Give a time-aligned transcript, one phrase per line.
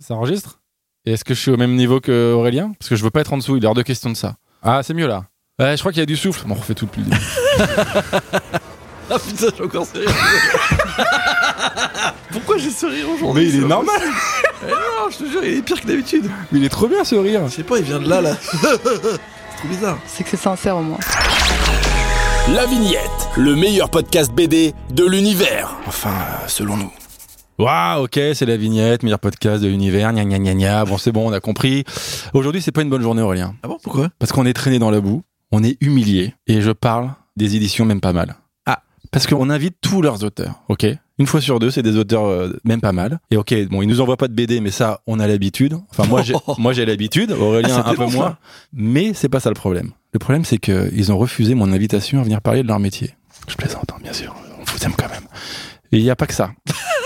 [0.00, 0.60] Ça enregistre
[1.04, 3.20] Et est-ce que je suis au même niveau que Aurélien Parce que je veux pas
[3.20, 4.36] être en dessous, il est hors de question de ça.
[4.62, 5.24] Ah, c'est mieux là.
[5.58, 6.46] Ouais, je crois qu'il y a du souffle.
[6.46, 7.22] Bon, on refait tout depuis le début.
[9.12, 10.08] Ah putain, j'ai encore ce rire.
[12.30, 14.00] Pourquoi j'ai ce rire aujourd'hui Mais il est normal.
[14.64, 16.30] Eh non, je te jure, il est pire que d'habitude.
[16.52, 17.40] Mais il est trop bien ce rire.
[17.48, 18.36] Je sais pas, il vient de là, là.
[18.40, 19.98] c'est trop bizarre.
[20.06, 20.98] C'est que c'est sincère au moins.
[22.54, 25.74] La Vignette, le meilleur podcast BD de l'univers.
[25.88, 26.92] Enfin, euh, selon nous.
[27.60, 30.84] Waouh, ok, c'est la vignette, meilleur podcast de l'univers, gna gna gna gna.
[30.86, 31.84] Bon, c'est bon, on a compris.
[32.32, 33.54] Aujourd'hui, c'est pas une bonne journée, Aurélien.
[33.62, 34.08] Ah bon, pourquoi?
[34.18, 37.84] Parce qu'on est traîné dans la boue, on est humilié, et je parle des éditions
[37.84, 38.36] même pas mal.
[38.64, 38.80] Ah.
[39.12, 40.86] Parce qu'on invite tous leurs auteurs, ok?
[41.18, 43.18] Une fois sur deux, c'est des auteurs euh, même pas mal.
[43.30, 45.76] Et ok, bon, ils nous envoient pas de BD, mais ça, on a l'habitude.
[45.90, 47.30] Enfin, moi, j'ai, moi, j'ai l'habitude.
[47.32, 48.38] Aurélien, Ah, un peu moins.
[48.72, 49.90] Mais c'est pas ça le problème.
[50.14, 53.10] Le problème, c'est qu'ils ont refusé mon invitation à venir parler de leur métier.
[53.48, 54.34] Je plaisante, hein, bien sûr.
[54.58, 55.24] On vous aime quand même.
[55.92, 56.52] Et il n'y a pas que ça.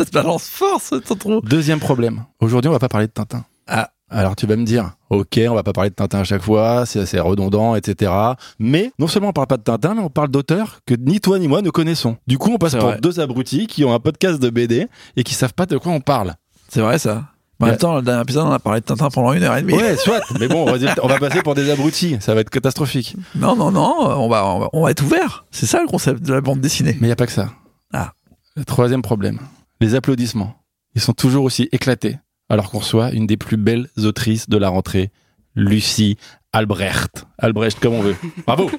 [0.00, 0.80] Ça te balance fort,
[1.18, 1.42] trop.
[1.42, 2.24] Deuxième problème.
[2.40, 3.44] Aujourd'hui, on va pas parler de Tintin.
[3.66, 3.90] Ah.
[4.08, 6.86] Alors tu vas me dire, ok, on va pas parler de Tintin à chaque fois,
[6.86, 8.10] c'est assez redondant, etc.
[8.58, 11.38] Mais non seulement on parle pas de Tintin, mais on parle d'auteurs que ni toi
[11.38, 12.16] ni moi ne connaissons.
[12.26, 12.98] Du coup, on passe pour vrai.
[13.02, 16.00] deux abrutis qui ont un podcast de BD et qui savent pas de quoi on
[16.00, 16.32] parle.
[16.70, 17.26] C'est vrai, ça.
[17.60, 19.60] En même temps, le dernier épisode, on a parlé de Tintin pendant une heure et
[19.60, 19.74] demie.
[19.74, 20.22] Ouais, soit.
[20.40, 20.64] Mais bon,
[21.02, 22.16] on va passer pour des abrutis.
[22.20, 23.16] Ça va être catastrophique.
[23.34, 25.44] Non, non, non, on va, on va, on va être ouvert.
[25.50, 26.96] C'est ça le concept de la bande dessinée.
[27.02, 27.50] Mais il y a pas que ça.
[27.92, 28.14] Ah.
[28.56, 29.38] Le troisième problème,
[29.80, 30.54] les applaudissements.
[30.94, 34.68] Ils sont toujours aussi éclatés, alors qu'on reçoit une des plus belles autrices de la
[34.68, 35.10] rentrée,
[35.54, 36.16] Lucie
[36.52, 37.26] Albrecht.
[37.38, 38.16] Albrecht, comme on veut.
[38.46, 38.70] Bravo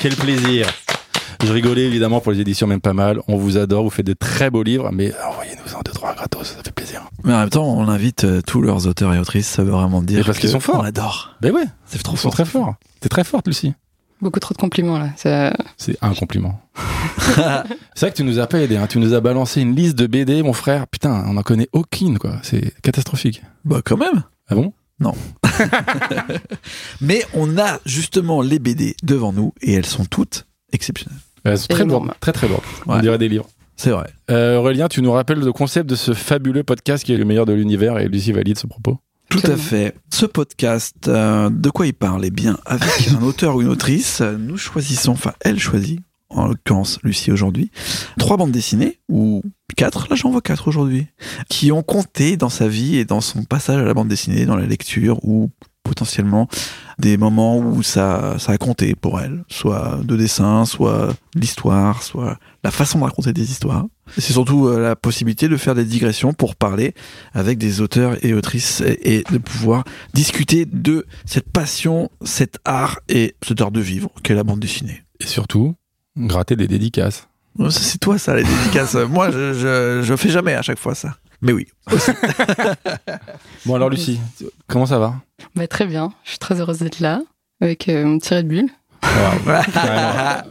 [0.00, 0.66] Quel plaisir
[1.42, 3.20] Je rigolais évidemment pour les éditions même pas mal.
[3.28, 6.46] On vous adore, vous faites de très beaux livres, mais envoyez-nous en deux, trois gratos,
[6.46, 7.02] ça fait plaisir.
[7.24, 9.48] Mais en même temps, on invite euh, tous leurs auteurs et autrices.
[9.48, 10.80] Ça veut vraiment dire Mais parce qu'ils sont forts.
[10.80, 11.36] On adore.
[11.42, 12.32] Mais ouais, C'est trop ils sont fort.
[12.34, 12.74] très forts.
[13.00, 13.72] T'es très forte, Lucie.
[14.24, 15.10] Beaucoup trop de compliments là.
[15.16, 16.58] Ça- C'est un compliment.
[17.94, 18.86] c'est vrai que tu nous as pas aidé, hein.
[18.88, 20.86] tu nous as balancé une liste de BD, mon frère.
[20.86, 22.38] Putain, on en connaît aucune, quoi.
[22.42, 23.42] C'est catastrophique.
[23.66, 24.24] Bah, quand même.
[24.48, 24.72] Ah bon?
[27.00, 31.18] Mais on a justement les BD devant nous et elles sont toutes exceptionnelles.
[31.44, 32.62] Elles sont très lourdes, très très lourdes.
[32.86, 33.46] On dirait des livres.
[33.76, 34.06] C'est vrai.
[34.30, 37.44] Euh, Aurélien, tu nous rappelles le concept de ce fabuleux podcast qui est le meilleur
[37.44, 38.98] de l'univers et Lucie valide ce propos?
[39.40, 39.94] Tout à fait.
[40.10, 42.24] Ce podcast, euh, de quoi il parle?
[42.24, 46.00] Eh bien, avec un auteur ou une autrice, nous choisissons, enfin, elle choisit,
[46.30, 47.70] en l'occurrence Lucie aujourd'hui,
[48.18, 49.42] trois bandes dessinées, ou
[49.76, 51.06] quatre, là j'en vois quatre aujourd'hui,
[51.48, 54.56] qui ont compté dans sa vie et dans son passage à la bande dessinée, dans
[54.56, 55.50] la lecture, ou
[55.82, 56.48] potentiellement
[56.98, 62.38] des moments où ça, ça a compté pour elle, soit de dessin, soit l'histoire, soit
[62.64, 63.84] la façon de raconter des histoires.
[64.16, 66.94] C'est surtout euh, la possibilité de faire des digressions pour parler
[67.34, 73.00] avec des auteurs et autrices et, et de pouvoir discuter de cette passion, cet art
[73.08, 75.02] et cet art de vivre qu'est la bande dessinée.
[75.20, 75.74] Et surtout,
[76.16, 77.28] gratter des dédicaces.
[77.58, 78.94] Oh, C'est toi ça les dédicaces.
[79.10, 81.16] Moi je, je, je fais jamais à chaque fois ça.
[81.42, 81.66] Mais oui.
[83.66, 84.18] Bon alors Lucie,
[84.66, 85.16] comment ça va?
[85.54, 86.12] Bah, très bien.
[86.24, 87.20] Je suis très heureuse d'être là
[87.60, 88.66] avec euh, mon petit Red Bull.
[89.72, 90.42] Carrément.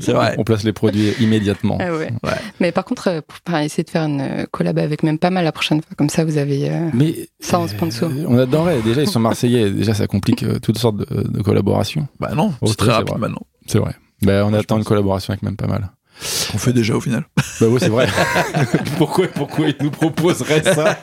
[0.00, 0.34] C'est vrai.
[0.38, 1.78] On place les produits immédiatement.
[1.80, 2.12] Ah ouais.
[2.22, 2.30] Ouais.
[2.60, 5.44] Mais par contre, euh, pour essayer de faire une euh, collab avec même pas mal
[5.44, 5.90] la prochaine fois.
[5.96, 6.70] Comme ça, vous avez.
[6.70, 8.10] euh, Mais Ça, en sponsor.
[8.10, 8.80] euh, on adorerait.
[8.82, 9.70] Déjà, ils sont marseillais.
[9.70, 12.06] Déjà, ça complique euh, toutes sortes de, de collaborations.
[12.20, 13.20] Bah non, c'est très rapide c'est vrai.
[13.20, 13.46] maintenant.
[13.66, 13.94] C'est vrai.
[14.22, 15.90] Ben, on attend une collaboration avec même pas mal.
[16.54, 17.24] On fait déjà au final.
[17.60, 18.06] Bah ouais, c'est vrai.
[18.98, 20.96] pourquoi, pourquoi ils nous proposeraient ça?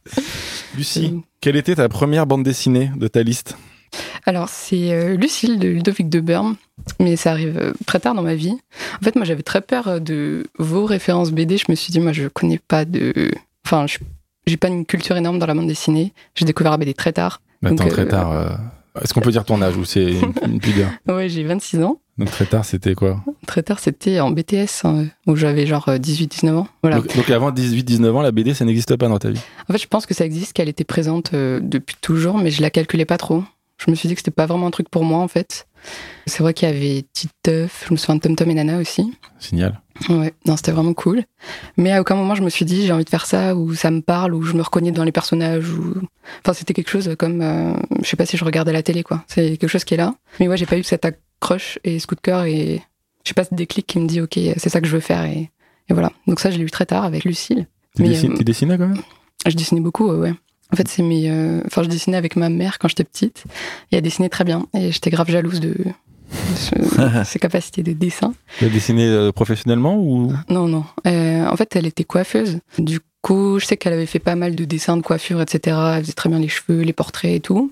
[0.76, 3.56] Lucie, quelle était ta première bande dessinée de ta liste?
[4.26, 6.56] Alors, c'est euh, Lucille de Ludovic de Burm,
[7.00, 8.56] mais ça arrive euh, très tard dans ma vie.
[9.00, 11.56] En fait, moi, j'avais très peur euh, de vos références BD.
[11.58, 13.30] Je me suis dit, moi, je connais pas de.
[13.64, 13.98] Enfin, je-
[14.46, 16.12] j'ai pas une culture énorme dans la bande dessinée.
[16.34, 17.40] J'ai découvert la BD très tard.
[17.64, 18.32] Attends, Donc, très euh, tard.
[18.32, 18.48] euh,
[19.02, 20.90] Est-ce qu'on peut dire ton âge ou c'est une, une pudeur?
[21.08, 22.00] Ouais, j'ai 26 ans.
[22.18, 23.22] Donc très tard, c'était quoi?
[23.46, 26.68] Très tard, c'était en BTS, hein, où j'avais genre 18-19 ans.
[26.82, 26.96] Voilà.
[26.96, 29.40] donc, donc avant 18-19 ans, la BD, ça n'existe pas dans ta vie?
[29.68, 32.62] En fait, je pense que ça existe, qu'elle était présente euh, depuis toujours, mais je
[32.62, 33.44] la calculais pas trop.
[33.78, 35.66] Je me suis dit que c'était pas vraiment un truc pour moi, en fait.
[36.26, 38.78] C'est vrai qu'il y avait Tite Teuf, je me souviens de Tom Tom et Nana
[38.78, 39.12] aussi.
[39.38, 39.80] Signal.
[40.08, 41.22] Ouais, non, c'était vraiment cool.
[41.76, 43.90] Mais à aucun moment je me suis dit j'ai envie de faire ça, ou ça
[43.90, 45.94] me parle, ou je me reconnais dans les personnages, ou.
[46.42, 47.40] Enfin, c'était quelque chose comme.
[47.40, 49.24] euh, je sais pas si je regardais la télé, quoi.
[49.28, 50.14] C'est quelque chose qui est là.
[50.40, 52.82] Mais ouais, j'ai pas eu cette accroche et ce coup de cœur, et
[53.24, 55.24] je sais pas ce déclic qui me dit ok, c'est ça que je veux faire,
[55.24, 55.50] et,
[55.88, 56.10] et voilà.
[56.26, 57.66] Donc ça, je l'ai eu très tard avec Lucille.
[57.96, 59.02] Tu, euh, tu dessinais quand même?
[59.46, 60.18] Je dessinais beaucoup, ouais.
[60.30, 60.34] ouais.
[60.72, 61.30] En fait, c'est mes.
[61.30, 63.44] euh, Enfin, je dessinais avec ma mère quand j'étais petite,
[63.92, 65.74] et elle dessinait très bien, et j'étais grave jalouse de.
[67.24, 68.34] ses capacités de dessin.
[68.60, 70.32] As dessiné euh, professionnellement ou?
[70.48, 70.84] Non, non.
[71.06, 72.58] Euh, en fait, elle était coiffeuse.
[72.78, 75.76] Du coup, je sais qu'elle avait fait pas mal de dessins de coiffure, etc.
[75.94, 77.70] Elle faisait très bien les cheveux, les portraits et tout.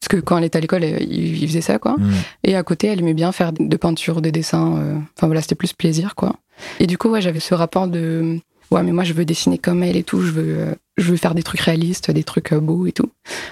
[0.00, 1.96] Parce que quand elle était à l'école, elle- il faisait ça, quoi.
[1.98, 2.10] Mm.
[2.44, 4.76] Et à côté, elle aimait bien faire de peinture, des dessins.
[4.78, 6.36] euh, Enfin voilà, c'était plus plaisir, quoi.
[6.80, 8.38] Et du coup, ouais, j'avais ce rapport de
[8.70, 10.20] ouais, mais moi, je veux dessiner comme elle et tout.
[10.22, 13.10] Je veux euh, je veux faire des trucs réalistes, des trucs euh, beaux et tout.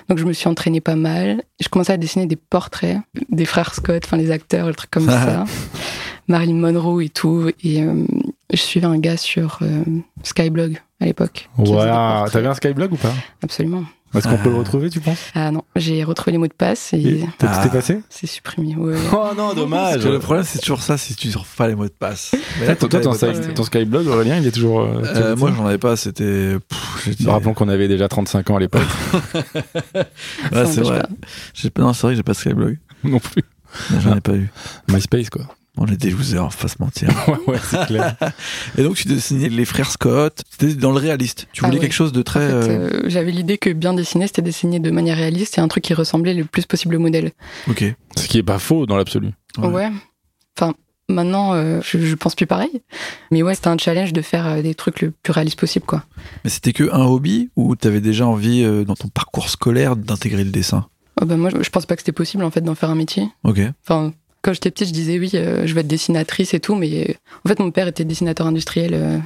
[0.09, 1.43] Donc je me suis entraînée pas mal.
[1.61, 2.99] Je commençais à dessiner des portraits
[3.31, 5.45] des frères Scott, enfin les acteurs, des trucs comme ça.
[6.29, 7.51] Marilyn Monroe et tout.
[7.65, 8.05] Et euh,
[8.53, 9.83] je suivais un gars sur euh,
[10.23, 11.49] Skyblog à l'époque.
[11.57, 12.33] portraits.
[12.33, 13.13] t'avais un Skyblog ou pas?
[13.43, 13.85] Absolument.
[14.15, 15.19] Est-ce qu'on peut le retrouver, tu penses?
[15.35, 17.65] Ah non, j'ai retrouvé les mots de passe et Et T'as Ah.
[17.65, 18.01] tout passé?
[18.09, 18.75] c'est supprimé.
[18.77, 18.97] Ouais.
[19.13, 21.75] Oh non, Parce dommage que le problème, c'est toujours ça si tu sors pas les
[21.77, 22.33] mots de passe.
[22.61, 23.13] Mais là, Toi, ton.
[23.13, 24.81] Sky- ton Skyblog, Aurélien, il est toujours.
[24.81, 26.57] euh, Euh, moi, j'en avais pas, c'était.
[27.05, 28.83] j'étais- Rappelons qu'on avait déjà 35 ans à l'époque.
[30.53, 31.01] Ouais, c'est vrai.
[31.01, 31.09] pas.
[31.55, 32.79] J'ai pas- Non, c'est vrai que j'ai pas Skyblog.
[33.05, 33.43] non plus.
[34.01, 34.51] J'en ai pas eu.
[34.89, 35.43] MySpace, quoi.
[35.83, 37.09] On est des losers, faut pas se mentir.
[37.29, 38.15] Ouais, ouais, c'est clair.
[38.79, 40.43] Et donc, tu dessinais les frères Scott.
[40.51, 41.49] C'était dans le réaliste.
[41.53, 41.85] Tu Ah voulais ouais.
[41.87, 42.41] quelque chose de En très.
[42.47, 45.69] fait, euh, euh, j'avais l'idée que bien dessiner, c'était dessiner de manière réaliste et un
[45.69, 47.33] truc qui ressemblait le plus possible au modèle.
[47.69, 47.83] Ok.
[48.17, 49.31] Ce qui est pas faux dans l'absolu.
[49.57, 49.69] Ouais.
[49.69, 49.89] Ouais.
[50.59, 50.75] Enfin,
[51.09, 52.83] maintenant, euh, je, je pense plus pareil.
[53.31, 56.05] Mais ouais, c'était un challenge de faire des trucs le plus réaliste possible, quoi.
[56.45, 60.45] Mais c'était que un hobby ou t'avais déjà envie, euh, dans ton parcours scolaire, d'intégrer
[60.45, 60.89] le dessin?
[61.23, 62.95] Oh, bah, moi, je, je pense pas que c'était possible, en fait, d'en faire un
[62.97, 63.25] métier.
[63.45, 63.61] Ok.
[63.83, 67.17] Enfin, quand j'étais petite, je disais oui, euh, je vais être dessinatrice et tout, mais
[67.45, 69.19] en fait, mon père était dessinateur industriel euh,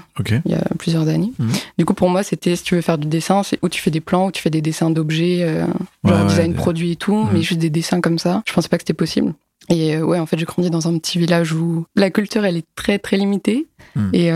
[0.45, 1.33] il y a plusieurs années.
[1.39, 1.53] Mhm.
[1.79, 3.91] Du coup, pour moi, c'était si tu veux faire du dessin, c'est où tu fais
[3.91, 5.67] des plans, où tu fais des dessins d'objets, euh,
[6.05, 7.29] genre ouais, design des- produit et tout, Mhm.
[7.33, 8.43] mais juste des dessins comme ça.
[8.47, 9.35] Je pensais pas que c'était possible.
[9.71, 12.57] Et euh, ouais, en fait, j'ai grandi dans un petit village où la culture, elle
[12.57, 13.67] est très très limitée.
[13.97, 14.11] Mhm.
[14.13, 14.31] Et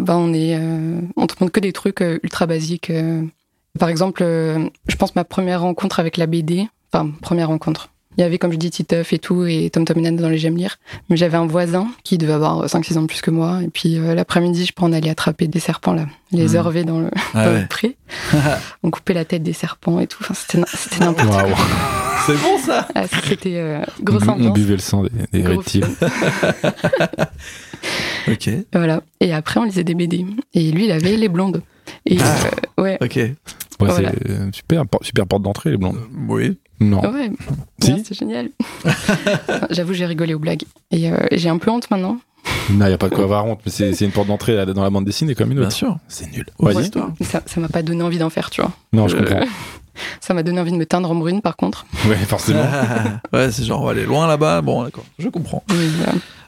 [0.00, 0.58] bah, on est,
[1.16, 2.90] on te montre que des trucs ultra basiques.
[3.78, 7.90] Par exemple, je pense ma première rencontre avec la BD, enfin première rencontre.
[8.18, 10.28] Il y avait, comme je dis, Titeuf et tout, et Tom Tom et Nana dans
[10.28, 10.76] les J'aime lire.
[11.08, 13.60] Mais j'avais un voisin qui devait avoir 5-6 ans de plus que moi.
[13.62, 16.56] Et puis euh, l'après-midi, je on allait attraper des serpents, là, les Mhm.
[16.56, 17.60] hervés dans le, Ah dans ouais.
[17.62, 17.96] le pré.
[18.82, 20.18] on coupait la tête des serpents et tout.
[20.20, 20.58] Enfin, c'était
[21.04, 21.44] n'importe quoi.
[22.26, 25.86] C'est bon ça Ah, c'était euh, grosse On buvait le sang des, reptiles.
[28.28, 28.48] Ok.
[28.72, 29.02] Voilà.
[29.20, 30.24] Et après, on lisait des BD.
[30.54, 31.62] Et lui, il avait les blondes.
[32.06, 32.36] Et Ah.
[32.78, 32.98] euh, ouais.
[33.00, 33.16] Ok.
[33.16, 33.34] Ouais,
[33.80, 34.12] Voilà.
[34.12, 35.98] c'est euh, super, super porte d'entrée, les blondes.
[36.28, 36.58] Oui.
[36.82, 37.00] Non.
[37.00, 37.30] Ouais,
[37.82, 38.48] Si Ouais, c'est génial.
[39.70, 40.64] J'avoue, j'ai rigolé aux blagues.
[40.90, 42.18] Et euh, j'ai un peu honte maintenant.
[42.70, 44.82] Non, il n'y a pas de quoi avoir honte, mais c'est une porte d'entrée dans
[44.82, 45.76] la bande dessinée comme une Bien autre.
[45.76, 45.96] sûr.
[46.08, 46.44] C'est nul.
[46.58, 46.74] Ouais,
[47.46, 48.72] Ça m'a pas donné envie d'en faire, tu vois.
[48.92, 49.46] Non, je Euh, comprends.
[50.20, 51.86] Ça m'a donné envie de me teindre en brune, par contre.
[52.08, 52.64] Ouais, forcément.
[53.32, 54.60] ouais, c'est genre, on va aller loin là-bas.
[54.62, 55.04] Bon, d'accord.
[55.18, 55.62] Je comprends.
[55.70, 55.86] Mais,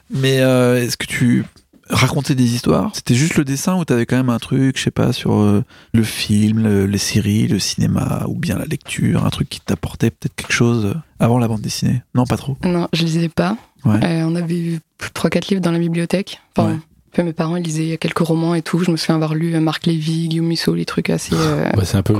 [0.09, 1.45] Mais euh, est-ce que tu
[1.89, 4.91] racontais des histoires C'était juste le dessin ou t'avais quand même un truc, je sais
[4.91, 9.29] pas, sur euh, le film, le- les séries, le cinéma ou bien la lecture, un
[9.29, 12.01] truc qui t'apportait peut-être quelque chose euh, avant la bande dessinée?
[12.15, 12.57] Non, pas trop.
[12.63, 13.57] non, je lisais pas.
[13.85, 14.03] Ouais.
[14.03, 14.79] Euh, on avait eu
[15.13, 16.41] 3-4 livres dans la bibliothèque.
[16.57, 16.79] Enfin,
[17.17, 17.23] Ouais.
[17.23, 18.79] mes parents ils lisaient quelques romans et tout.
[18.79, 21.33] Je me souviens avoir lu euh, Marc Lévy, Guillaume Musso, les trucs assez.
[21.35, 22.13] euh, Bah, c'est un peu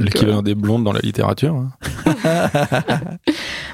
[0.00, 1.54] l'équivalent des blondes dans la littérature.
[1.54, 1.70] hein.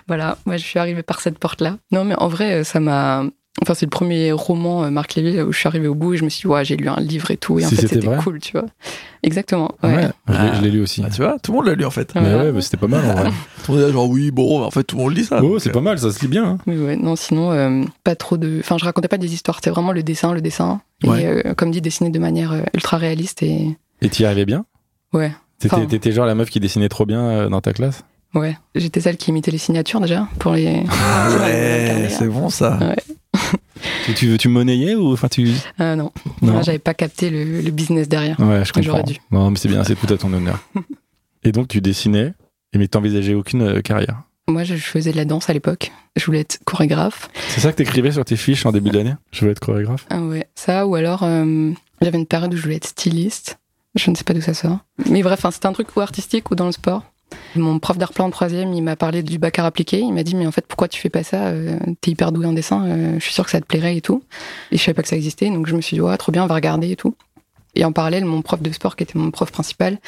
[0.08, 1.76] Voilà, moi je suis arrivée par cette porte-là.
[1.92, 3.25] Non, mais en vrai, ça m'a.
[3.60, 6.16] Enfin, c'est le premier roman, euh, Marc Lévy, où je suis arrivée au bout et
[6.16, 7.58] je me suis dit, ouais, j'ai lu un livre et tout.
[7.58, 8.64] Et en Si fait, c'était cool, tu vois.
[9.22, 9.70] Exactement.
[9.82, 9.94] Ouais.
[9.94, 10.54] Ouais, je l'ai- Ah.
[10.56, 11.02] je l'ai lu aussi.
[11.04, 12.14] Ah, tu vois, tout le monde l'a lu en fait.
[12.14, 12.22] Ouais.
[12.22, 13.31] Mais ouais, mais c'était pas mal en vrai.
[13.64, 15.40] Tout le monde est genre, oui, bon, en fait, tout le monde lit ça.
[15.44, 16.44] Oh, c'est euh, pas mal, ça se lit bien.
[16.44, 16.58] hein.
[16.66, 18.58] Mais ouais, non, sinon, euh, pas trop de.
[18.60, 20.81] Enfin, je racontais pas des histoires, c'était vraiment le dessin, le dessin.
[21.04, 21.22] Ouais.
[21.22, 23.76] Et euh, comme dit, dessiner de manière euh, ultra réaliste et.
[24.00, 24.64] Et t'y arrivais bien?
[25.12, 28.02] Ouais, T'étais genre la meuf qui dessinait trop bien euh, dans ta classe?
[28.34, 28.56] Ouais.
[28.75, 30.82] J'étais celle qui imitait les signatures déjà pour les.
[30.90, 32.78] Ah ouais, c'est bon ça.
[32.81, 32.96] Ouais.
[34.06, 36.62] Tu, tu, tu monnayais ou enfin tu Ah non, Non.
[36.62, 38.38] J'avais pas capté le, le business derrière.
[38.40, 38.82] Ouais, je comprends.
[38.90, 39.16] J'aurais dû.
[39.31, 40.58] Non, mais c'est bien, c'est tout à ton honneur.
[41.44, 42.34] Et donc tu dessinais,
[42.75, 44.23] mais t'envisageais aucune euh, carrière.
[44.49, 45.92] Moi, je faisais de la danse à l'époque.
[46.16, 47.30] Je voulais être chorégraphe.
[47.49, 49.14] C'est ça que t'écrivais sur tes fiches en début d'année?
[49.30, 50.04] Je veux être chorégraphe?
[50.11, 53.59] Ah ouais, ça, ou alors euh, j'avais une période où je voulais être styliste.
[53.94, 54.78] Je ne sais pas d'où ça sort.
[55.09, 57.04] Mais bref, hein, c'était un truc ou artistique ou dans le sport.
[57.56, 60.00] Mon prof d'art plat en troisième, il m'a parlé du bac à appliqué.
[60.00, 62.46] Il m'a dit, mais en fait, pourquoi tu fais pas ça Euh, T'es hyper doué
[62.46, 64.22] en dessin, euh, je suis sûre que ça te plairait et tout.
[64.70, 66.44] Et je savais pas que ça existait, donc je me suis dit, ouais, trop bien,
[66.44, 67.14] on va regarder et tout.
[67.74, 69.98] Et en parallèle, mon prof de sport, qui était mon prof principal,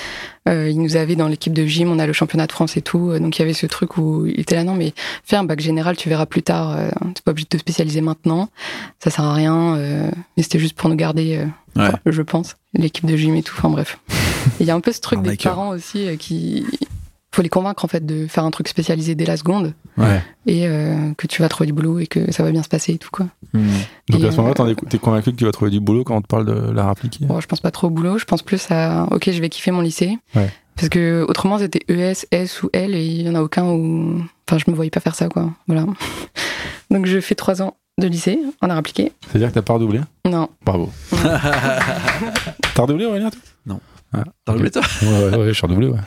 [0.51, 2.83] euh, il nous avait dans l'équipe de gym, on a le championnat de France et
[2.83, 3.19] tout.
[3.19, 4.93] Donc il y avait ce truc où il était là, non, mais
[5.25, 6.77] fais un bac général, tu verras plus tard.
[6.77, 8.51] Euh, T'es pas obligé de te spécialiser maintenant.
[9.03, 9.77] Ça sert à rien.
[9.77, 11.39] euh, mais c'était juste pour nous garder,
[11.75, 11.87] Ouais.
[11.89, 13.55] enfin, je pense, l'équipe de gym et tout.
[13.57, 13.99] Enfin bref.
[14.61, 16.67] Il y a un peu ce truc des parents aussi qui.
[17.35, 20.23] Faut les convaincre en fait de faire un truc spécialisé dès la seconde Ouais.
[20.47, 22.93] et euh, que tu vas trouver du boulot et que ça va bien se passer
[22.95, 23.27] et tout quoi.
[23.53, 23.69] Hmm.
[24.09, 25.81] Donc Et, à ce moment-là, euh, t'en es- t'es convaincu que tu vas trouver du
[25.81, 27.25] boulot quand on te parle de l'art appliqué?
[27.27, 29.71] Bon, je pense pas trop au boulot, je pense plus à ok, je vais kiffer
[29.71, 30.19] mon lycée.
[30.35, 30.51] Ouais.
[30.77, 34.21] Parce que autrement c'était ES, S ou L et il y en a aucun où
[34.49, 35.51] enfin je me voyais pas faire ça quoi.
[35.69, 35.87] Voilà.
[36.91, 39.13] Donc je fais trois ans de lycée en art appliqué.
[39.29, 40.01] C'est-à-dire que t'as pas redoublé?
[40.25, 40.49] Non.
[40.65, 40.91] Bravo.
[41.13, 43.41] T'as redoublé Aurélien toi?
[44.13, 44.27] T'as Ok.
[44.49, 44.83] redoublé, toi?
[45.03, 45.99] Ouais, ouais, ouais, je suis redoublé, ouais.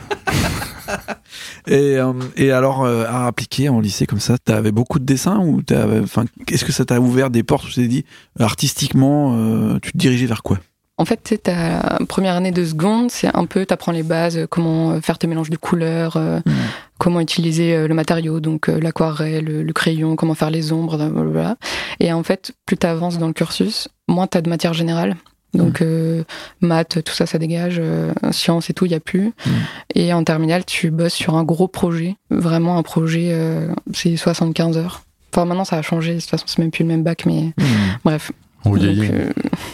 [1.67, 5.39] Et, euh, et alors, euh, à appliquer en lycée comme ça, t'avais beaucoup de dessins
[5.39, 5.61] ou
[6.03, 8.05] enfin, est-ce que ça t'a ouvert des portes où tu t'es dit,
[8.39, 10.59] artistiquement, euh, tu te dirigeais vers quoi?
[10.99, 14.47] En fait, tu sais, ta première année de seconde, c'est un peu, t'apprends les bases,
[14.49, 16.51] comment faire tes mélanges de couleurs, euh, Mm.
[16.97, 21.55] comment utiliser le matériau, donc l'aquarelle, le, le crayon, comment faire les ombres, blablabla.
[21.99, 25.15] Et en fait, plus t'avances dans le cursus, moins t'as de matière générale.
[25.53, 26.23] Donc euh,
[26.61, 27.77] maths, tout ça, ça dégage.
[27.79, 29.27] euh, sciences et tout, il y a plus.
[29.45, 29.49] Mm.
[29.95, 34.77] Et en terminale, tu bosses sur un gros projet, vraiment un projet, euh, c'est 75
[34.77, 35.03] heures.
[35.33, 36.15] Enfin, maintenant, ça a changé.
[36.15, 37.63] De toute façon, c'est même plus le même bac, mais Hmm.
[38.03, 38.31] bref.
[38.65, 39.29] On euh,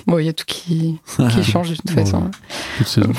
[0.08, 1.00] bon, il y a tout qui,
[1.32, 2.30] qui change de toute façon.
[2.78, 3.12] toute saison.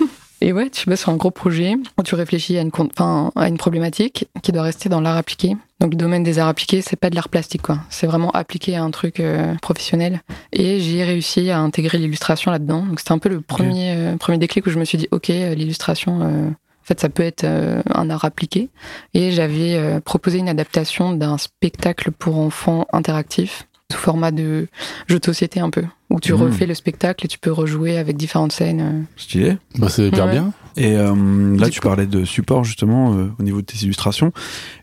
[0.40, 3.48] Et ouais, tu bosses sur un gros projet où tu réfléchis à une, enfin, à
[3.48, 5.56] une problématique qui doit rester dans l'art appliqué.
[5.80, 7.80] Donc le domaine des arts appliqués, c'est pas de l'art plastique, quoi.
[7.90, 10.22] C'est vraiment appliqué à un truc euh, professionnel.
[10.52, 12.84] Et j'ai réussi à intégrer l'illustration là-dedans.
[12.86, 15.30] Donc c'était un peu le premier, euh, premier déclic où je me suis dit, ok,
[15.30, 18.70] euh, l'illustration, euh, en fait, ça peut être euh, un art appliqué.
[19.14, 24.66] Et j'avais euh, proposé une adaptation d'un spectacle pour enfants interactif sous format de
[25.06, 26.42] jeu de société un peu, où tu Mhm.
[26.42, 28.80] refais le spectacle et tu peux rejouer avec différentes scènes.
[28.82, 29.00] euh.
[29.16, 29.56] Stylé.
[29.78, 30.32] Bah, c'est hyper Ouais.
[30.32, 30.52] bien.
[30.76, 33.78] Et euh, là, Du tu coup- parlais de support justement euh, au niveau de tes
[33.84, 34.30] illustrations.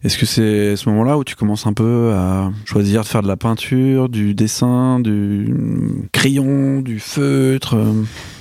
[0.03, 3.21] Est-ce que c'est à ce moment-là où tu commences un peu à choisir de faire
[3.21, 5.53] de la peinture, du dessin, du
[6.12, 7.75] crayon, du feutre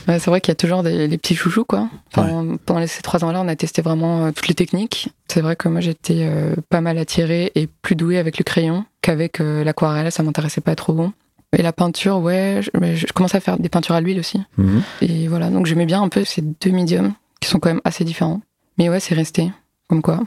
[0.07, 1.89] c'est vrai qu'il y a toujours des, les petits chouchous, quoi.
[2.13, 5.09] Enfin, Pendant ces trois ans-là, on a testé vraiment euh, toutes les techniques.
[5.29, 8.85] C'est vrai que moi, j'étais euh, pas mal attirée et plus douée avec le crayon
[9.03, 10.11] qu'avec euh, l'aquarelle.
[10.13, 11.11] Ça m'intéressait pas trop.
[11.57, 14.41] Et la peinture, ouais, je, je commençais à faire des peintures à l'huile aussi.
[14.59, 14.83] Mhm.
[15.03, 18.05] Et voilà, donc j'aimais bien un peu ces deux médiums qui sont quand même assez
[18.05, 18.41] différents.
[18.79, 19.51] Mais ouais, c'est resté.
[19.87, 20.21] Comme quoi.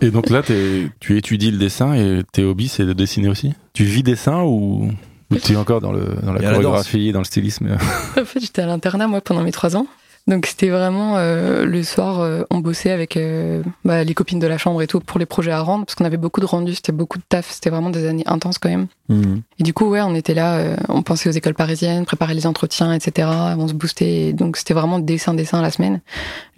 [0.00, 3.52] Et donc là, tu étudies le dessin et tes hobbies, c'est de dessiner aussi?
[3.72, 4.88] Tu vis dessin ou,
[5.30, 7.76] ou tu es encore dans, le, dans la a la chorégraphie, dans le stylisme
[8.18, 9.86] En fait, j'étais à l'internat, moi, pendant mes trois ans.
[10.26, 14.46] Donc, c'était vraiment euh, le soir, euh, on bossait avec euh, bah, les copines de
[14.46, 16.74] la chambre et tout pour les projets à rendre, parce qu'on avait beaucoup de rendus,
[16.76, 18.86] c'était beaucoup de taf, c'était vraiment des années intenses quand même.
[19.08, 19.42] Mhm.
[19.58, 22.46] Et du coup, ouais, on était là, euh, on pensait aux écoles parisiennes, préparer les
[22.46, 23.28] entretiens, etc.
[23.58, 24.28] On se boostait.
[24.28, 26.00] Et donc, c'était vraiment dessin, dessin la semaine.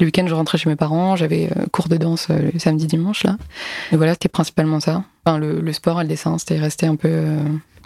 [0.01, 2.87] Le week-end, je rentrais chez mes parents, j'avais euh, cours de danse euh, le samedi,
[2.87, 3.37] dimanche, là.
[3.93, 5.05] Et voilà, c'était principalement ça.
[5.25, 7.09] Enfin, le, le sport et le dessin, c'était resté un peu.
[7.09, 7.39] euh,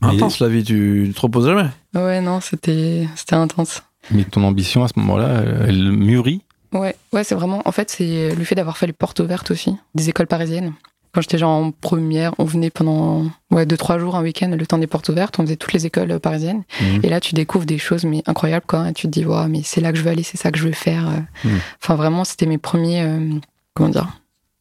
[0.02, 1.68] Intense la vie, tu te reposes jamais?
[1.94, 3.82] Ouais, non, c'était c'était intense.
[4.10, 7.62] Mais ton ambition à ce moment-là, elle mûrit Ouais, ouais, c'est vraiment.
[7.64, 10.72] En fait, c'est le fait d'avoir fait les portes ouvertes aussi, des écoles parisiennes.
[11.12, 14.66] Quand j'étais genre en première, on venait pendant ouais, deux, trois jours, un week-end, le
[14.66, 16.64] temps des portes ouvertes, on faisait toutes les écoles euh, parisiennes.
[16.82, 17.00] Mhm.
[17.04, 18.90] Et là, tu découvres des choses mais incroyables, quoi.
[18.90, 20.58] Et tu te dis, ouais, mais c'est là que je veux aller, c'est ça que
[20.58, 21.08] je veux faire.
[21.08, 21.48] euh.
[21.48, 21.58] Mhm.
[21.82, 23.00] Enfin, vraiment, c'était mes premiers.
[23.02, 23.30] euh,
[23.72, 24.08] comment dire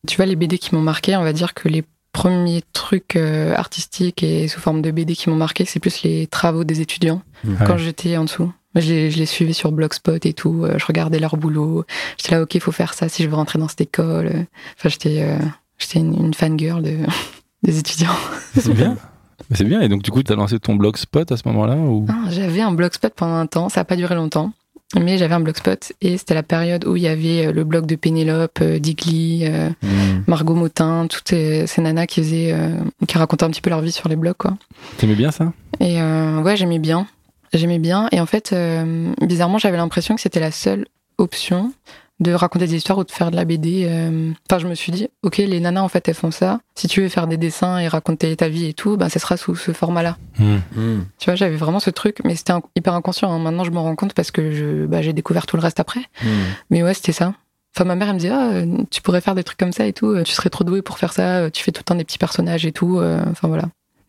[0.08, 1.84] Tu vois, les BD qui m'ont marqué, on va dire que les
[2.14, 6.28] premiers trucs euh, artistiques et sous forme de BD qui m'ont marqué, c'est plus les
[6.28, 7.56] travaux des étudiants Ouais.
[7.68, 8.50] quand j'étais en dessous.
[8.76, 10.64] Moi, Je les, je les suivais sur Blogspot et tout.
[10.66, 11.86] euh, Je regardais leur boulot.
[12.18, 14.46] J'étais là, ok, il faut faire ça si je veux rentrer dans cette école.
[14.78, 15.38] Enfin, j'étais, euh,
[15.96, 16.98] une, une fangirl de,
[17.64, 18.10] des étudiants.
[18.56, 18.98] C'est bien.
[19.52, 19.82] C'est bien.
[19.82, 22.06] Et donc, du coup, tu as lancé ton blogspot à ce moment-là ou...
[22.10, 23.70] Ah, j'avais un Blogspot pendant un temps.
[23.70, 24.52] Ça n'a pas duré longtemps.
[25.00, 27.86] Mais j'avais un Blogspot et c'était la période où il y avait euh, le blog
[27.88, 29.44] de Pénélope, euh, Digli,
[29.84, 30.24] Mhm.
[30.28, 32.70] Margot Motin, toutes ces, ces nanas qui faisaient, euh,
[33.08, 34.58] qui racontaient un petit peu leur vie sur les blogs, quoi.
[34.98, 35.52] T'aimais bien ça?
[35.80, 37.08] Et euh, ouais, j'aimais bien.
[37.56, 38.08] J'aimais bien.
[38.12, 40.86] Et en fait, euh, bizarrement, j'avais l'impression que c'était la seule
[41.18, 41.72] option
[42.22, 43.86] de raconter des histoires ou de faire de la BD.
[43.90, 44.32] euh.
[44.50, 46.60] Enfin, je me suis dit, ok, les nanas, en fait, elles font ça.
[46.76, 49.36] Si tu veux faire des dessins et raconter ta vie et tout, ben, ce sera
[49.38, 50.18] sous ce format-là.
[50.40, 50.58] Hmm.
[50.76, 51.06] Mhm.
[51.18, 53.32] Tu vois, j'avais vraiment ce truc, mais c'était hyper inconscient.
[53.32, 53.40] hein.
[53.40, 56.02] Maintenant, je m'en rends compte parce que je, bah, j'ai découvert tout le reste après.
[56.24, 56.30] Mhm.
[56.70, 57.34] Mais ouais, c'était ça.
[57.76, 59.92] Enfin, ma mère, elle me disait, ah, tu pourrais faire des trucs comme ça et
[59.92, 60.08] tout.
[60.08, 61.52] euh, Tu serais trop doué pour faire ça.
[61.52, 63.02] Tu fais tout le temps des petits personnages et tout.
[63.02, 63.64] Enfin, voilà.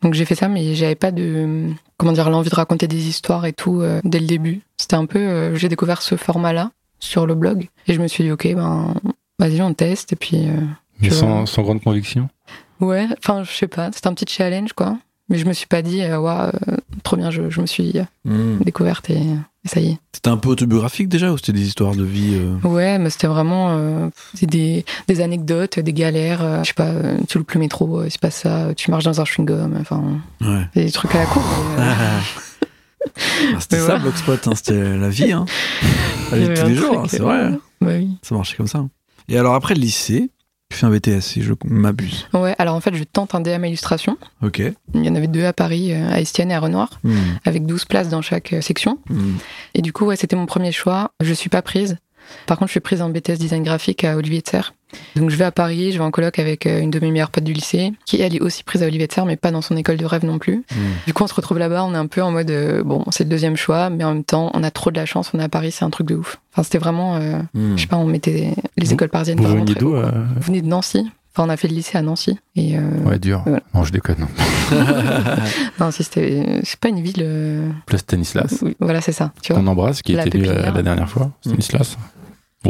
[0.06, 3.44] Donc, j'ai fait ça, mais j'avais pas de, comment dire, l'envie de raconter des histoires
[3.44, 4.60] et tout euh, dès le début.
[4.76, 6.70] C'était un peu, euh, j'ai découvert ce format-là
[7.00, 8.94] sur le blog et je me suis dit, ok, ben,
[9.40, 10.12] vas-y, on teste.
[10.12, 10.60] Et puis, euh,
[11.00, 12.28] Mais sans, grande conviction?
[12.78, 13.90] Ouais, enfin, je sais pas.
[13.92, 14.96] C'était un petit challenge, quoi.
[15.28, 16.52] Mais je me suis pas dit, euh,
[17.02, 17.94] trop bien, je, je me suis
[18.24, 18.60] Mhm.
[18.64, 19.18] découverte et,
[19.66, 19.98] et ça y est.
[20.12, 23.26] C'était un peu autobiographique déjà ou c'était des histoires de vie euh, Ouais, mais c'était
[23.26, 24.08] vraiment euh,
[24.40, 26.42] des, des anecdotes, des galères.
[26.42, 28.74] euh, je sais pas, euh, tu loupes le métro, euh, c'est pas ça.
[28.74, 29.76] Tu marches dans un chewing-gum.
[29.80, 30.02] Enfin,
[30.40, 30.66] Ouais.
[30.74, 31.42] des trucs à la cour.
[31.78, 31.92] euh,
[33.54, 33.98] Ah, c'était ça, voilà.
[34.00, 35.32] Blogspot, hein, c'était la vie.
[35.32, 35.44] Hein.
[36.32, 37.50] La il vie de tous les jours, hein, c'est euh, vrai.
[37.80, 38.08] Bah oui.
[38.22, 38.84] Ça marchait comme ça.
[39.28, 40.30] Et alors après le lycée,
[40.70, 42.26] tu fais un BTS si je m'abuse.
[42.34, 44.18] Ouais, alors en fait, je tente un DM à illustration.
[44.42, 44.60] Ok.
[44.94, 47.38] Il y en avait deux à Paris, euh, à Estienne et à Renoir, Mhm.
[47.44, 48.98] avec 12 places dans chaque euh, section.
[49.08, 49.36] Mhm.
[49.74, 51.12] Et du coup, ouais, c'était mon premier choix.
[51.20, 51.98] Je suis pas prise.
[52.46, 54.74] Par contre, je suis prise en BTS design graphique à Olivier de Serre.
[55.16, 57.30] Donc, je vais à Paris, je vais en coloc avec euh, une de mes meilleures
[57.30, 59.60] potes du lycée, qui elle est aussi prise à Olivier de Serre, mais pas dans
[59.62, 60.56] son école de rêve non plus.
[60.70, 60.78] Mhm.
[61.06, 63.24] Du coup, on se retrouve là-bas, on est un peu en mode, euh, bon, c'est
[63.24, 65.44] le deuxième choix, mais en même temps, on a trop de la chance, on est
[65.44, 66.38] à Paris, c'est un truc de ouf.
[66.52, 67.76] Enfin, c'était vraiment, euh, Mhm.
[67.76, 69.96] je sais pas, on mettait les écoles parisiennes Vous vraiment très haut.
[69.96, 72.38] euh Vous venez de Nancy Enfin, on a fait le lycée à Nancy.
[72.54, 73.42] Et, Ouais, dur.
[73.44, 73.60] Voilà.
[73.74, 74.16] Non, je déconne.
[74.72, 74.76] non.
[75.78, 77.72] Nancy, c'était, c'est pas une ville.
[77.84, 78.64] Plus Stanislas.
[78.80, 79.32] voilà, c'est ça.
[79.42, 79.60] Tu vois.
[79.60, 81.30] On embrasse, qui La était la dernière fois.
[81.42, 81.98] Stanislas.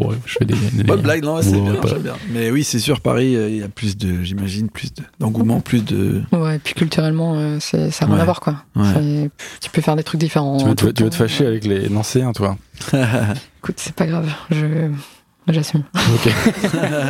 [0.01, 0.55] Bon, ouais, je fais des.
[0.55, 2.15] des- Bonne blague, non, c'est bien, pas- bien.
[2.31, 5.61] Mais oui, c'est sûr, Paris, euh, il y a plus de, j'imagine, plus de- d'engouement,
[5.61, 6.23] plus de.
[6.33, 8.23] Ouais, puis culturellement, euh, c'est, ça n'a rien Ouais.
[8.23, 8.57] à voir, quoi.
[8.77, 9.31] Ouais.
[9.61, 10.57] Tu peux faire des trucs différents.
[10.59, 11.25] Tu veux, te, le tu veux te temps.
[11.25, 12.57] fâcher avec les Nancéens, toi
[13.59, 14.29] Écoute, c'est pas grave.
[14.51, 14.91] Je,
[15.49, 15.83] j'assume.
[16.15, 16.33] Ok.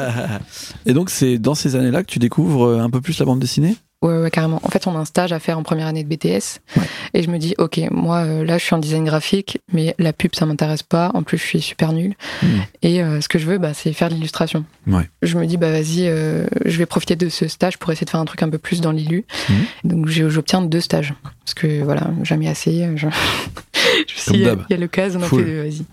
[0.87, 3.41] Et donc, c'est dans ces années-là que tu découvres euh, un peu plus la bande
[3.41, 3.77] dessinée?
[4.07, 4.61] Ouais, ouais, carrément.
[4.63, 6.61] En fait, on a un stage à faire en première année de BTS.
[6.77, 6.83] Ouais.
[7.15, 10.13] Et je me dis, ok, moi, euh, là, je suis en design graphique, mais la
[10.13, 11.11] pub, ça m'intéresse pas.
[11.15, 12.15] En plus, je suis super nulle.
[12.43, 12.47] Mm.
[12.83, 14.65] Et euh, ce que je veux, bah, c'est faire de l'illustration.
[14.87, 15.09] Ouais.
[15.23, 18.11] Je me dis, bah, vas-y, euh, je vais profiter de ce stage pour essayer de
[18.11, 19.25] faire un truc un peu plus dans l'illu.
[19.49, 19.55] Mm.
[19.85, 21.15] Donc, j'obtiens deux stages.
[21.45, 22.89] Parce que, voilà, jamais assez.
[22.97, 23.07] Je,
[24.33, 25.45] il y a- a l'occasion, donc Full.
[25.47, 25.85] euh, vas-y.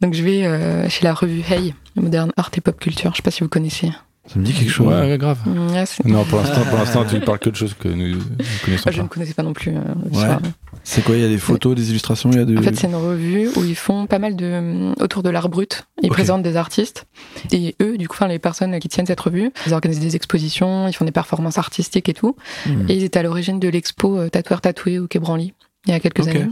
[0.00, 3.10] Donc, je vais chez la revue Hey, Modern Art et Pop Culture.
[3.12, 3.90] Je sais pas si vous connaissez.
[4.32, 4.86] Ça me dit quelque chose.
[4.86, 5.38] Ouais, ouais, grave.
[5.44, 8.20] Mm, Non, pour l'instant, pour l'instant, tu ne parles que de choses que nous, nous
[8.64, 9.02] connaissons Ah, je pas.
[9.02, 9.72] ne connaissais pas non plus.
[9.76, 9.80] euh,
[10.12, 10.36] Ouais.
[10.84, 12.56] C'est quoi Il y a des photos, des illustrations, il y a de.
[12.56, 15.84] En fait, c'est une revue où ils font pas mal de autour de l'art brut.
[16.02, 17.06] Ils présentent des artistes
[17.50, 20.86] et eux, du coup, enfin les personnes qui tiennent cette revue, ils organisent des expositions,
[20.88, 22.36] ils font des performances artistiques et tout.
[22.66, 22.86] Hmm.
[22.88, 25.54] Et ils étaient à l'origine de l'expo euh, Tatoueur tatoué au Quai Branly
[25.86, 26.46] il y a quelques années.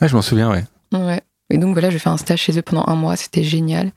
[0.00, 0.64] Ah, je m'en souviens, ouais.
[0.92, 1.20] Ouais.
[1.52, 3.90] Et donc voilà, j'ai fait un stage chez eux pendant un mois, c'était génial.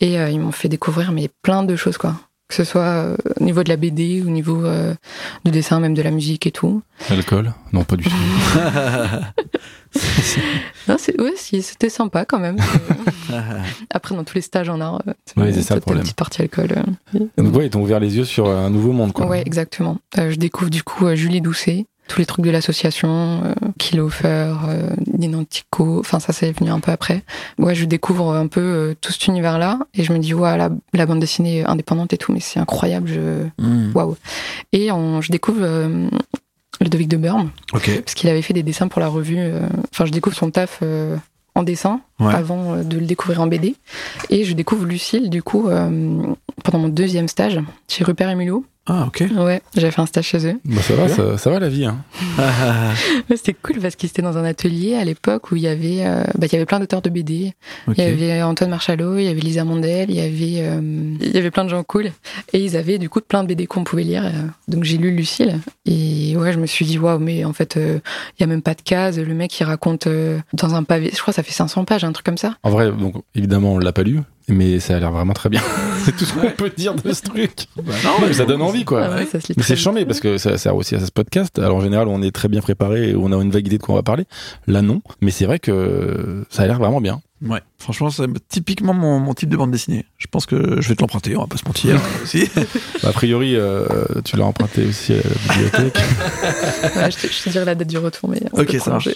[0.00, 2.14] Et euh, ils m'ont fait découvrir mais plein de choses quoi.
[2.52, 4.92] Que ce soit euh, au niveau de la BD, au niveau euh,
[5.46, 6.82] du dessin, même de la musique et tout.
[7.08, 8.10] Alcool Non, pas du tout.
[10.88, 12.56] Non, c'est ouais, si, c'était sympa quand même.
[13.90, 16.02] Après, dans tous les stages en art, euh, Ouais, c'est ça le problème.
[16.02, 16.68] petite partie alcool.
[17.14, 17.18] euh.
[17.36, 19.26] Donc, ouais, ils t'ont ouvert les yeux sur un nouveau monde, quoi.
[19.26, 19.98] Ouais, exactement.
[20.18, 24.26] Euh, je découvre du coup Julie Doucet, tous les trucs de l'association, euh, Kilofer,
[24.68, 27.22] euh, Ninantico, enfin ça c'est venu un peu après.
[27.58, 30.70] Ouais, je découvre un peu euh, tout cet univers-là et je me dis, ouais, la,
[30.92, 33.46] la bande dessinée indépendante et tout, mais c'est incroyable, je...
[33.62, 33.92] Hmm.
[33.94, 34.16] waouh.
[34.72, 36.08] Et en- je découvre euh,
[36.80, 37.90] Ludovic de Burme, Ok.
[38.00, 39.36] parce qu'il avait fait des dessins pour la revue.
[39.38, 39.60] euh,
[39.92, 41.16] Enfin, je découvre son taf euh,
[41.54, 42.34] en dessin Ouais.
[42.34, 43.74] avant euh, de le découvrir en BD.
[44.30, 46.22] Et je découvre Lucille, du coup, euh,
[46.64, 48.64] pendant mon deuxième stage chez Rupert et Mulot.
[48.86, 49.22] Ah, ok.
[49.36, 50.58] Ouais, j'avais fait un stage chez eux.
[50.64, 51.98] Bah, ça va, ça, ça va la vie, hein.
[53.30, 56.24] C'était cool parce qu'ils étaient dans un atelier à l'époque où il y avait, euh,
[56.36, 57.52] bah, il y avait plein d'auteurs de BD.
[57.88, 60.80] Il y avait Antoine Marchalot, il y avait Lisa Mondel, il y avait, euh,
[61.20, 62.10] il y avait plein de gens cool.
[62.52, 64.24] Et ils avaient du coup plein de BD qu'on pouvait lire.
[64.26, 64.30] euh.
[64.66, 65.60] Donc j'ai lu Lucille.
[65.86, 68.00] Et ouais, je me suis dit, waouh, mais en fait, euh,
[68.38, 69.18] il y a même pas de case.
[69.18, 71.10] Le mec, il raconte euh, dans un pavé.
[71.14, 72.56] Je crois que ça fait 500 pages, un truc comme ça?
[72.62, 75.60] En vrai, donc, évidemment, on l'a pas lu, mais ça a l'air vraiment très bien.
[76.04, 77.66] c'est tout ce qu'on peut dire de ce truc.
[77.76, 79.04] Bah Non, mais ça donne envie, quoi.
[79.04, 81.10] Ah ouais, ça se lit Mais c'est chambé parce que ça sert aussi à ce
[81.10, 81.58] podcast.
[81.58, 83.82] Alors en général, on est très bien préparé et on a une vague idée de
[83.82, 84.24] quoi on va parler.
[84.66, 85.00] Là, non.
[85.20, 87.20] Mais c'est vrai que ça a l'air vraiment bien.
[87.44, 90.04] Ouais, franchement, c'est typiquement mon, mon type de bande dessinée.
[90.18, 92.48] Je pense que je vais te l'emprunter, on va pas se mentir aussi.
[93.02, 93.84] Bah, a priori, euh,
[94.24, 95.22] tu l'as emprunté aussi à la
[95.54, 95.98] bibliothèque.
[96.96, 98.90] Ouais, je, te, je te dirai la date du retour, mais on Ok, peut ça
[98.92, 99.08] marche.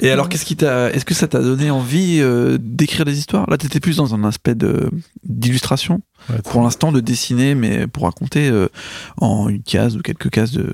[0.00, 3.48] Et alors, qu'est-ce qui t'a, est-ce que ça t'a donné envie euh, d'écrire des histoires?
[3.48, 4.90] Là, t'étais plus dans un aspect de
[5.24, 8.68] d'illustration, Ouais, pour l'instant de dessiner, mais pour raconter euh,
[9.18, 10.72] en une case ou quelques cases de.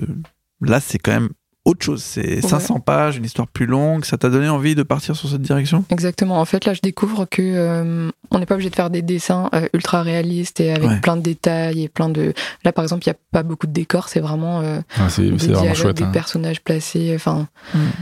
[0.61, 1.29] Là, c'est quand même
[1.65, 2.01] autre chose.
[2.01, 4.03] C'est 500 pages, une histoire plus longue.
[4.05, 5.85] Ça t'a donné envie de partir sur cette direction?
[5.89, 6.39] Exactement.
[6.41, 9.49] En fait, là, je découvre que euh, on n'est pas obligé de faire des dessins
[9.53, 10.99] euh, ultra réalistes et avec Ouais.
[11.01, 12.33] plein de détails et plein de.
[12.65, 14.09] Là, par exemple, il y a pas beaucoup de décors.
[14.09, 15.97] C'est vraiment euh, Ah, c'est vraiment chouette.
[15.97, 16.11] des hein.
[16.11, 17.13] personnages placés.
[17.15, 17.47] Enfin,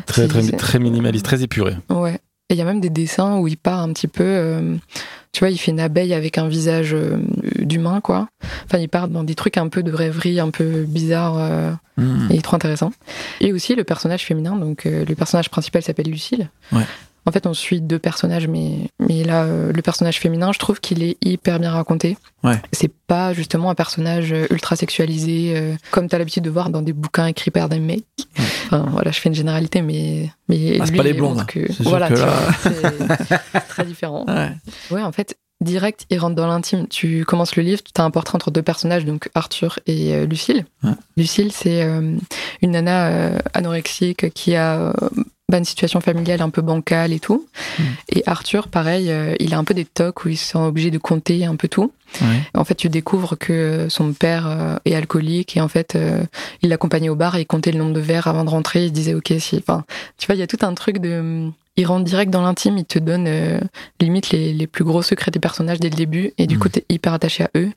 [0.05, 1.75] Très, très, très minimaliste, très épuré.
[1.89, 2.19] ouais.
[2.51, 4.79] Et il y a même des dessins où il part un petit peu.
[5.31, 7.17] Tu vois, il fait une abeille avec un visage euh,
[7.59, 8.27] d'humain, quoi.
[8.65, 11.35] Enfin, il part dans des trucs un peu de rêverie, un peu bizarre.
[11.37, 12.31] euh, Hmm.
[12.31, 12.93] et trop intéressant.
[13.41, 16.49] Et aussi le personnage féminin, donc euh, le personnage principal s'appelle Lucille.
[16.71, 16.85] Ouais.
[17.25, 20.79] En fait, on suit deux personnages, mais, mais là, euh, le personnage féminin, je trouve
[20.79, 22.17] qu'il est hyper bien raconté.
[22.43, 22.59] Ouais.
[22.71, 26.81] C'est pas justement un personnage euh, ultra sexualisé, euh, comme t'as l'habitude de voir dans
[26.81, 28.03] des bouquins écrits par des mecs.
[28.37, 28.45] Ouais.
[28.65, 30.31] Enfin, voilà, je fais une généralité, mais.
[30.47, 31.45] mais Ah, c'est pas les blondes.
[31.45, 34.25] Que, sûr voilà, que là- c'est- c'est très différent.
[34.27, 34.51] Ouais.
[34.91, 36.87] Ouais, en fait, direct, il rentre dans l'intime.
[36.87, 40.25] Tu commences le livre, tu as un portrait entre deux personnages, donc Arthur et euh,
[40.25, 40.65] Lucille.
[40.83, 40.91] Ouais.
[41.17, 42.15] Lucille, c'est euh,
[42.61, 44.93] une nana euh, anorexique qui a
[45.49, 47.45] bah, une situation familiale un peu bancale et tout.
[47.77, 47.83] Mm.
[48.15, 50.97] Et Arthur, pareil, euh, il a un peu des tocs où ils sont obligés de
[50.99, 51.91] compter un peu tout.
[52.21, 52.39] Ouais.
[52.55, 56.23] En fait, tu découvres que son père euh, est alcoolique et en fait, euh,
[56.61, 58.85] il l'accompagnait au bar et il comptait le nombre de verres avant de rentrer.
[58.85, 59.57] Il disait, ok, si.
[59.57, 59.83] Enfin,
[60.17, 61.49] tu vois, il y a tout un truc de.
[61.77, 63.59] Il rentre direct dans l'intime, il te donne euh,
[64.01, 66.61] limite les, les plus gros secrets des personnages dès le début et du Mhm.
[66.61, 67.69] coup, t'es hyper attaché à eux.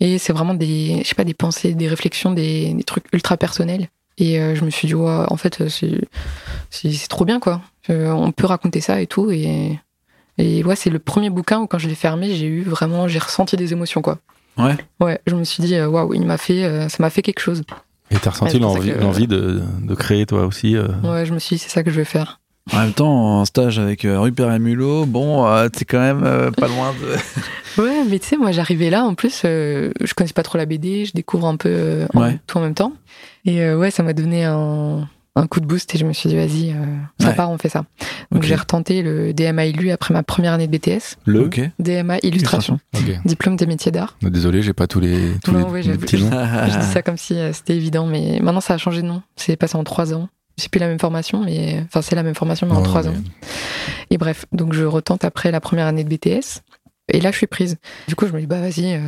[0.00, 3.38] Et c'est vraiment des, je sais pas, des pensées, des réflexions, des, des trucs ultra
[3.38, 3.88] personnels.
[4.18, 5.68] Et euh, je me suis dit, ouais, en fait, euh,
[6.70, 7.60] c'est trop bien, quoi.
[7.90, 9.30] Euh, on peut raconter ça et tout.
[9.30, 9.78] Et,
[10.38, 13.18] et ouais, c'est le premier bouquin où quand je l'ai fermé, j'ai eu vraiment, j'ai
[13.18, 14.18] ressenti des émotions, quoi.
[14.56, 14.76] Ouais.
[15.00, 17.62] Ouais, je me suis dit, waouh, il m'a fait, ça m'a fait quelque chose.
[18.10, 18.60] Et t'as ressenti Ouais,
[18.98, 20.76] l'envie, que- de, de créer toi aussi.
[20.76, 22.40] euh, Ouais, je me suis dit, c'est ça que je vais faire.
[22.72, 26.22] En même temps, en stage avec euh, Rupert et Mulot, bon, euh, t'es quand même
[26.24, 27.16] euh, pas loin de.
[27.82, 30.66] Ouais, mais tu sais, moi j'arrivais là, en plus, euh, je connaissais pas trop la
[30.66, 32.38] BD, je découvre un peu euh, en- Ouais.
[32.48, 32.92] tout en même temps.
[33.44, 36.28] Et euh, ouais, ça m'a donné un, un coup de boost et je me suis
[36.28, 36.74] dit, vas-y, euh,
[37.20, 37.34] ça Ouais.
[37.36, 37.84] part, on fait ça.
[38.32, 41.18] Donc j'ai retenté le DMA ILU après ma première année de BTS.
[41.24, 41.44] Le.
[41.44, 41.60] Ok.
[41.78, 42.80] DMA Illustration,
[43.24, 44.16] diplôme des métiers d'art.
[44.22, 46.30] Désolé, j'ai pas tous les, tous Non, les, ouais, les petits noms.
[46.68, 49.22] Je dis ça comme si euh, c'était évident, mais maintenant ça a changé de nom.
[49.36, 50.28] C'est passé en trois ans.
[50.58, 53.02] C'est plus la même formation, mais enfin c'est la même formation, mais en Ouais, trois
[53.04, 53.14] mais- ans.
[54.10, 56.62] Et bref, donc je retente après la première année de BTS.
[57.10, 57.76] Et là, je suis prise.
[58.06, 59.00] Du coup, je me dis, bah vas-y, euh,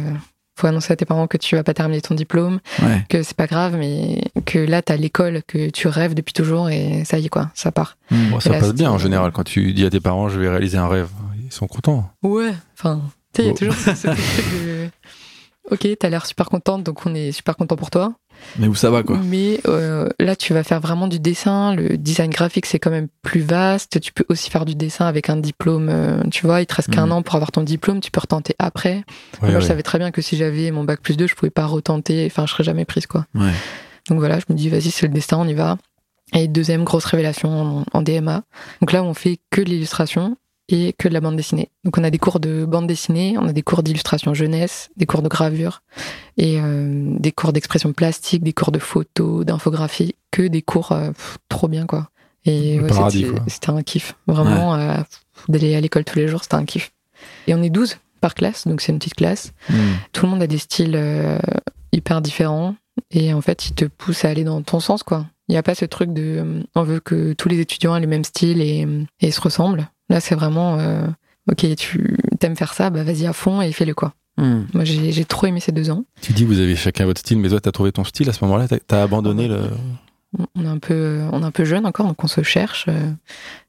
[0.58, 3.04] faut annoncer à tes parents que tu vas pas terminer ton diplôme, Ouais.
[3.10, 7.04] que c'est pas grave, mais que là, t'as l'école que tu rêves depuis toujours et
[7.04, 7.96] ça y est, quoi, ça part.
[8.10, 8.30] Hmm.
[8.30, 10.48] Bon, ça là, passe bien en général quand tu dis à tes parents je vais
[10.48, 11.08] réaliser un rêve.
[11.44, 12.08] Ils sont contents.
[12.22, 12.52] Ouais.
[12.78, 13.02] Enfin,
[13.34, 14.16] tu sais, il y a toujours ce, ce truc
[14.66, 14.88] de.
[15.70, 18.14] Ok, t'as l'air super contente, donc on est super content pour toi.
[18.58, 19.18] Mais où ça va, quoi?
[19.24, 21.74] Mais euh, là, tu vas faire vraiment du dessin.
[21.74, 24.00] Le design graphique, c'est quand même plus vaste.
[24.00, 25.88] Tu peux aussi faire du dessin avec un diplôme.
[25.90, 27.12] euh, tu vois, il te reste qu'un Mhm.
[27.12, 28.00] an pour avoir ton diplôme.
[28.00, 29.04] Tu peux retenter après.
[29.42, 29.60] Ouais, Moi, ouais.
[29.60, 32.26] je savais très bien que si j'avais mon bac plus 2, je pouvais pas retenter.
[32.26, 33.26] Enfin, je serais jamais prise, quoi.
[33.34, 33.52] Ouais.
[34.08, 35.76] Donc voilà, je me dis, vas-y, c'est le destin, on y va.
[36.32, 38.42] Et deuxième grosse révélation en, en DMA.
[38.80, 40.36] Donc là, on fait que l'illustration
[40.70, 41.68] et que de la bande dessinée.
[41.84, 45.04] Donc on a des cours de bande dessinée, on a des cours d'illustration jeunesse, des
[45.04, 45.82] cours de gravure
[46.36, 51.08] et euh, des cours d'expression plastique, des cours de photo, d'infographie, que des cours euh,
[51.08, 52.08] pff, trop bien quoi.
[52.46, 54.14] Et Le ouais, c'était un kiff.
[54.26, 54.96] Vraiment, euh,
[55.48, 56.92] d'aller à l'école tous les jours, c'était un kiff.
[57.46, 59.52] Et on est 12 par classe, donc c'est une petite classe.
[59.68, 59.74] Hmm.
[60.12, 60.98] Tout le monde a des styles
[61.92, 62.76] hyper différents
[63.10, 65.26] et en fait, ils te poussent à aller dans ton sens, quoi.
[65.48, 68.06] Il n'y a pas ce truc de on veut que tous les étudiants aient les
[68.06, 68.86] mêmes styles et,
[69.20, 69.88] et se ressemblent.
[70.10, 71.06] Là, c'est vraiment euh,
[71.50, 74.12] ok, tu aimes faire ça, bah vas-y à fond et fais-le, quoi.
[74.36, 74.64] Hmm.
[74.74, 76.04] Moi, j'ai j'ai trop aimé ces deux ans.
[76.20, 78.44] Tu dis vous avez chacun votre style, mais toi t'as trouvé ton style à ce
[78.44, 78.66] moment-là?
[78.86, 79.62] T'as, abandonné le.
[80.54, 83.10] On- est un peu, on est un peu jeune encore, donc on se cherche euh,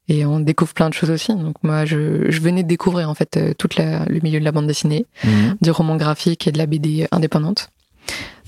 [0.08, 1.34] et on découvre plein de choses aussi.
[1.34, 4.46] Donc moi, je, je venais de découvrir en fait euh, toute la, le milieu de
[4.46, 5.06] la bande dessinée.
[5.24, 5.54] Hmm.
[5.62, 7.70] du roman graphique et de la BD indépendante.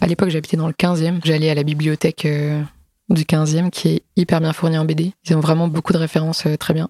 [0.01, 1.21] À l'époque, j'habitais dans le 15e.
[1.23, 2.61] J'allais à la bibliothèque euh,
[3.09, 5.13] du 15e qui est hyper bien fournie en BD.
[5.27, 6.89] Ils ont vraiment beaucoup de références euh, très bien.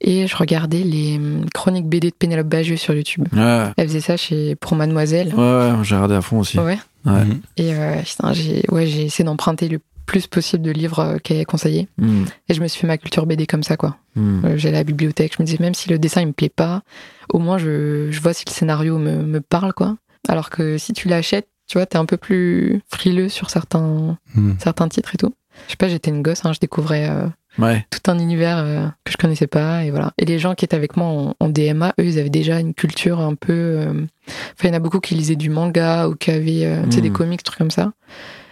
[0.00, 3.26] Et je regardais les hum, chroniques BD de Pénélope Bagieux sur YouTube.
[3.32, 3.66] Ouais.
[3.76, 5.34] Elle faisait ça chez pour Mademoiselle.
[5.34, 6.58] Ouais, ouais, j'ai regardé à fond aussi.
[6.58, 6.78] Ouais.
[7.04, 7.24] Ouais.
[7.24, 7.40] Mhm.
[7.56, 11.44] Et euh, putain, j'ai ouais, j'ai essayé d'emprunter le plus possible de livres euh, qu'elle
[11.46, 11.88] conseillait.
[11.98, 12.24] Hmm.
[12.48, 13.96] Et je me suis fait ma culture BD comme ça, quoi.
[14.14, 14.44] Hmm.
[14.44, 16.48] Euh, J'allais à la bibliothèque, je me disais même si le dessin il me plaît
[16.48, 16.82] pas,
[17.30, 19.96] au moins je, je vois si le scénario me, me parle quoi.
[20.28, 24.56] Alors que si tu l'achètes, tu vois, t'es un peu plus frileux sur certains, Mhm.
[24.58, 25.34] certains titres et tout.
[25.66, 27.26] Je sais pas, j'étais une gosse, hein, je découvrais euh,
[27.58, 27.84] Ouais.
[27.90, 30.12] tout un univers euh, que je connaissais pas et voilà.
[30.18, 32.74] Et les gens qui étaient avec moi en, en DMA, eux, ils avaient déjà une
[32.74, 33.52] culture un peu.
[33.52, 36.82] euh, Enfin, il y en a beaucoup qui lisaient du manga ou qui avaient, euh,
[36.86, 37.12] des Mhm.
[37.12, 37.92] comics, trucs comme ça.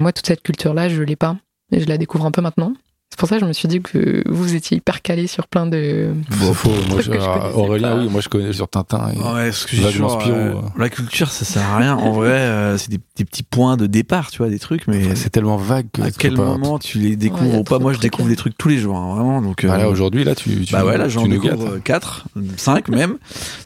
[0.00, 1.36] Moi, toute cette culture-là, je l'ai pas
[1.72, 2.72] et je la découvre un peu maintenant.
[3.16, 5.64] C'est pour ça que je me suis dit que vous étiez hyper calé sur plein
[5.64, 6.10] de.
[6.30, 6.68] C'est faux.
[6.90, 7.10] Moi, je-
[7.54, 7.96] Aurélien, pas.
[8.02, 9.08] oui, moi je connais sur Tintin.
[9.10, 9.74] et- Ouais, ce que
[10.30, 10.60] euh, ouais.
[10.76, 11.94] la culture, ça sert à rien.
[11.96, 15.14] En vrai, euh, c'est des, des petits points de départ, tu vois, des trucs, mais
[15.14, 17.78] C'est tellement vague que à quel pas- moment tu les découvres Ouais, ou pas?
[17.78, 18.30] Moi, je découvre hein.
[18.30, 19.40] des trucs tous les jours, hein, vraiment.
[19.40, 22.26] Donc, euh, Bah là aujourd'hui, là tu, tu, bah ouais, là, j'en découvre 4,
[22.58, 23.16] 5 même.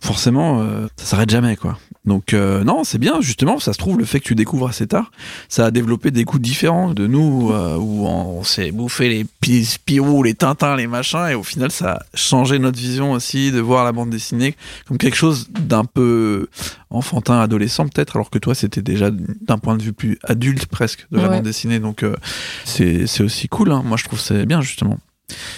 [0.01, 1.77] Forcément, euh, ça s'arrête jamais, quoi.
[2.11, 4.89] Donc, euh, non, c'est bien, justement, ça se trouve, le fait que tu découvres assez
[4.89, 5.13] tard,
[5.49, 9.65] ça a développé des goûts différents de nous, euh, où on s'est bouffé les Pi-
[9.65, 13.61] Spirou, les Tintins, les machins, et au final, ça a changé notre vision aussi de
[13.61, 14.57] voir la bande dessinée
[14.89, 16.49] comme quelque chose d'un peu
[16.91, 21.07] enfantin, adolescent peut-être, alors que toi, c'était déjà d'un point de vue plus adulte presque
[21.13, 21.37] de la Ouais.
[21.37, 21.79] bande dessinée.
[21.79, 22.17] Donc, euh,
[22.65, 23.83] c'est aussi cool, hein.
[23.87, 24.99] moi je trouve c'est bien, justement.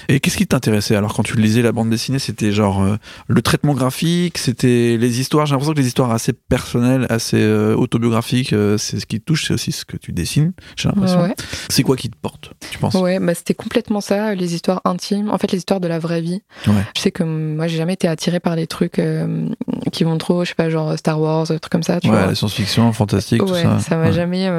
[0.09, 2.19] Et qu'est-ce qui t'intéressait alors quand tu lisais la bande dessinée?
[2.19, 2.97] C'était genre euh,
[3.29, 5.47] le traitement graphique, c'était les histoires?
[5.47, 9.25] J'ai l'impression que les histoires assez personnelles, assez euh, autobiographiques, euh, c'est ce qui te
[9.25, 10.53] touche, c'est aussi ce que tu dessines.
[10.77, 11.23] J'ai l'impression.
[11.23, 11.35] Ouais,
[11.69, 12.95] C'est quoi qui te porte Tu penses?
[12.95, 15.31] Ouais bah, c'était complètement ça, les histoires intimes.
[15.31, 16.43] En fait, les histoires de la vraie vie.
[16.67, 16.75] Ouais.
[16.97, 19.01] Je sais que moi, j'ai jamais été attirée par les trucs
[19.93, 22.17] qui vont trop, je sais pas, genre Star Wars, des trucs comme ça, tu Ouais,
[22.17, 22.27] vois.
[22.27, 23.97] la science-fiction, fantastique, tout Ouais, ça.
[23.97, 24.51] m'a jamais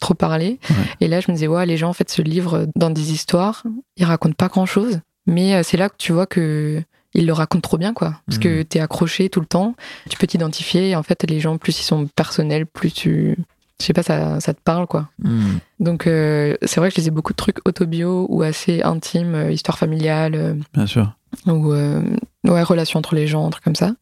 [0.00, 0.58] trop parlé.
[1.00, 3.62] Et là, je me disais, ouais, les gens en fait se livrent dans des histoires,
[3.96, 6.82] ils racontent pas grand chose, mais euh, c'est là que tu vois que
[7.14, 8.20] ils le racontent trop bien, quoi.
[8.26, 9.74] Parce que t'es accroché tout le temps,
[10.10, 10.90] tu peux t'identifier.
[10.90, 13.38] Et en fait, les gens, plus ils sont personnels, plus tu,
[13.80, 15.08] je sais pas, ça, ça te parle, quoi.
[15.22, 15.56] Hmm.
[15.80, 19.50] Donc, euh, c'est vrai que je lisais beaucoup de trucs autobio ou assez intimes, euh,
[19.50, 21.16] histoire familiale, euh, Bien sûr.
[21.46, 23.94] ou ouais, relations entre les gens, un truc comme ça.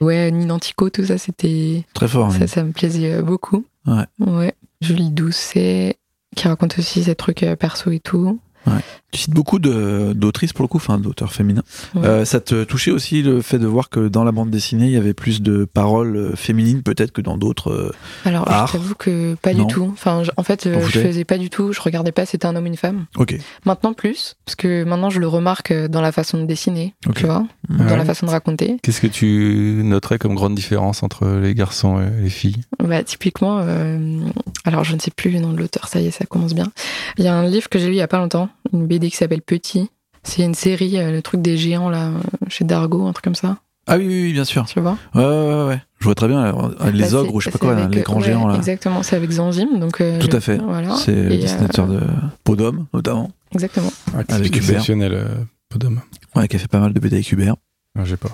[0.00, 2.32] Ouais, Ninantico, tout ça, c'était Très fort.
[2.32, 2.48] ça, oui.
[2.48, 3.66] ça me plaisait beaucoup.
[3.86, 4.06] Ouais.
[4.18, 4.54] Ouais.
[4.80, 5.96] Julie Doucet,
[6.34, 8.38] qui raconte aussi ces trucs perso et tout.
[9.12, 11.62] Tu cites beaucoup d'autrices pour le coup, enfin d'auteurs féminins.
[11.94, 12.04] Ouais.
[12.06, 14.90] Euh, ça te touchait aussi le fait de voir que dans la bande dessinée, il
[14.92, 17.70] y avait plus de paroles euh, féminines peut-être que dans d'autres.
[17.70, 17.92] euh,
[18.24, 18.66] Alors, art.
[18.66, 19.64] je t'avoue que pas Non.
[19.64, 19.88] du tout.
[19.92, 21.72] Enfin, en fait, euh, je faisais pas du tout.
[21.72, 22.26] Je regardais pas.
[22.26, 23.06] C'était un homme, une femme.
[23.16, 23.38] Ok.
[23.64, 27.46] Maintenant plus, parce que maintenant je le remarque dans la façon de dessiner, tu vois,
[27.70, 27.86] Ouais.
[27.86, 28.76] dans la façon de raconter.
[28.82, 32.60] Qu'est-ce que tu noterais comme grande différence entre les garçons et les filles?
[32.82, 34.18] Bah, typiquement, euh,
[34.64, 36.70] alors je ne sais plus le nom de l'auteur, ça y est, ça commence bien.
[37.18, 39.10] Il y a un livre que j'ai lu il y a pas longtemps, une BD
[39.10, 39.90] qui s'appelle Petit.
[40.22, 42.12] C'est une série, euh, le truc des géants là, euh,
[42.48, 44.64] chez Dargo, un truc comme ça, Ah oui, oui, oui, bien sûr.
[44.66, 44.98] tu vois?
[45.14, 45.82] Ouais, ouais, ouais.
[46.00, 47.94] Je vois très bien euh, les Bah, ogres c'est- ou je sais pas quoi, avec,
[47.94, 48.56] les grands ouais, géants là.
[48.56, 50.00] Exactement, c'est avec Zanzim, donc.
[50.00, 50.58] euh, Tout à fait.
[50.58, 50.96] Voilà.
[50.96, 52.00] C'est le euh, dessinateur de
[52.56, 53.30] d'homme, notamment.
[53.52, 53.92] Exactement.
[54.16, 55.26] ah, Avec exceptionnel, euh,
[55.68, 56.00] Podum.
[56.34, 57.54] Ouais, qui a fait pas mal de BD avec Hubert.
[57.98, 58.30] Ah, J'ai pas.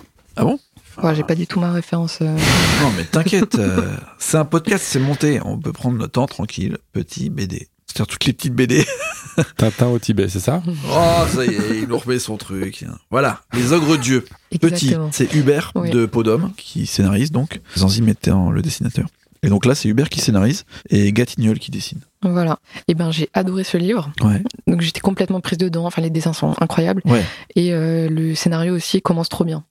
[1.02, 2.18] Ouais, j'ai pas du tout ma référence.
[2.22, 2.36] euh,
[2.82, 5.40] Non, mais t'inquiète, euh, c'est un podcast, c'est monté.
[5.44, 6.78] On peut prendre notre temps tranquille.
[6.92, 7.68] Petit BD.
[7.92, 8.84] C'est-à-dire toutes les petites BD.
[9.56, 10.62] Tintin au Tibet, c'est ça?
[10.90, 12.84] Oh, ça y est, il nous remet son truc.
[13.10, 14.24] Voilà, les ogres dieux.
[14.50, 15.08] Petit, Exactement.
[15.12, 15.90] c'est Hubert Oui.
[15.90, 17.60] de d'homme qui scénarise donc.
[17.76, 19.06] Zanzim était en- le dessinateur.
[19.42, 21.98] Et donc là, c'est Hubert qui scénarise et Gatignol qui dessine.
[22.22, 22.58] Voilà.
[22.88, 24.12] Et ben, j'ai adoré ce livre.
[24.22, 24.40] Ouais.
[24.68, 25.84] Donc j'étais complètement prise dedans.
[25.86, 27.02] Enfin, les dessins sont incroyables.
[27.06, 27.24] Ouais.
[27.56, 29.64] Et euh, le scénario aussi commence trop bien.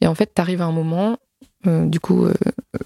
[0.00, 1.18] Et en fait, t'arrives à un moment.
[1.66, 2.32] euh, du coup, euh,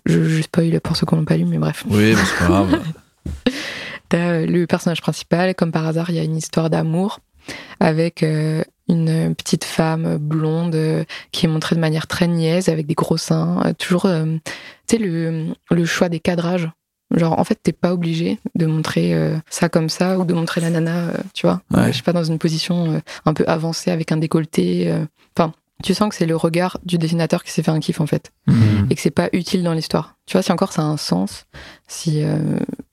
[0.06, 1.84] je, je spoil pour ceux qui n'ont pas lu, mais bref.
[1.88, 2.80] Oui, mais c'est pas grave.
[4.12, 5.54] T'as euh, le personnage principal.
[5.54, 7.20] Comme par hasard, il y a une histoire d'amour
[7.80, 12.86] avec euh, une petite femme blonde euh, qui est montrée de manière très niaise, avec
[12.86, 13.62] des gros seins.
[13.64, 14.40] euh, toujours, tu
[14.86, 16.68] sais, le, le choix des cadrages.
[17.14, 19.14] Genre, en fait, t'es pas obligé de montrer
[19.50, 21.60] ça comme ça ou de montrer la nana, tu vois.
[21.70, 21.92] Ouais.
[21.92, 24.90] Je sais pas, dans une position un peu avancée avec un décolleté.
[25.36, 28.06] Enfin, tu sens que c'est le regard du dessinateur qui s'est fait un kiff, en
[28.06, 28.32] fait.
[28.46, 28.86] Mhm.
[28.88, 30.16] Et que c'est pas utile dans l'histoire.
[30.24, 31.44] Tu vois, si encore ça a un sens,
[31.86, 32.24] si.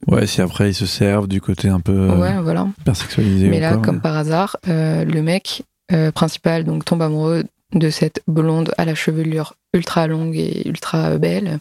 [0.10, 2.67] Ouais, si après ils se servent du côté un peu euh, ouais, voilà.
[2.82, 3.48] hypersexualisé.
[3.50, 4.02] Mais là, quoi, comme ouais.
[4.02, 7.43] par hasard, euh, le mec euh, principal donc tombe amoureux
[7.76, 11.60] de cette blonde à la chevelure ultra longue et ultra belle,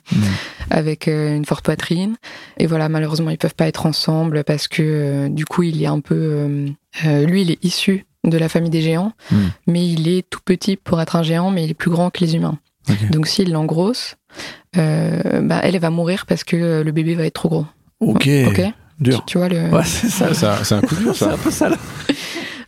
[0.71, 2.17] avec euh, une forte poitrine.
[2.59, 6.01] Et voilà, malheureusement, ils peuvent pas être ensemble parce que du coup, il est un
[6.01, 6.67] peu.
[7.05, 9.51] lui, il est issu de la famille des géants, Mhm.
[9.67, 12.21] mais il est tout petit pour être un géant, mais il est plus grand que
[12.21, 12.59] les humains.
[13.11, 14.17] Donc, s'il l'engrosse,
[14.79, 17.67] euh, bah, elle, elle va mourir parce que le bébé va être trop gros.
[18.01, 18.29] Ok.
[18.49, 18.61] Ok
[19.01, 19.19] Dur.
[19.27, 19.69] tu, tu vois le.
[19.71, 20.35] Ouais, c'est ça.
[20.35, 21.33] C'est un- C'est coup dur, C'est ça.
[21.33, 21.77] un peu ça là.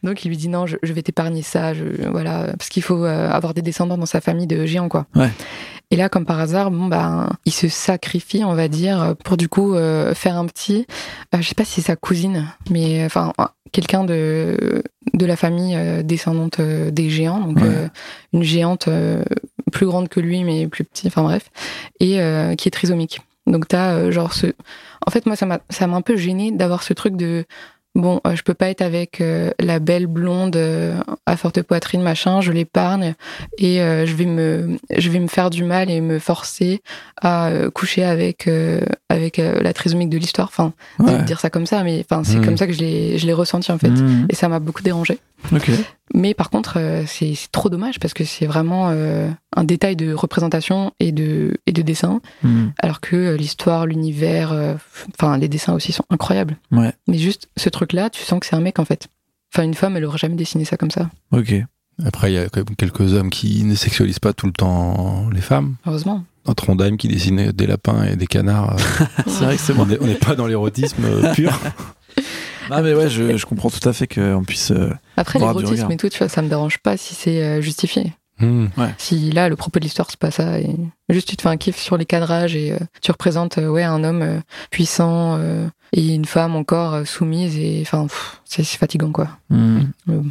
[0.02, 3.04] Donc il lui dit non, je, je vais t'épargner ça, je, voilà, parce qu'il faut
[3.04, 5.06] euh, avoir des descendants dans sa famille de géants quoi.
[5.14, 5.28] Ouais.
[5.90, 9.48] Et là, comme par hasard, bon ben, il se sacrifie, on va dire, pour du
[9.48, 10.86] coup euh, faire un petit.
[11.34, 13.32] euh, je sais pas si c'est sa cousine, mais enfin
[13.72, 17.88] quelqu'un de de la famille euh, descendante des géants, donc Ouais.
[18.32, 18.88] une géante
[19.72, 21.50] plus grande que lui, mais plus petite, enfin bref,
[21.98, 22.20] et
[22.56, 23.20] qui est trisomique.
[23.46, 24.46] Donc t'as euh, genre ce.
[25.06, 27.44] En fait, moi, ça m'a ça m'a un peu gêné d'avoir ce truc de
[27.96, 30.94] bon, euh, je peux pas être avec euh, la belle blonde euh,
[31.26, 33.14] à forte poitrine, machin, je l'épargne
[33.58, 36.82] et euh, je vais me, je vais me faire du mal et me forcer
[37.20, 38.48] à coucher avec
[39.08, 40.48] avec la trisomique de l'histoire.
[40.48, 41.18] Enfin, Ouais.
[41.18, 42.44] de dire ça comme ça, mais enfin, c'est Mhm.
[42.44, 43.88] comme ça que je l'ai, je l'ai ressenti en fait.
[43.90, 44.26] Mhm.
[44.28, 45.18] Et ça m'a beaucoup dérangé.
[45.52, 45.70] Ok.
[46.14, 50.12] Mais par contre, euh, c'est, trop dommage parce que c'est vraiment euh, un détail de
[50.12, 52.72] représentation et de, et de dessin, Mhm.
[52.82, 54.74] alors que euh, l'histoire, l'univers, euh,
[55.14, 56.56] enfin, les dessins aussi sont incroyables.
[56.72, 56.92] Ouais.
[57.08, 59.08] Mais juste ce truc-là, tu sens que c'est un mec en fait.
[59.54, 61.54] Enfin, une femme, elle aurait jamais dessiné ça comme ça, Ok.
[62.06, 65.28] Après, il y a quand même quelques hommes qui ne sexualisent pas tout le temps
[65.32, 65.76] les femmes.
[65.86, 66.24] heureusement.
[66.46, 68.76] Un Trondheim qui dessinait des lapins et des canards.
[69.26, 71.52] C'est vrai que c'est on n'est on n'est pas dans l'érotisme pur.
[72.70, 74.70] Ah mais ouais, je, je comprends tout à fait qu'on puisse.
[74.70, 78.12] euh, Après, l'érotisme et tout, tu vois, ça me dérange pas si c'est euh, justifié.
[78.38, 78.68] Hmm.
[78.96, 80.74] Si là, le propos de l'histoire, c'est pas ça, et
[81.10, 83.82] juste tu te fais un kiff sur les cadrages et euh, tu représentes euh, ouais
[83.82, 84.38] un homme euh,
[84.70, 88.06] puissant euh, et une femme encore euh, soumise et enfin
[88.44, 89.28] c'est fatigant quoi.
[89.50, 89.80] hmm.
[90.06, 90.30] Mais, bon.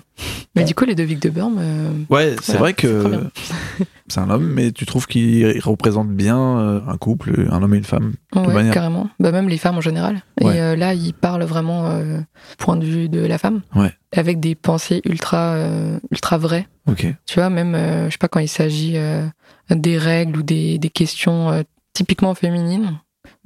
[0.56, 3.30] Mais du coup, les deux Vic de Burm, euh, Ouais, c'est Voilà, vrai que
[4.08, 7.78] c'est un homme, mais tu trouves qu'il représente bien euh, un couple, un homme et
[7.78, 8.14] une femme.
[8.36, 8.74] ouais, manière.
[8.74, 9.10] carrément.
[9.20, 10.22] Bah même les femmes en général.
[10.42, 10.56] Ouais.
[10.58, 12.20] Et euh, là, il parle vraiment euh,
[12.58, 13.94] point de vue de la femme, Ouais.
[14.14, 16.68] avec des pensées ultra euh, ultra vraies.
[16.88, 17.06] Ok.
[17.26, 19.26] Tu vois, même, euh, je sais pas, quand il s'agit euh,
[19.70, 21.62] des règles ou des, des questions euh,
[21.94, 23.00] typiquement féminines,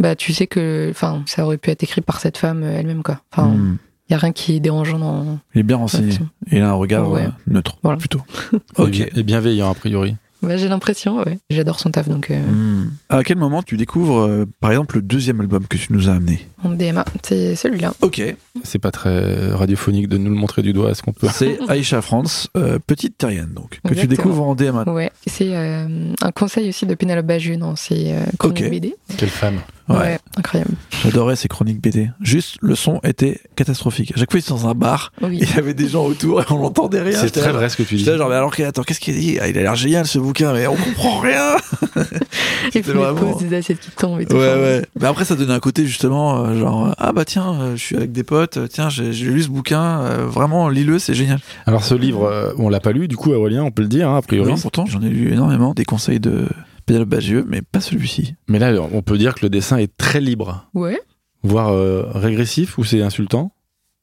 [0.03, 3.01] bah tu sais que enfin ça aurait pu être écrit par cette femme euh, elle-même,
[3.03, 3.21] quoi.
[3.31, 3.77] Enfin, il Hmm.
[4.11, 5.39] y a rien qui est dérangeant dans.
[5.55, 6.13] Il est bien renseigné.
[6.51, 7.23] Il a un regard Ouais.
[7.23, 7.97] euh, neutre, Voilà.
[7.97, 8.21] plutôt.
[8.53, 8.99] Et Ok.
[9.15, 10.15] Et bienveillant, a priori.
[10.41, 11.39] Bah, j'ai l'impression, ouais.
[11.49, 12.91] J'adore son taf, donc euh, Hmm.
[13.07, 16.13] À quel moment tu découvres, euh, par exemple, le deuxième album que tu nous as
[16.15, 16.45] amené?
[16.65, 17.93] en DMA, c'est celui-là.
[18.01, 18.21] Ok.
[18.63, 22.01] C'est pas très radiophonique de nous le montrer du doigt, est-ce qu'on peut C'est Aïcha
[22.01, 24.83] France, euh, petite terrienne, donc, que tu découvres en DMA.
[24.89, 28.69] Ouais, c'est euh, un conseil aussi de Pénélope Bagieux dans ses euh, chroniques Ok.
[28.69, 28.95] BD.
[29.17, 29.95] Quelle femme Ouais.
[29.97, 30.19] Ouais.
[30.37, 30.71] incroyable.
[31.03, 32.09] J'adorais ces chroniques BD.
[32.21, 34.13] Juste, le son était catastrophique.
[34.15, 35.39] À chaque fois, il était dans un bar, Oui.
[35.41, 37.19] il y avait des gens autour et on n'entendait rien.
[37.19, 38.05] C'est très vrai ce que tu dis.
[38.05, 39.37] Genre, mais alors, attends, qu'est-ce qu'il dit?
[39.41, 41.57] Ah, Il a l'air génial ce bouquin, mais on comprend rien.
[41.91, 44.35] Faut les vraiment- pauses des assiettes qui tombent et tout.
[44.35, 44.85] Ouais, ouais.
[44.99, 47.81] Mais après, ça donnait un côté justement, euh, genre, euh, ah bah tiens, euh, je
[47.83, 51.13] suis avec des potes, euh, tiens, j'ai j'ai lu ce bouquin, euh, vraiment, lis-le, c'est
[51.13, 51.39] génial.
[51.65, 54.09] Alors ce livre, euh, on l'a pas lu, du coup, Aurélien, on peut le dire,
[54.09, 54.49] hein, a priori.
[54.51, 56.47] Non, pourtant, j'en ai lu énormément, des conseils de
[56.85, 58.35] Pénélope Bagieux, mais pas celui-ci.
[58.47, 60.99] Mais là, on peut dire que le dessin est très libre, Ouais.
[61.43, 63.51] voire euh, régressif, ou c'est insultant.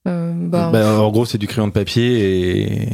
[0.08, 2.88] Euh, bah, Bah, en gros, c'est du crayon de papier et.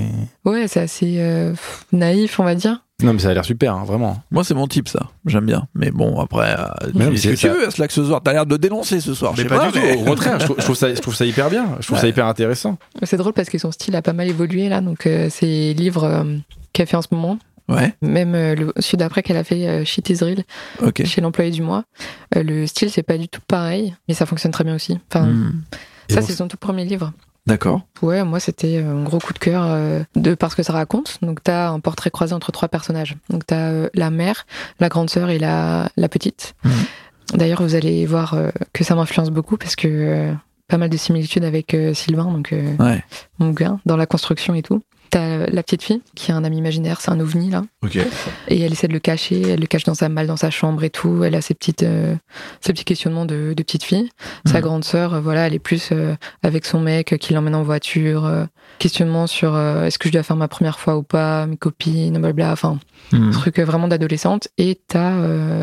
[0.45, 1.55] ouais, c'est assez euh,
[1.93, 2.83] naïf, on va dire.
[3.03, 4.23] Non, mais ça a l'air super, hein, vraiment.
[4.31, 5.11] Moi, c'est mon type, ça.
[5.27, 5.69] J'aime bien.
[5.75, 8.23] Mais bon, après, euh, Mais tu ce que c'est tu veux, Slack, ce soir.
[8.25, 9.35] T'as l'air de dénoncer ce soir.
[9.37, 10.01] Mais sais pas, du mais- tout.
[10.01, 11.77] Au contraire, je trouve, je trouve ça, je trouve ça hyper bien.
[11.81, 12.79] Je trouve ça hyper intéressant.
[13.03, 14.81] C'est drôle parce que son style a pas mal évolué là.
[14.81, 16.25] Donc, euh, ces livres euh,
[16.73, 19.85] qu'elle fait en ce moment, Ouais, même euh, le celui d'après qu'elle a fait euh,
[19.85, 20.45] Shit is Real
[20.83, 21.05] ok.
[21.05, 21.83] chez l'employé du mois,
[22.37, 24.99] euh, le style c'est pas du tout pareil, mais ça fonctionne très bien aussi.
[25.13, 25.63] Enfin, Hmm.
[26.09, 27.13] Ça bon, c'est son tout premier livre.
[27.49, 27.81] D'accord.
[28.03, 29.67] Ouais, moi c'était euh, un gros coup de cœur
[30.15, 31.19] de parce que ça raconte.
[31.23, 33.17] Donc t'as un portrait croisé entre trois personnages.
[33.31, 34.47] Donc t'as la mère,
[34.79, 36.55] la grande sœur et la, la petite.
[36.65, 36.73] Mhm.
[37.35, 38.37] D'ailleurs, vous allez voir
[38.73, 40.33] que ça m'influence beaucoup parce que
[40.69, 43.03] pas mal de similitudes avec Sylvain, donc Ouais.
[43.41, 44.81] mon gars, dans la construction et tout.
[45.11, 47.97] T'as la petite fille qui a un ami imaginaire, c'est un ovni là, Ok.
[48.49, 50.83] et elle essaie de le cacher, elle le cache dans sa malle, dans sa chambre
[50.85, 51.23] et tout.
[51.25, 52.15] Elle a ses petites, euh,
[52.61, 54.09] ses petits questionnements de, de petite fille.
[54.47, 54.61] Sa Mhm.
[54.63, 58.25] grande sœur, euh, voilà, elle est plus euh, avec son mec qui l'emmène en voiture.
[58.27, 58.45] euh,
[58.79, 62.53] questionnement sur est-ce que je dois faire ma première fois ou pas, mes copines, blablabla.
[62.53, 62.79] Enfin,
[63.13, 63.31] Hmm.
[63.31, 64.49] truc vraiment d'adolescente.
[64.59, 65.13] Et t'as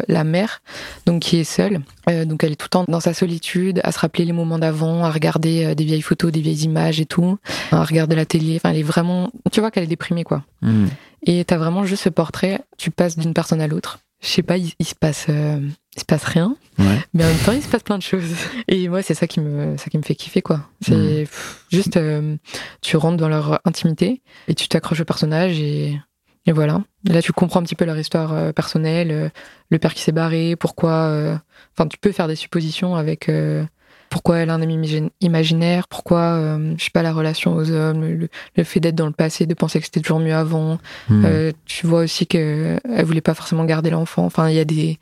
[0.08, 0.62] la mère,
[1.06, 1.82] donc qui est seule.
[2.08, 5.04] Donc elle est tout le temps dans sa solitude, à se rappeler les moments d'avant,
[5.04, 7.38] à regarder des vieilles photos, des vieilles images et tout,
[7.72, 8.56] à regarder la télé.
[8.56, 10.44] Enfin, elle est vraiment, tu vois qu'elle est déprimée quoi.
[10.62, 10.88] Hmm.
[11.26, 12.62] Et t'as vraiment juste ce portrait.
[12.78, 14.00] Tu passes d'une personne à l'autre.
[14.22, 15.60] Je sais pas, il, il se passe, euh,
[15.96, 16.98] il se passe rien, Ouais.
[17.14, 18.24] mais en même temps il se passe plein de choses.
[18.70, 20.62] Et moi c'est ça qui me, ça qui me fait kiffer quoi.
[20.82, 22.38] C'est pff, juste, euh,
[22.82, 26.00] tu rentres dans leur intimité et tu t'accroches au personnage et,
[26.46, 26.82] et voilà.
[27.10, 29.32] Et là tu comprends un petit peu leur histoire euh, personnelle,
[29.70, 31.40] le père qui s'est barré, pourquoi.
[31.78, 33.30] Enfin tu peux faire des suppositions avec.
[34.14, 37.72] Pourquoi elle a un ami imagin- imaginaire, pourquoi, euh, je sais pas, la relation aux
[37.72, 40.78] hommes, le, le fait d'être dans le passé, de penser que c'était toujours mieux avant,
[41.10, 41.26] Hmm.
[41.26, 44.24] euh, tu vois aussi que elle voulait pas forcément garder l'enfant.
[44.24, 45.00] Enfin, il y a des,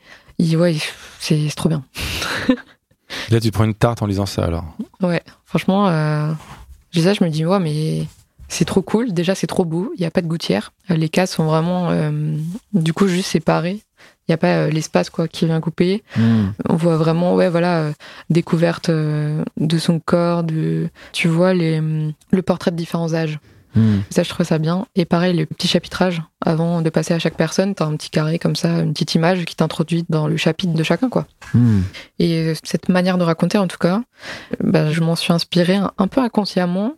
[0.56, 0.76] ouais,
[1.20, 1.84] c'est trop bien.
[3.30, 4.64] Là, tu prends une tarte en lisant ça, alors.
[5.02, 6.32] Ouais, franchement, euh,
[6.94, 8.06] ça, je me dis ouais, mais
[8.48, 9.12] c'est trop cool.
[9.12, 9.92] Déjà, c'est trop beau.
[9.96, 10.72] Il y a pas de gouttière.
[10.88, 12.10] Les cases sont vraiment, euh,
[12.72, 13.80] du coup, juste séparées.
[14.32, 16.02] Il y a pas euh, l'espace quoi qui vient couper.
[16.16, 16.52] Hmm.
[16.66, 17.92] On voit vraiment, ouais, voilà, euh,
[18.30, 20.42] découverte euh, de son corps.
[20.42, 21.82] De, tu vois les,
[22.30, 23.40] le portrait de différents âges.
[23.74, 24.00] Hmm.
[24.10, 24.86] Ça, je trouve ça bien.
[24.96, 28.38] Et pareil, le petit chapitrage, avant de passer à chaque personne, t'as un petit carré
[28.38, 31.26] comme ça, une petite image qui t'introduit dans le chapitre de chacun, quoi.
[31.54, 31.80] Hmm.
[32.18, 34.02] Et euh, cette manière de raconter, en tout cas,
[34.62, 36.94] bah, je m'en suis inspirée un, un peu inconsciemment.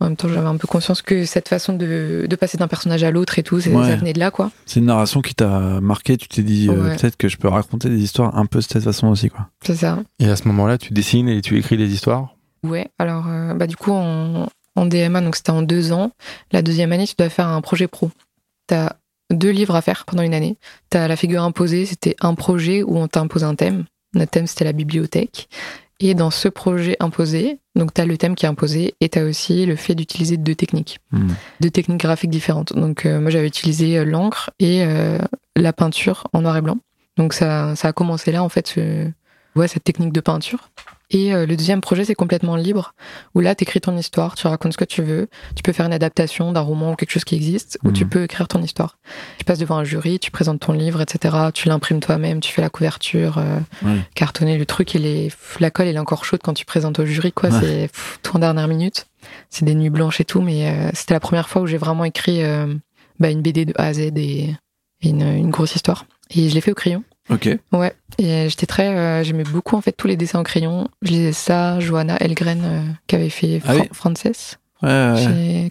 [0.00, 3.04] En même temps, j'avais un peu conscience que cette façon de, de passer d'un personnage
[3.04, 3.86] à l'autre et tout, c'est- Ouais.
[3.88, 4.50] ça venait de là, quoi.
[4.64, 6.16] C'est une narration qui t'a marqué.
[6.16, 6.96] Tu t'es dit, euh, Ouais.
[6.96, 9.48] peut-être que je peux raconter des histoires un peu de cette façon aussi, quoi.
[9.62, 9.98] C'est ça.
[10.18, 12.34] Et à ce moment-là, tu dessines et tu écris des histoires?
[12.62, 16.12] Ouais, alors, euh, bah, du coup, en, en DMA, donc c'était en deux ans.
[16.52, 18.10] La deuxième année, tu dois faire un projet pro.
[18.66, 18.92] T'as
[19.32, 20.56] deux livres à faire pendant une année.
[20.90, 23.84] T'as la figure imposée, c'était un projet où on t'impose un thème.
[24.14, 25.48] Notre thème, c'était la bibliothèque.
[26.02, 29.66] Et dans ce projet imposé, donc t'as le thème qui est imposé et t'as aussi
[29.66, 31.28] le fait d'utiliser deux techniques, Hmm.
[31.60, 32.72] deux techniques graphiques différentes.
[32.72, 35.18] Donc euh, moi j'avais utilisé euh, l'encre et euh,
[35.56, 36.78] la peinture en noir et blanc.
[37.18, 39.10] Donc ça, ça a commencé là en fait, ce-
[39.56, 40.70] ouais, cette technique de peinture.
[41.12, 42.94] Et euh, le deuxième projet, c'est complètement libre,
[43.34, 45.86] où là, tu écris ton histoire, tu racontes ce que tu veux, tu peux faire
[45.86, 47.94] une adaptation d'un roman ou quelque chose qui existe, ou Mhm.
[47.94, 48.96] tu peux écrire ton histoire.
[49.38, 51.36] Tu passes devant un jury, tu présentes ton livre, etc.
[51.52, 53.58] Tu l'imprimes toi-même, tu fais la couverture, euh,
[54.14, 57.04] cartonner le truc, il est, la colle, elle est encore chaude quand tu présentes au
[57.06, 57.50] jury, quoi.
[57.50, 57.60] Ouais.
[57.60, 59.06] C'est pff, tout en dernière minute.
[59.50, 62.04] C'est des nuits blanches et tout, mais euh, c'était la première fois où j'ai vraiment
[62.04, 62.72] écrit euh,
[63.18, 66.06] bah, une BD de A à Z et, et une, une grosse histoire.
[66.30, 67.02] Et je l'ai fait au crayon.
[67.28, 67.48] Ok.
[67.72, 68.88] Ouais, et j'étais très.
[68.88, 70.88] euh, J'aimais beaucoup en fait tous les dessins en crayon.
[71.02, 73.82] Je lisais ça, Johanna Elgren euh, qui avait fait Ah oui.
[73.92, 74.24] Frances
[74.82, 75.70] Ouais, ouais,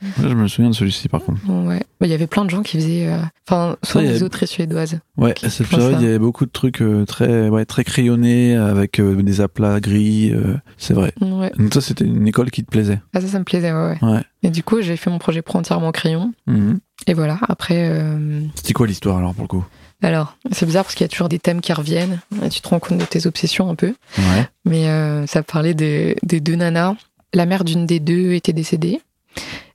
[0.00, 1.40] Ouais, je me souviens de celui-ci, par contre.
[1.48, 3.06] Ouais, Bah, il y avait plein de gens qui faisaient.
[3.08, 3.18] euh,
[3.48, 5.00] Enfin, soit y a- des autrices suédoises.
[5.16, 8.54] Ouais, Qui cette période, il y avait beaucoup de trucs euh, très, ouais, très crayonnés,
[8.56, 11.12] avec euh, des aplats gris, euh, c'est vrai.
[11.20, 13.00] Ouais, Donc ça, c'était une école qui te plaisait.
[13.14, 14.20] ah, ça, ça me plaisait, ouais, ouais.
[14.44, 16.32] Et du coup, j'ai fait mon projet pro entièrement en crayon.
[16.46, 16.78] Mhm.
[17.08, 17.88] Et voilà, après.
[17.90, 19.64] euh, C'était quoi l'histoire, alors, pour le coup?
[20.02, 22.20] Alors, c'est bizarre parce qu'il y a toujours des thèmes qui reviennent.
[22.44, 23.94] Et tu te rends compte de tes obsessions un peu.
[24.16, 24.48] Ouais.
[24.64, 26.94] Mais euh, ça parlait de, des deux nanas.
[27.34, 29.00] La mère d'une des deux était décédée.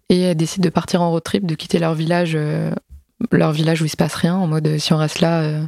[0.09, 2.71] Et elle décide de partir en road trip, de quitter leur village, euh,
[3.32, 5.63] leur village où il se passe rien, en mode euh, si on reste là, euh,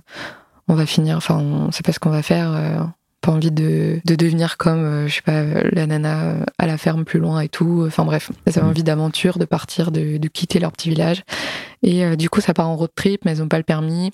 [0.67, 2.51] on va finir, enfin on sait pas ce qu'on va faire,
[3.21, 7.05] pas envie de, de devenir comme, euh, je sais pas, la nana à la ferme
[7.05, 7.83] plus loin et tout.
[7.87, 8.69] Enfin bref, elles avaient Mm.
[8.69, 11.23] envie d'aventure, de partir, de, de quitter leur petit village.
[11.81, 14.11] Et euh, du coup, ça part en road trip, mais elles ont pas le permis.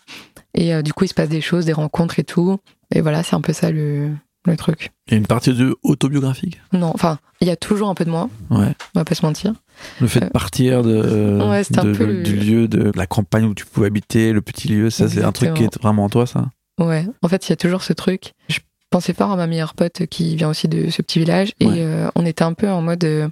[0.53, 2.57] Et euh, du coup, il se passe des choses, des rencontres et tout.
[2.93, 4.09] Et voilà, c'est un peu ça le,
[4.45, 4.91] le truc.
[5.07, 6.59] Il y a une partie de autobiographique?
[6.73, 8.73] Non, enfin, il y a toujours un peu de moi, Ouais.
[8.95, 9.53] on va pas se mentir.
[10.01, 13.65] Le fait de Euh, partir de, Ouais, le- du lieu, de la campagne où tu
[13.65, 16.49] pouvais habiter, le petit lieu, ça c'est un truc qui est vraiment en toi, ça?
[16.79, 18.33] Ouais, en fait, il y a toujours ce truc.
[18.49, 21.67] Je pensais fort à ma meilleure pote qui vient aussi de ce petit village et
[21.67, 23.31] euh, on était un peu en mode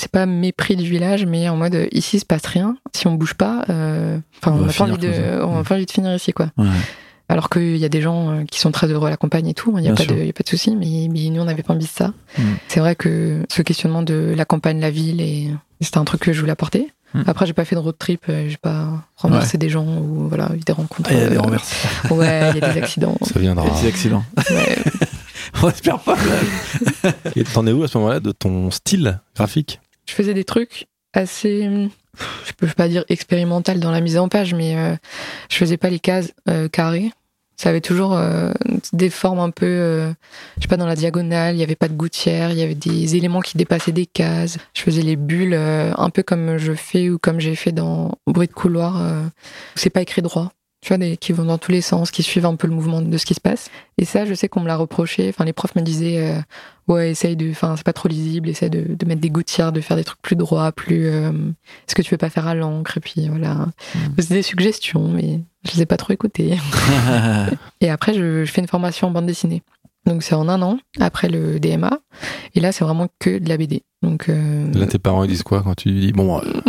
[0.00, 3.06] c'est pas mépris du village mais en mode euh, ici il se passe rien si
[3.06, 5.86] on bouge pas euh, enfin On on n'a pas envie de on a pas envie
[5.86, 6.50] de finir ici quoi.
[6.56, 6.66] Ouais.
[7.28, 9.54] Alors qu'il y a des gens euh, qui sont très heureux à la campagne et
[9.54, 10.16] tout, il y a Bien pas sûr.
[10.16, 12.08] de y a pas de souci mais, mais nous on n'avait pas envie de ça.
[12.38, 12.42] Mm.
[12.68, 16.32] C'est vrai que ce questionnement de la campagne, la ville et c'était un truc que
[16.32, 16.90] je voulais apporter.
[17.14, 17.22] Mm.
[17.26, 20.60] Après j'ai pas fait de road trip, j'ai pas renversé des gens ou voilà, eu
[20.60, 21.10] des rencontres.
[21.12, 21.74] Ah, il y a des euh, renverses.
[22.10, 23.16] Ouais, il y a des accidents.
[23.22, 23.68] Ça viendra.
[23.68, 24.24] Des accidents.
[24.50, 24.78] Ouais.
[25.62, 26.16] On espère pas.
[27.36, 29.80] Et t'en es où à ce moment-là de ton style graphique?
[30.10, 31.68] Je faisais des trucs assez,
[32.44, 34.96] je peux pas dire expérimental dans la mise en page, mais euh,
[35.48, 37.12] je faisais pas les cases euh, carrées.
[37.56, 38.52] Ça avait toujours euh,
[38.92, 39.66] des formes un peu,
[40.56, 41.54] je sais pas, dans la diagonale.
[41.54, 44.56] Il y avait pas de gouttière, il y avait des éléments qui dépassaient des cases.
[44.74, 48.48] Je faisais les bulles un peu comme je fais ou comme j'ai fait dans Bruit
[48.48, 49.04] de couloir.
[49.74, 50.52] c'est pas écrit droit.
[50.82, 53.02] Tu vois, des, qui vont dans tous les sens, qui suivent un peu le mouvement
[53.02, 53.70] de ce qui se passe.
[53.98, 55.28] Et ça, je sais qu'on me l'a reproché.
[55.28, 56.40] Enfin, les profs me disaient, euh,
[56.88, 59.82] ouais, essaye de, enfin, c'est pas trop lisible, essaye de, de mettre des gouttières, de
[59.82, 61.32] faire des trucs plus droits, plus, euh,
[61.86, 62.96] est-ce que tu veux pas faire à l'encre?
[62.96, 63.66] Et puis, voilà.
[64.18, 66.56] C'est des suggestions, mais je les ai pas trop écoutées.
[67.82, 69.62] Et après, je, je fais une formation en bande dessinée.
[70.06, 71.98] Donc, c'est en un an, après le DMA.
[72.54, 73.82] Et là, c'est vraiment que de la BD.
[74.02, 76.60] Donc, euh, Là, tes parents ils disent quoi quand tu dis bon, euh,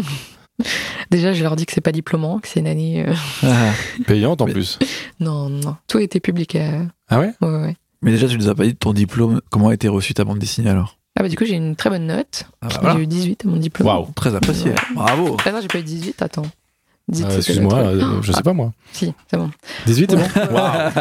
[1.12, 3.72] déjà, je leur dis que c'est pas diplômant, que c'est une année, euh, Ah.
[4.08, 4.80] payante en plus.
[5.20, 5.76] non, non.
[5.88, 6.56] Tout était public.
[6.56, 7.32] euh, Ah ouais?
[7.42, 7.76] Ouais, ouais.
[8.02, 9.42] Mais déjà, tu nous as pas dit de ton diplôme.
[9.52, 10.98] Comment a été reçu ta bande dessinée alors?
[11.20, 12.46] Ah, bah, du coup, j'ai une très bonne note.
[12.62, 12.96] ah, bah, voilà.
[12.98, 13.88] J'ai eu 18 à mon diplôme.
[13.88, 14.08] Waouh.
[14.16, 14.72] Très apprécié.
[14.72, 14.76] Ouais.
[14.96, 15.38] Bravo.
[15.46, 16.46] Ah non, j'ai pas eu 18, attends.
[17.10, 18.72] 18, Euh, Excuse-moi, euh, je sais pas moi.
[18.94, 19.52] Si, c'est bon.
[19.86, 20.54] 18 c'est bon?
[20.56, 20.92] Waouh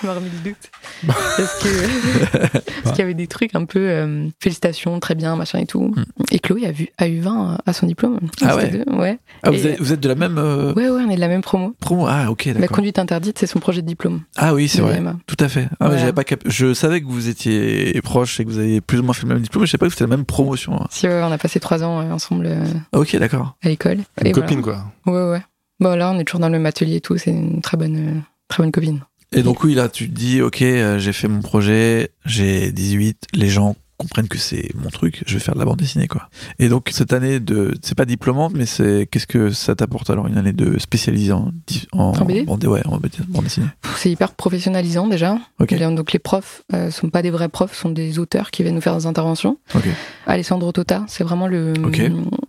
[0.00, 0.70] Tu m'as remis le doute.
[1.06, 2.48] Parce que
[2.82, 5.88] parce qu'il y avait des trucs un peu euh, félicitations, très bien, machin et tout.
[5.96, 6.04] Mm.
[6.32, 8.18] Et Chloé a, vu, a eu 20 à son diplôme.
[8.42, 9.18] Ah deux, ouais.
[9.42, 11.28] Ah, vous, êtes, vous êtes de la même euh, Ouais, ouais, on est de la
[11.28, 11.74] même promo.
[11.80, 12.76] promo Ah, ok, La d'accord.
[12.76, 14.22] conduite interdite, c'est son projet de diplôme.
[14.36, 15.02] Ah oui, c'est vrai.
[15.26, 15.68] Tout à fait.
[15.80, 15.98] Ah, mais Ouais.
[15.98, 19.02] j'avais pas cap- Je savais que vous étiez proches et que vous aviez plus ou
[19.02, 20.78] moins fait le même diplôme, mais je savais pas que c'était la même promotion.
[20.90, 23.56] Si, ouais, on a passé trois ans euh, ensemble euh, Ok, d'accord.
[23.62, 23.98] à l'école.
[24.20, 24.84] Une Et copine quoi.
[25.06, 25.42] Ouais, ouais.
[25.80, 27.16] Bon, là, on est toujours dans le même atelier et tout.
[27.18, 29.00] C'est une très bonne, euh, très bonne copine.
[29.32, 33.26] Et donc oui, là, tu te dis, ok, euh, j'ai fait mon projet, j'ai 18,
[33.34, 36.28] les gens comprennent que c'est mon truc, je vais faire de la bande dessinée, quoi.
[36.60, 40.28] Et donc cette année de, c'est pas diplômante, mais c'est, qu'est-ce que ça t'apporte alors
[40.28, 41.50] une année de spécialisée en,
[41.92, 42.44] en, En BD?
[42.44, 43.66] bande, ouais, en bande dessinée?
[43.96, 45.38] C'est hyper professionnalisant déjà.
[45.58, 48.80] Donc les profs euh, sont pas des vrais profs, sont des auteurs qui viennent nous
[48.80, 49.58] faire des interventions.
[49.74, 49.88] Ok.
[50.26, 51.74] Alessandro Tota, c'est vraiment le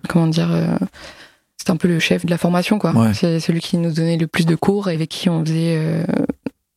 [0.08, 0.78] comment dire euh,
[1.58, 2.92] c'est un peu le chef de la formation quoi.
[2.94, 3.14] Ouais.
[3.16, 6.04] C'est celui qui nous donnait le plus de cours et avec qui on faisait euh,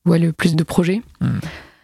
[0.07, 1.03] ouais le plus de projets.
[1.20, 1.38] Hmm.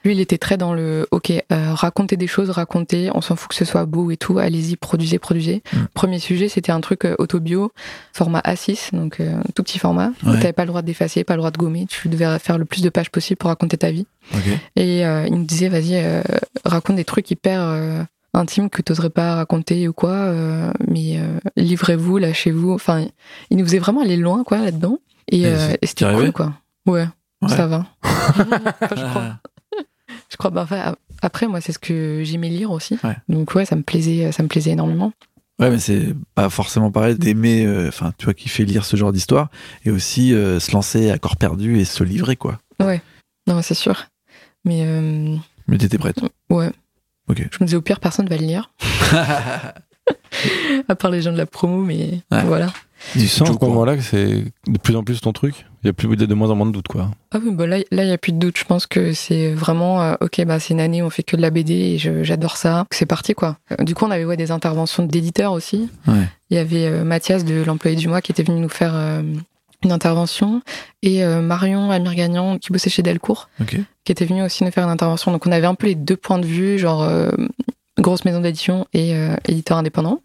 [0.05, 1.43] Lui, il était très dans le OK, euh,
[1.75, 5.19] raconter des choses, raconter, on s'en fout que ce soit beau et tout, allez-y, produisez,
[5.19, 5.63] produisez.
[5.73, 5.87] Hmm.
[5.93, 7.73] Premier sujet, c'était un truc euh, autobio,
[8.13, 10.13] format A6, donc euh, tout petit format.
[10.25, 10.35] Ouais.
[10.35, 12.65] T'avais pas le droit de d'effacer, pas le droit de gommer, tu devais faire le
[12.65, 14.07] plus de pages possible pour raconter ta vie.
[14.77, 16.23] Et euh, il nous disait, vas-y, euh,
[16.65, 18.03] raconte des trucs hyper euh,
[18.35, 22.73] intimes que t'oserais pas raconter ou quoi, euh, mais euh, livrez-vous, lâchez-vous.
[22.73, 23.07] Enfin,
[23.51, 24.99] il nous faisait vraiment aller loin, quoi, là-dedans.
[25.31, 26.55] Et, Et euh, c'était cool, quoi.
[26.87, 27.07] Ouais,
[27.43, 27.49] Ouais.
[27.49, 27.87] ça va.
[28.03, 29.37] Enfin, je crois.
[30.31, 30.51] Je crois.
[30.51, 32.99] Bah, enfin, après, moi, c'est ce que j'aimais lire aussi.
[33.05, 33.17] Ouais.
[33.29, 35.13] Donc ouais, ça me plaisait, ça me plaisait énormément.
[35.59, 38.97] Ouais, mais c'est pas forcément pareil d'aimer, euh, enfin, tu vois, qui fait lire ce
[38.97, 39.49] genre d'histoire
[39.85, 42.59] et aussi euh, se lancer à corps perdu et se livrer, quoi.
[42.81, 43.01] Ouais.
[43.47, 44.07] Non, c'est sûr.
[44.65, 45.35] Mais euh,
[45.67, 46.21] Mais t'étais prête.
[46.51, 46.71] ouais.
[47.29, 47.39] Ok.
[47.51, 48.71] Je me disais au pire, personne va le lire.
[50.89, 52.43] à part les gens de la promo, mais Ouais.
[52.45, 52.69] voilà.
[53.13, 55.67] Tu sens à Tout moment-là que c'est de plus en plus ton truc?
[55.85, 57.11] Il y a plus, de moins en moins de doutes quoi.
[57.31, 58.59] Ah oui, bah là, là, il y a plus de doute.
[58.59, 61.43] Je pense que c'est vraiment, euh, ok, bah, c'est une année, on fait que de
[61.43, 62.85] la BD et j'adore ça.
[62.91, 63.59] C'est parti, quoi.
[63.73, 65.89] Euh, Du coup, on avait ouais, des interventions d'éditeurs aussi.
[66.09, 66.29] Ouais.
[66.51, 69.23] Il y avait euh, Mathias de l'employé du mois qui était venu nous faire euh,
[69.85, 70.61] une intervention
[71.03, 73.49] et euh, Marion Amir Gagnant qui bossait chez Delcourt
[74.05, 75.31] qui était venu aussi nous faire une intervention.
[75.31, 77.31] Donc on avait un peu les deux points de vue, genre euh,
[77.99, 80.21] grosse maison d'édition et euh, éditeur indépendant.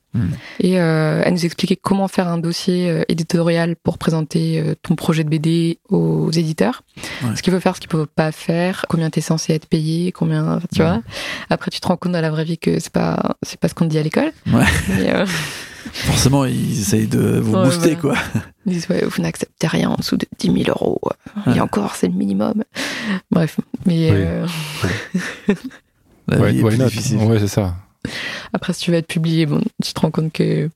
[0.60, 4.96] Et euh, elle nous expliquait comment faire un dossier euh, éditorial pour présenter euh, ton
[4.96, 6.84] projet de BD aux éditeurs.
[7.24, 7.36] Ouais.
[7.36, 10.60] Ce qu'il faut faire, ce qu'il faut pas faire, combien t'es censé être payé, combien,
[10.74, 11.02] tu vois.
[11.50, 13.74] Après, tu te rends compte dans la vraie vie que c'est pas, c'est pas ce
[13.74, 14.32] qu'on te dit à l'école.
[14.52, 14.66] Ouais.
[14.90, 15.26] Mais, euh,
[15.94, 18.18] Forcément, ils essayent de vous Ouais, booster, voilà.
[18.34, 18.42] quoi.
[18.66, 21.02] Ils disent, ouais, vous n'acceptez rien en dessous de 10 000 euros.
[21.54, 22.64] Et encore, c'est le minimum.
[23.30, 23.60] Bref.
[23.86, 24.18] Mais Oui.
[24.18, 24.48] euh,
[26.30, 26.86] La Ouais, vie est why plus not?
[26.86, 27.18] difficile.
[27.18, 27.76] Ouais, c'est ça.
[28.54, 30.70] Après, si tu vas être publié, bon, tu te rends compte que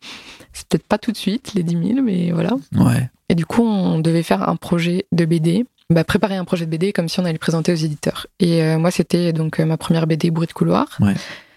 [0.54, 2.52] c'est peut-être pas tout de suite, les 10 000, mais voilà.
[2.76, 3.10] Ouais.
[3.30, 6.72] Et du coup, on devait faire un projet de BD, bah, préparer un projet de
[6.72, 8.28] BD comme si on allait le présenter aux éditeurs.
[8.40, 10.88] Et euh, moi, c'était donc euh, ma première BD, Bruit de couloir.
[11.00, 11.14] Ouais.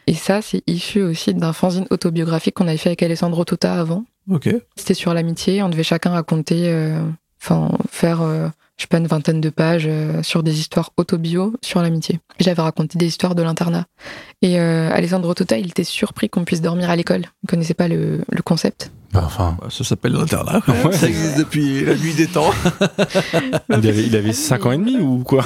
[0.07, 4.05] Et ça, c'est issu aussi d'un fanzine autobiographique qu'on avait fait avec Alessandro Tota avant.
[4.29, 4.49] Ok.
[4.77, 5.63] C'était sur l'amitié.
[5.63, 7.01] On devait chacun raconter, euh,
[7.41, 8.49] enfin, faire, euh,
[8.81, 12.19] je sais pas, une vingtaine de pages euh, sur des histoires autobio sur l'amitié.
[12.39, 13.85] J'avais raconté des histoires de l'internat.
[14.41, 17.27] Et euh, Alessandro Tota, il était surpris qu'on puisse dormir à l'école.
[17.43, 18.91] Il connaissait pas le, le concept.
[19.13, 20.63] Bah, enfin, Bah, Ça s'appelle l'internat.
[20.85, 20.93] Ouais.
[20.93, 22.53] Ça existe depuis la nuit des temps.
[23.69, 25.45] il avait, il avait 5 ans et demi ou quoi?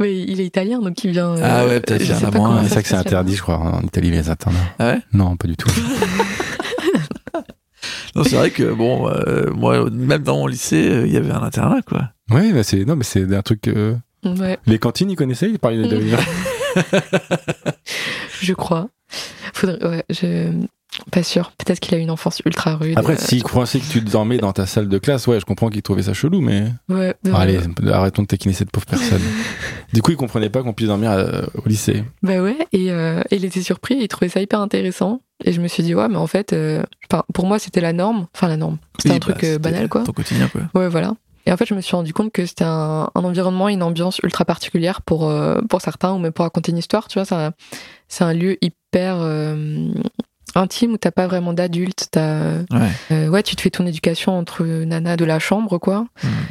[0.00, 1.36] Oui, il est italien, donc il vient.
[1.36, 2.48] euh, Ah ouais, peut-être je il y en sais a pas moins.
[2.56, 4.58] comment C'est ça que c'est interdit, je crois, en Italie, les internats.
[4.80, 5.00] Ah ouais?
[5.12, 5.70] Non, pas du tout.
[8.14, 11.30] Non, c'est vrai que, bon, euh, moi, même dans mon lycée, euh, il y avait
[11.32, 12.10] un internat, quoi.
[12.30, 13.68] Oui, bah c'est non, mais c'est un truc.
[13.68, 13.94] euh.
[14.24, 16.00] Ouais, Les cantines, ils connaissaient, ils parlaient de.
[18.40, 18.88] je crois.
[19.52, 20.52] Faudrait, ouais, je.
[21.10, 21.52] Pas sûr.
[21.58, 22.98] Peut-être qu'il a eu une enfance ultra rude.
[22.98, 25.68] Après, euh, s'ils croyaient que tu dormais dans ta salle de classe, ouais, je comprends
[25.68, 26.64] qu'ils trouvaient ça chelou, mais.
[26.88, 27.14] Ouais.
[27.32, 29.22] Allez, arrêtons de taquiner cette pauvre personne.
[29.92, 32.04] du coup, ils comprenaient pas qu'on puisse dormir euh, au lycée.
[32.22, 35.22] Bah ouais, et euh, il était surpris, il trouvait ça hyper intéressant.
[35.44, 36.82] Et je me suis dit, ouais, mais en fait, euh,
[37.34, 38.26] pour moi, c'était la norme.
[38.34, 38.78] Enfin, la norme.
[38.98, 40.04] C'était un truc bah, c'était banal, quoi.
[40.04, 40.62] Ton quotidien, quoi.
[40.74, 41.14] Ouais, voilà.
[41.46, 44.20] Et en fait, je me suis rendu compte que c'était un, un environnement, une ambiance
[44.22, 47.08] ultra particulière pour, euh, pour certains, ou même pour raconter une histoire.
[47.08, 47.52] Tu vois,
[48.08, 49.88] c'est un, lieu hyper euh,
[50.54, 52.08] intime où t'as pas vraiment d'adultes.
[52.10, 52.88] T'as, Ouais.
[53.10, 56.06] euh, ouais, tu te fais ton éducation entre nana de la chambre, quoi.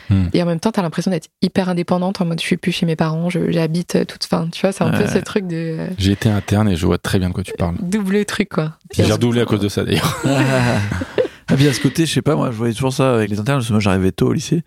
[0.10, 0.28] Mm.
[0.34, 2.86] Et en même temps, t'as l'impression d'être hyper indépendante en mode je suis plus chez
[2.86, 4.48] mes parents, je- j'habite toute fin.
[4.52, 6.98] Tu vois, c'est un peu ce truc de euh, J'ai été interne et je vois
[6.98, 7.76] très bien de quoi tu parles.
[7.82, 8.74] double truc, quoi.
[8.94, 10.22] J'ai redoublé à cause de ça d'ailleurs.
[11.48, 13.38] Ah, puis à ce côté, je sais pas, moi, je voyais toujours ça avec les
[13.38, 14.62] internes, parce que moi, j'arrivais tôt au lycée.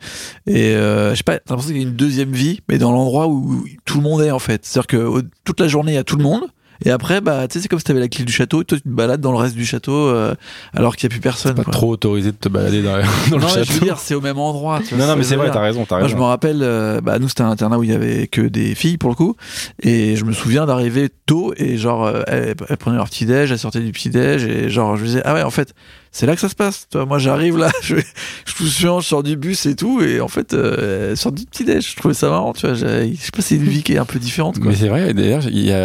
[0.47, 2.93] Et, euh, je sais pas, t'as l'impression qu'il y a une deuxième vie, mais dans
[2.93, 4.67] l'endroit où tout le monde est, en fait.
[4.67, 6.43] C'est-à-dire que toute la journée, il y a tout le monde.
[6.85, 8.77] Et après, bah, tu sais, c'est comme si t'avais la clé du château, et toi,
[8.79, 10.35] tu te balades dans le reste du château, euh,
[10.75, 11.55] alors qu'il y a plus personne.
[11.55, 12.93] Pas trop autorisé de te balader dans,
[13.31, 13.65] dans le non, mais château.
[13.65, 14.81] je veux dire, c'est au même endroit.
[14.81, 16.25] tu vois, non, non, mais c'est vrai, t'as raison, t'as Moi, je raison.
[16.25, 18.99] me rappelle, euh, bah, nous, c'était un internat où il y avait que des filles,
[18.99, 19.37] pour le coup.
[19.83, 23.59] Et je me souviens d'arriver tôt, et genre, euh, elles, elles prenaient leur petit-déj, elles
[23.59, 25.75] sortaient du petit-déj, et genre, je me disais, ah ouais, en fait,
[26.15, 26.87] c'est là que ça se passe.
[26.91, 30.29] Toi, moi, j'arrive là, je, je touche je sors du bus et tout, et en
[30.29, 31.91] fait, euh, du petit-déj.
[31.91, 32.75] Je trouvais ça marrant, tu vois.
[32.77, 32.87] Je
[33.19, 34.71] sais pas, c'est une vie qui est un peu différente, quoi.
[34.71, 35.43] Mais c'est vrai, d'ailleurs,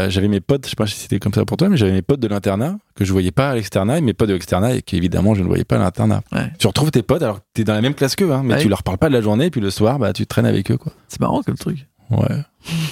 [0.09, 2.03] j'avais mes potes, je sais pas si c'était comme ça pour toi, mais j'avais mes
[2.03, 4.81] potes de l'internat que je voyais pas à l'externat et mes potes de l'externat et
[4.83, 6.21] qu'évidemment je ne voyais pas à l'internat.
[6.31, 6.51] Ouais.
[6.59, 8.61] Tu retrouves tes potes alors que t'es dans la même classe qu'eux, hein, mais Ouais.
[8.61, 10.69] tu leur parles pas de la journée et puis le soir, bah, tu traînes avec
[10.69, 10.91] eux, quoi.
[11.07, 11.87] C'est marrant comme truc.
[12.11, 12.37] Ouais.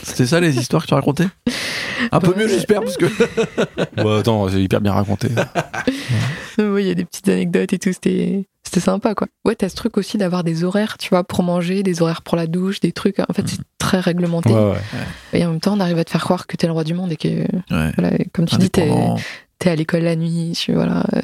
[0.03, 1.27] C'était ça les histoires que tu racontais?
[2.11, 2.37] Un peu Ouais.
[2.43, 3.05] mieux, j'espère, parce que.
[4.01, 5.29] Bon, attends, j'ai hyper bien raconté.
[6.59, 9.27] Oui, il y a des petites anecdotes et tout, c'était c'était sympa quoi.
[9.45, 12.35] Ouais, t'as ce truc aussi d'avoir des horaires, tu vois, pour manger, des horaires pour
[12.35, 13.19] la douche, des trucs.
[13.19, 14.49] En fait, c'est très réglementé.
[14.49, 14.77] Ouais, ouais.
[15.33, 16.93] Et en même temps, on arrive à te faire croire que t'es le roi du
[16.93, 17.91] monde et que, Ouais.
[17.97, 18.89] voilà, comme tu dis, t'es
[19.65, 21.21] à l'école la nuit, tu, voilà, euh,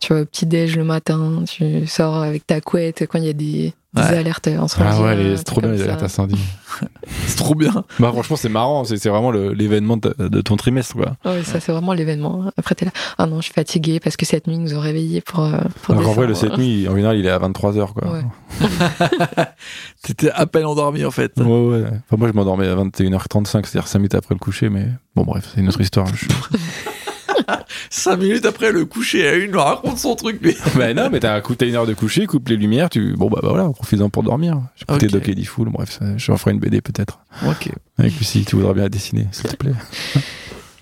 [0.00, 3.32] tu vas au petit-déj le matin, tu sors avec ta couette quand il y a
[3.32, 4.18] des, des Ouais.
[4.18, 4.48] alertes.
[4.78, 6.38] Ah ouais, c'est trop bien les alertes incendies.
[7.26, 7.72] C'est trop bien.
[7.98, 11.16] Bah franchement, c'est marrant, c'est c'est vraiment le- l'événement de, ton trimestre, quoi.
[11.24, 12.52] Ah Ouais, ça c'est vraiment l'événement.
[12.56, 14.80] Après t'es là, ah non, je suis fatiguée parce que cette nuit ils nous ont
[14.80, 15.40] réveillés pour.
[15.44, 16.34] euh, pour Alors qu'en vrai, le.
[16.34, 18.12] 7 nuit, en général, il est à 23h, quoi.
[18.12, 18.22] Ouais.
[20.02, 21.32] T'étais à peine endormi, en fait.
[21.38, 21.84] Ouais, ouais.
[21.86, 24.86] Enfin, moi, je m'endormais à 21h35, c'est-à-dire 5 minutes après le coucher, mais
[25.16, 26.06] bon, bref, c'est une autre histoire.
[26.14, 26.26] Je-
[27.90, 30.56] Cinq minutes après le coucher à une, on raconte son truc, mais.
[30.76, 33.14] bah non, mais t'as un coup, t'as une heure de coucher, coupe les lumières, tu.
[33.16, 34.58] Bon, bah, bah voilà, profite-en pour dormir.
[34.76, 35.12] J'ai écouté Ok.
[35.12, 37.20] Doc Eddie Fool, bref, ça- je ferai une BD peut-être.
[37.46, 37.70] Ok.
[37.98, 39.72] Avec Lucie, tu voudras bien la dessiner, s'il te plaît.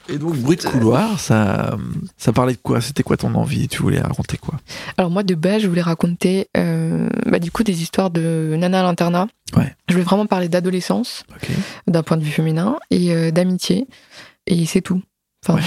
[0.09, 1.77] Et donc, bruit de couloir, ça,
[2.17, 2.81] ça parlait de quoi?
[2.81, 3.67] C'était quoi ton envie?
[3.67, 4.55] Tu voulais raconter quoi?
[4.97, 8.81] Alors moi de base je voulais raconter euh, bah, du coup des histoires de nana
[8.81, 9.27] à l'internat.
[9.57, 9.75] Ouais.
[9.89, 11.25] Je voulais vraiment parler d'adolescence
[11.89, 13.89] d'un point de vue féminin et euh, d'amitié
[14.47, 15.03] et c'est tout.
[15.47, 15.63] Enfin, Ouais.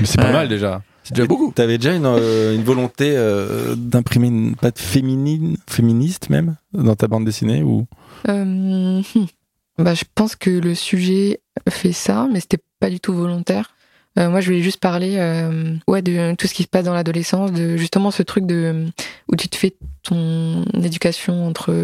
[0.00, 0.32] Mais c'est pas Ouais.
[0.32, 0.82] mal déjà.
[1.04, 1.52] C'est déjà beaucoup.
[1.54, 7.08] T'avais déjà une, euh, une volonté euh, d'imprimer une patte féminine, féministe même, dans ta
[7.08, 7.86] bande dessinée ou?
[8.28, 9.02] Euh, hmm.
[9.78, 13.70] bah, je pense que le sujet fait ça, mais c'était pas du tout volontaire.
[14.18, 16.94] Euh, moi, je voulais juste parler, euh, ouais, de tout ce qui se passe dans
[16.94, 18.86] l'adolescence, de justement ce truc de
[19.30, 21.74] où tu te fais ton éducation entre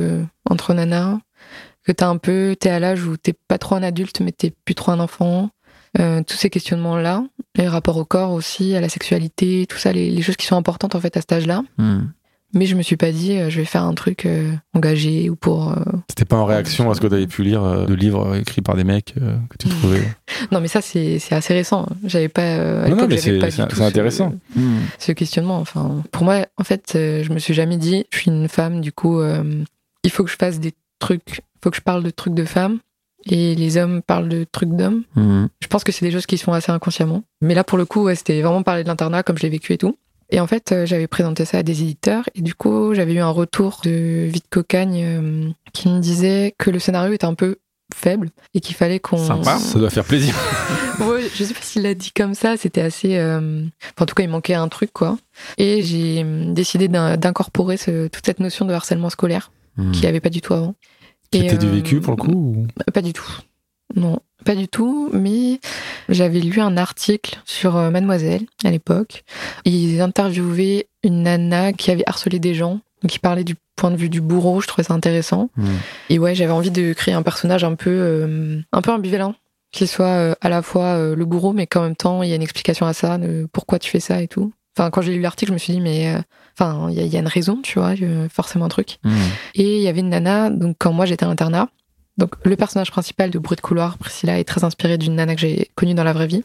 [0.48, 1.18] entre nanas,
[1.84, 4.52] que t'as un peu, t'es à l'âge où t'es pas trop un adulte, mais t'es
[4.64, 5.50] plus trop un enfant.
[5.98, 7.24] Euh, tous ces questionnements-là,
[7.56, 10.56] les rapports au corps aussi, à la sexualité, tout ça, les, les choses qui sont
[10.56, 11.62] importantes en fait à cet âge-là.
[11.78, 12.02] Hmm.
[12.52, 15.36] Mais je me suis pas dit, euh, je vais faire un truc euh, engagé ou
[15.36, 15.70] pour.
[15.70, 15.74] euh,
[16.08, 18.74] c'était pas en réaction à ce que t'avais pu lire euh, de livres écrits par
[18.76, 20.02] des mecs euh, que tu trouvais
[20.52, 21.86] Non, mais ça, c'est assez récent.
[22.04, 22.42] J'avais pas.
[22.42, 24.32] euh, à Non, non, l'époque, mais c'est- intéressant.
[24.54, 24.78] Ce, Hmm.
[24.98, 25.58] ce questionnement.
[25.58, 28.80] Enfin, pour moi, en fait, euh, je me suis jamais dit, je suis une femme,
[28.80, 29.62] du coup, euh,
[30.02, 32.44] il faut que je fasse des trucs, il faut que je parle de trucs de
[32.44, 32.78] femmes.
[33.26, 35.02] Et les hommes parlent de trucs d'hommes.
[35.14, 35.46] Hmm.
[35.60, 37.22] Je pense que c'est des choses qui se font assez inconsciemment.
[37.42, 39.72] Mais là, pour le coup, ouais, c'était vraiment parler de l'internat comme je l'ai vécu
[39.74, 39.98] et tout.
[40.30, 43.18] Et en fait, euh, j'avais présenté ça à des éditeurs et du coup, j'avais eu
[43.18, 47.56] un retour de Vite Cocagne euh, qui me disait que le scénario était un peu
[47.92, 49.16] faible et qu'il fallait qu'on.
[49.18, 49.58] Sympa.
[49.58, 50.34] Ça doit faire plaisir.
[51.00, 53.16] Ouais, je sais pas s'il l'a dit comme ça, c'était assez.
[53.16, 53.62] euh,
[53.96, 55.16] enfin, en tout cas, il manquait un truc, quoi.
[55.56, 59.92] Et j'ai décidé d'in- d'incorporer ce- toute cette notion de harcèlement scolaire Hmm.
[59.92, 60.74] qu'il n'y avait pas du tout avant.
[61.32, 63.30] C'était du euh, vécu pour le coup ou- pas du tout.
[63.96, 65.10] Non, pas du tout.
[65.12, 65.60] Mais
[66.08, 69.24] j'avais lu un article sur euh, Mademoiselle à l'époque.
[69.64, 74.08] Ils interviewaient une nana qui avait harcelé des gens, qui parlait du point de vue
[74.08, 74.60] du bourreau.
[74.60, 75.50] Je trouvais ça intéressant.
[75.56, 75.66] Hmm.
[76.08, 79.34] Et ouais, j'avais envie de créer un personnage un peu, euh, un peu ambivalent,
[79.72, 82.32] qui soit euh, à la fois euh, le bourreau, mais qu'en même temps il y
[82.32, 84.52] a une explication à ça, de pourquoi tu fais ça et tout.
[84.76, 86.14] Enfin, quand j'ai lu l'article, je me suis dit mais,
[86.60, 87.92] enfin, il y, a- il y a une raison, tu vois,
[88.30, 88.98] forcément un truc.
[89.04, 89.10] Hmm.
[89.54, 91.68] Et il y avait une nana, donc quand moi j'étais à l'internat,
[92.18, 95.40] donc le personnage principal de Bruit de couloir, Priscilla, est très inspiré d'une nana que
[95.40, 96.44] j'ai connue dans la vraie vie.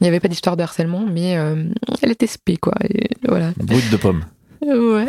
[0.00, 1.64] Il n'y avait pas d'histoire de harcèlement, mais euh,
[2.02, 2.74] elle était spé, quoi.
[2.88, 3.52] Et voilà.
[3.90, 4.24] De pomme.
[4.62, 5.06] Ouais.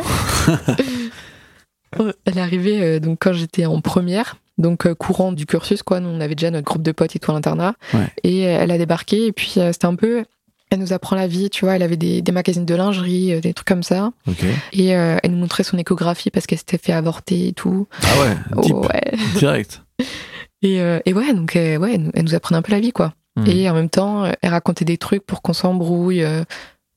[2.26, 6.00] elle est arrivée euh, donc quand j'étais en première, donc euh, courant du cursus, quoi.
[6.00, 7.76] Nous, on avait déjà notre groupe de potes et tout à l'internat.
[7.94, 8.08] Ouais.
[8.24, 10.26] Et euh, elle a débarqué, et puis euh, c'était un peu.
[10.76, 11.76] Elle nous apprend la vie, tu vois.
[11.76, 14.12] Elle avait des, des magazines de lingerie, euh, des trucs comme ça.
[14.74, 17.88] Et euh, elle nous montrait son échographie parce qu'elle s'était fait avorter et tout.
[18.04, 19.12] Ah ouais, Ouais.
[19.38, 19.82] direct.
[20.62, 23.14] Et, euh, et ouais, donc euh, ouais, elle nous- apprenait un peu la vie, quoi.
[23.38, 23.46] Hmm.
[23.48, 26.26] Et en même temps, elle racontait des trucs pour qu'on s'embrouille.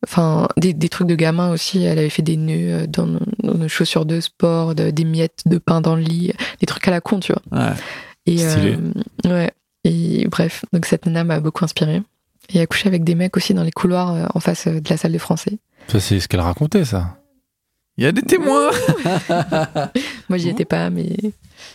[0.07, 1.83] Enfin, des, des trucs de gamin aussi.
[1.83, 5.43] Elle avait fait des nœuds dans, nos- dans nos chaussures de sport, de- des miettes
[5.47, 7.43] de pain dans le lit, des trucs à la con, tu vois.
[7.67, 7.73] Ouais.
[8.27, 8.77] Et, Stylé.
[9.25, 9.51] ouais.
[9.85, 12.03] Et bref, donc cette nana m'a beaucoup inspirée.
[12.53, 14.89] Et a couché avec des mecs aussi dans les couloirs euh, en face euh, de
[14.89, 15.59] la salle de français.
[15.89, 17.19] Ça, c'est ce qu'elle racontait, ça.
[17.97, 18.71] Il y a des témoins.
[20.29, 21.17] Moi, j'y étais pas, mais,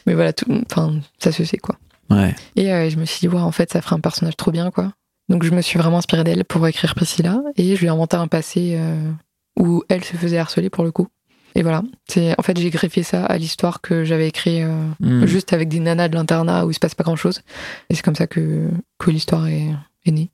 [0.06, 1.76] mais voilà, tout, enfin, ça se sait, quoi.
[2.10, 2.36] Ouais.
[2.56, 4.72] Et euh, je me suis dit, ouais, en fait, ça ferait un personnage trop bien,
[4.72, 4.94] quoi.
[5.30, 8.18] Donc je me suis vraiment inspirée d'elle pour écrire Priscilla, et je lui ai inventé
[8.18, 9.10] un passé euh,
[9.58, 11.08] où elle se faisait harceler pour le coup.
[11.56, 14.68] Et voilà, c'est en fait j'ai greffé ça à l'histoire que j'avais écrit euh,
[15.00, 15.26] Hmm.
[15.26, 17.42] juste avec des nanas de l'internat où il se passe pas grand chose.
[17.90, 18.68] Et c'est comme ça que,
[19.00, 19.70] que l'histoire est,
[20.06, 20.30] Et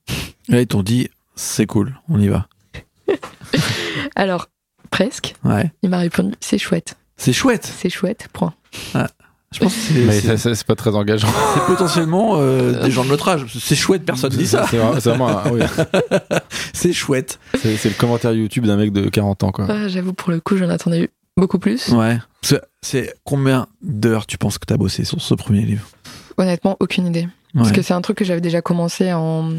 [0.49, 2.47] là, ils t'ont dit, c'est cool, on y va.
[4.15, 4.47] Alors,
[4.89, 5.71] presque, Ouais.
[5.83, 7.65] il m'a répondu, c'est chouette, C'est chouette.
[7.79, 8.53] c'est chouette, point.
[9.51, 11.27] Je pense que c'est- Mais c'est ça, ça, c'est pas très engageant.
[11.55, 13.45] c'est potentiellement euh, des gens de notre âge.
[13.59, 14.65] C'est chouette, personne dit ça.
[14.69, 15.61] C'est vraiment, un- oui.
[16.73, 17.39] C'est chouette.
[17.59, 19.65] C'est- c'est le commentaire YouTube d'un mec de 40 ans, quoi.
[19.67, 21.89] Ah, J'avoue, pour le coup, j'en attendais beaucoup plus.
[21.89, 22.19] Ouais.
[22.43, 25.85] C'est- C'est combien d'heures tu penses que t'as bossé sur ce premier livre?
[26.39, 27.27] Honnêtement, aucune idée.
[27.55, 27.61] Ouais.
[27.61, 29.49] Parce que c'est un truc que j'avais déjà commencé en,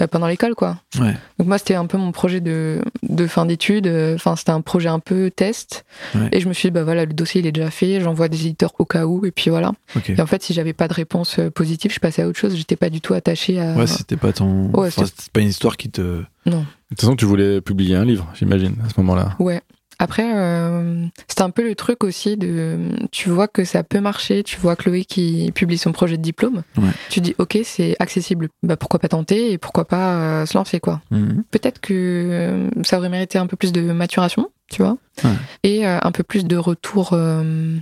[0.00, 0.76] euh, pendant l'école, quoi.
[1.00, 1.14] Ouais.
[1.38, 3.86] Donc moi, c'était un peu mon projet de, de fin d'études.
[4.14, 5.86] Enfin, c'était un projet un peu test.
[6.14, 6.28] Ouais.
[6.32, 8.00] Et je me suis dit, bah voilà, le dossier, il est déjà fait.
[8.02, 9.24] J'envoie des éditeurs au cas où.
[9.24, 9.72] Et puis voilà.
[10.08, 12.54] Et en fait, si j'avais pas de réponse euh, positive, je passais à autre chose.
[12.54, 13.74] J'étais pas du tout attachée à...
[13.74, 14.70] Ouais, c'était pas ton.
[14.74, 16.02] Enfin, c'était- pas une histoire qui te.
[16.46, 16.52] De
[16.90, 19.36] toute façon, tu voulais publier un livre, j'imagine, à ce moment-là.
[19.38, 19.62] Ouais.
[20.00, 22.78] Après, euh, c'était un peu le truc aussi de,
[23.10, 26.62] tu vois que ça peut marcher, tu vois Chloé qui publie son projet de diplôme,
[26.76, 26.90] Ouais.
[27.10, 30.78] tu dis ok c'est accessible, bah pourquoi pas tenter et pourquoi pas euh, se lancer
[30.78, 31.00] quoi.
[31.10, 31.42] Mhm.
[31.50, 35.30] Peut-être que euh, ça aurait mérité un peu plus de maturation, tu vois, Ouais.
[35.64, 37.16] et euh, un peu plus de retour,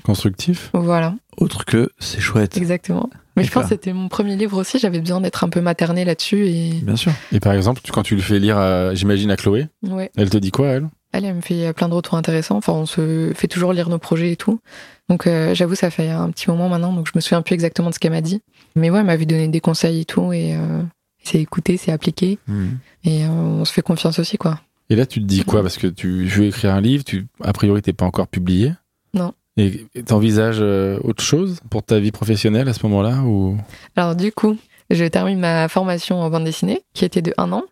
[0.04, 0.70] Constructif.
[0.72, 2.56] voilà, Autre que c'est chouette.
[2.56, 3.10] exactement.
[3.36, 6.06] Mais je pense que c'était mon premier livre aussi, j'avais besoin d'être un peu maternée
[6.06, 7.12] là-dessus et Bien sûr.
[7.32, 8.56] Et par exemple, quand tu le fais lire,
[8.94, 10.10] j'imagine, à Chloé, ouais.
[10.16, 10.88] elle te dit quoi, elle?
[11.16, 12.56] Elle, elle me fait plein de retours intéressants.
[12.56, 14.60] Enfin, on se fait toujours lire nos projets et tout.
[15.08, 17.88] Donc, euh, j'avoue, ça fait un petit moment maintenant, donc je me souviens plus exactement
[17.90, 18.42] de ce qu'elle m'a dit.
[18.74, 20.82] Mais ouais, elle m'avait donné des conseils et tout, et euh,
[21.22, 22.78] c'est écouté, c'est appliqué, Mhm.
[23.04, 24.60] et euh, on se fait confiance aussi, quoi.
[24.90, 25.62] Et là, tu te dis quoi?
[25.62, 28.72] Parce que tu veux écrire un livre, tu, a priori, t'es pas encore publié.
[29.14, 29.32] Non.
[29.56, 33.56] Et t'envisages euh, autre chose pour ta vie professionnelle à ce moment-là ou...
[33.96, 34.56] Alors, du coup,
[34.90, 37.62] je termine ma formation en bande dessinée, qui était de un an.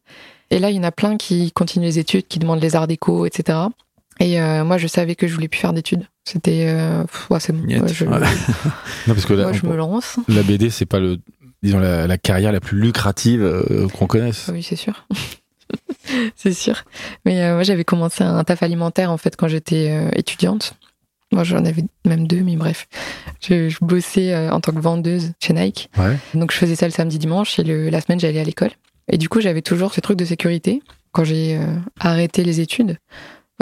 [0.50, 2.86] Et là, il y en a plein qui continuent les études, qui demandent les arts
[2.86, 3.58] déco, etc.
[4.20, 6.06] Et euh, moi, je savais que je voulais plus faire d'études.
[6.24, 7.64] C'était, euh, ouais, c'est bon.
[7.66, 8.18] Ouais, je, Ouais.
[9.06, 10.16] Non, parce que là, moi, je on- me lance.
[10.28, 11.18] la BD, c'est pas le,
[11.62, 14.48] disons, la, la carrière la plus lucrative euh, qu'on connaisse.
[14.52, 15.06] Oui, c'est sûr.
[16.36, 16.84] c'est sûr.
[17.24, 20.74] Mais euh, moi, j'avais commencé un taf alimentaire en fait quand j'étais euh, étudiante.
[21.32, 22.86] Moi, j'en avais même deux, mais bref.
[23.40, 25.90] Je, je bossais euh, en tant que vendeuse chez Nike.
[25.98, 26.16] Ouais.
[26.34, 28.70] Donc, je faisais ça le samedi, dimanche, et le, la semaine, j'allais à l'école.
[29.10, 30.82] Et du coup, j'avais toujours ce truc de sécurité.
[31.12, 32.98] Quand j'ai euh, arrêté les études,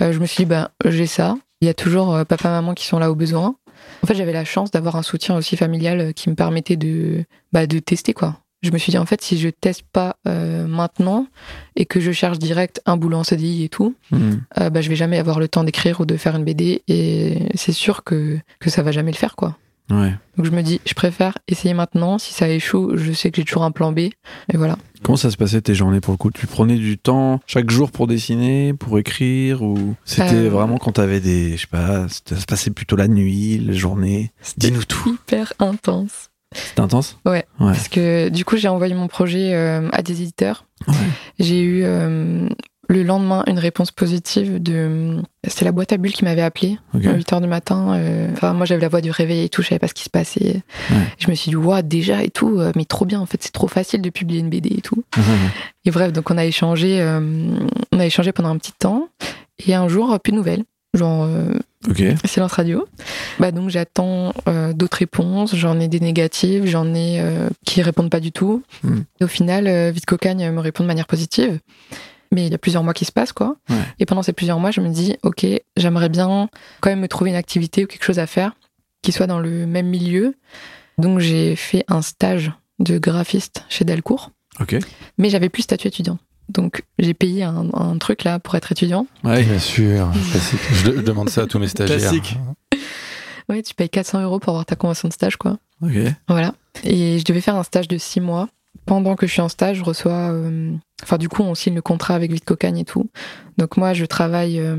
[0.00, 1.36] euh, je me suis dit, bah, j'ai ça.
[1.60, 3.56] Il y a toujours euh, papa, maman qui sont là au besoin.
[4.02, 7.24] En fait, j'avais la chance d'avoir un soutien aussi familial euh, qui me permettait de,
[7.52, 8.38] bah, de tester, quoi.
[8.62, 11.26] je me suis dit en fait si je teste pas maintenant
[11.74, 14.94] et que je cherche direct un boulot en CDI et tout, euh, bah je vais
[14.96, 18.70] jamais avoir le temps d'écrire ou de faire une BD et c'est sûr que que
[18.70, 19.56] ça va jamais le faire quoi.
[19.90, 20.14] Ouais.
[20.36, 22.18] Donc je me dis je préfère essayer maintenant.
[22.18, 24.12] Si ça échoue, je sais que j'ai toujours un plan B et
[24.54, 24.76] voilà.
[25.02, 26.30] Comment ça se passait tes journées pour le coup?
[26.30, 30.48] Tu prenais du temps chaque jour pour dessiner, pour écrire ou c'était Euh.
[30.48, 34.32] vraiment quand t'avais des, je sais pas, ça se passait plutôt la nuit, la journée
[34.56, 35.10] Dis-nous tout.
[35.10, 36.30] Hyper intense.
[36.54, 37.18] C'était intense?
[37.24, 37.44] Ouais.
[37.60, 37.72] Ouais.
[37.72, 40.66] Parce que du coup, j'ai envoyé mon projet euh, à des éditeurs.
[40.86, 40.94] Ouais.
[41.38, 42.48] J'ai eu euh,
[42.92, 45.16] le lendemain une réponse positive de.
[45.46, 47.94] C'était la boîte à bulles qui m'avait appelé à 8 h du matin.
[47.94, 50.04] euh, Enfin, moi, j'avais la voix du réveil et tout, je savais pas ce qui
[50.04, 50.62] se passait.
[50.90, 50.96] Ouais.
[51.18, 53.52] Je me suis dit, waouh, déjà et tout, euh, mais trop bien, en fait, c'est
[53.52, 55.02] trop facile de publier une BD et tout.
[55.84, 57.20] Et bref, donc on a échangé, euh,
[57.90, 59.08] on a échangé pendant un petit temps.
[59.66, 60.62] Et un jour, plus de nouvelles.
[60.94, 61.54] Genre, euh,
[62.24, 62.86] silence radio.
[63.40, 64.32] Bah donc j'attends
[64.74, 65.56] d'autres réponses.
[65.56, 67.20] J'en ai des négatives, j'en ai
[67.64, 68.62] qui répondent pas du tout.
[68.84, 69.00] Hmm.
[69.20, 71.58] Et au final, Vite Cocagne me répond de manière positive.
[72.32, 73.56] Mais il y a plusieurs mois qui se passent, quoi.
[73.68, 73.76] Ouais.
[74.00, 76.48] Et pendant ces plusieurs mois, je me dis, ok, j'aimerais bien
[76.80, 78.52] quand même me trouver une activité ou quelque chose à faire
[79.02, 80.34] qui soit dans le même milieu.
[80.98, 84.30] Donc j'ai fait un stage de graphiste chez Delcourt,
[84.60, 84.76] Ok.
[85.18, 86.18] mais j'avais plus statut étudiant.
[86.48, 89.06] Donc j'ai payé un, un truc là pour être étudiant.
[89.24, 89.42] Ouais.
[89.42, 90.60] Bien sûr, classique.
[90.72, 91.98] Je, je demande ça à tous mes stagiaires.
[91.98, 92.38] Classique.
[93.48, 95.58] Ouais, tu payes 400 euros pour avoir ta convention de stage, quoi.
[95.82, 95.90] Ok.
[96.28, 96.54] Voilà.
[96.84, 98.48] Et je devais faire un stage de six mois.
[98.86, 100.30] Pendant que je suis en stage, je reçois.
[100.30, 100.72] euh,
[101.02, 103.08] Enfin, du coup, on signe le contrat avec Vite Cocagne et tout.
[103.58, 104.76] Donc, moi, je travaille euh,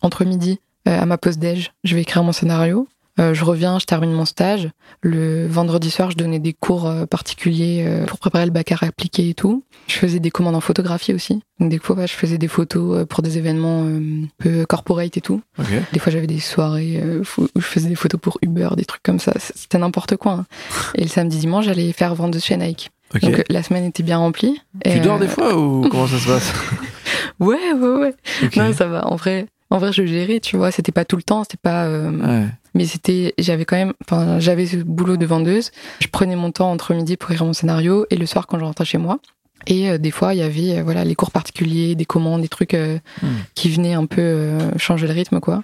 [0.00, 0.58] entre midi
[0.88, 1.72] euh, à ma pause déj.
[1.84, 2.88] Je vais écrire mon scénario.
[3.20, 4.70] Euh, je reviens, je termine mon stage.
[5.02, 8.76] Le vendredi soir, je donnais des cours euh, particuliers euh, pour préparer le bac à
[8.80, 9.64] appliqué et tout.
[9.86, 11.42] Je faisais des commandes en photographie aussi.
[11.60, 14.64] Donc, des fois, ouais, je faisais des photos euh, pour des événements euh, un peu
[14.64, 15.42] corporate et tout.
[15.58, 15.66] Ok.
[15.92, 19.02] Des fois, j'avais des soirées euh, où je faisais des photos pour Uber, des trucs
[19.02, 19.34] comme ça.
[19.38, 20.32] C'était n'importe quoi.
[20.32, 20.46] hein.
[20.94, 22.90] Et le samedi, dimanche, j'allais faire vendre chez Nike.
[23.20, 24.60] Donc euh, la semaine était bien remplie.
[24.84, 26.52] tu Et, dors euh, des fois ou comment ça se passe?
[27.40, 28.14] Ouais, ouais, ouais.
[28.56, 29.06] Non, ça va.
[29.08, 30.70] En vrai, en vrai, je gérais, tu vois.
[30.70, 31.86] C'était pas tout le temps, c'était pas.
[31.86, 32.10] euh,
[32.42, 32.46] Ouais.
[32.74, 35.72] Mais c'était, j'avais quand même, enfin, j'avais ce boulot de vendeuse.
[36.00, 38.64] Je prenais mon temps entre midi pour écrire mon scénario et le soir quand je
[38.64, 39.18] rentrais chez moi.
[39.66, 42.48] Et euh, des fois, il y avait, euh, voilà, les cours particuliers, des commandes, des
[42.48, 43.26] trucs euh, Hmm.
[43.54, 45.62] qui venaient un peu euh, changer le rythme, quoi.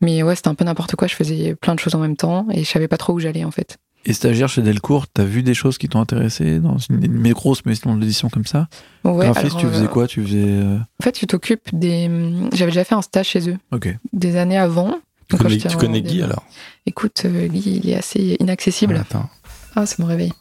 [0.00, 1.08] Mais ouais, c'était un peu n'importe quoi.
[1.08, 3.44] Je faisais plein de choses en même temps et je savais pas trop où j'allais,
[3.44, 3.76] en fait.
[4.04, 7.64] Et stagiaire chez Delcourt, t'as vu des choses qui t'ont intéressé dans une, une grosse
[7.66, 8.68] maison d'édition comme ça?
[9.04, 10.06] Ouais, Graphiste, alors, tu faisais euh, quoi?
[10.06, 10.38] Tu faisais.
[10.46, 12.08] euh, En fait, tu t'occupes des.
[12.54, 13.94] J'avais déjà fait un stage chez eux Ok.
[14.12, 14.94] des années avant.
[15.28, 16.42] Tu connais, tu Guy alors?
[16.86, 18.96] Écoute, euh, Guy, il est assez inaccessible.
[18.96, 19.28] Attends.
[19.76, 20.32] Ah, c'est mon réveil.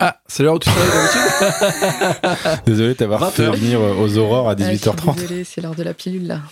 [0.00, 2.60] Ah, c'est l'heure où tu travailles d'habitude?
[2.66, 5.14] Désolé de t'avoir 20 fait venir aux aurores à Ah, je suis 18h30.
[5.16, 6.42] Désolée, c'est l'heure de la pilule là.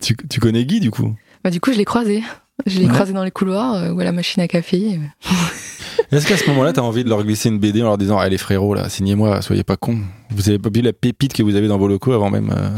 [0.00, 1.14] tu, tu connais Guy du coup?
[1.44, 2.22] Bah, du coup, je l'ai croisé.
[2.64, 2.92] Je l'ai Ouais.
[2.92, 4.98] croisé dans les couloirs euh, ou à la machine à café.
[6.12, 8.38] Est-ce qu'à ce moment-là, t'as envie de leur glisser une BD en leur disant Allez
[8.38, 9.98] frérot, là, signez-moi, soyez pas cons.
[10.30, 12.68] Vous avez pas vu la pépite que vous avez dans vos locaux avant même euh,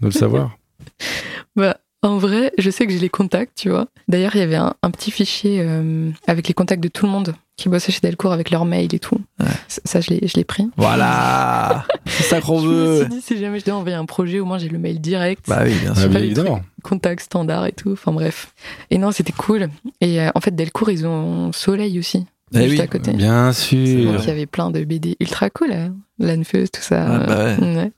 [0.00, 0.56] de le savoir?
[1.56, 3.86] Bah, en vrai, je sais que j'ai les contacts, tu vois.
[4.08, 7.12] D'ailleurs, il y avait un, un petit fichier euh, avec les contacts de tout le
[7.12, 9.18] monde qui bossait chez Delcourt avec leurs mails et tout.
[9.40, 9.46] Ouais.
[9.68, 10.68] Ça, je l'ai je l'ai pris.
[10.76, 14.04] Voilà C'est ça qu'on Je me veut suis dit, si jamais je dois envoyer un
[14.06, 15.44] projet, au moins j'ai le mail direct.
[15.48, 16.08] Bah oui, bien Ah, sûr.
[16.08, 16.60] bien les évidemment.
[16.82, 17.92] contact standard et tout.
[17.92, 18.54] Enfin bref.
[18.90, 19.68] Et non, c'était cool.
[20.00, 22.80] Et euh, en fait, Delcourt, ils ont Soleil aussi, Eh juste oui.
[22.80, 23.12] à côté.
[23.12, 24.12] Bien sûr.
[24.12, 25.94] Donc il y avait plein de BD ultra cool, hein.
[26.18, 27.04] Lanfeuse, tout ça.
[27.06, 27.56] Ah, bah ouais.
[27.76, 27.92] Ouais.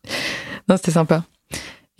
[0.68, 1.24] Non, c'était sympa.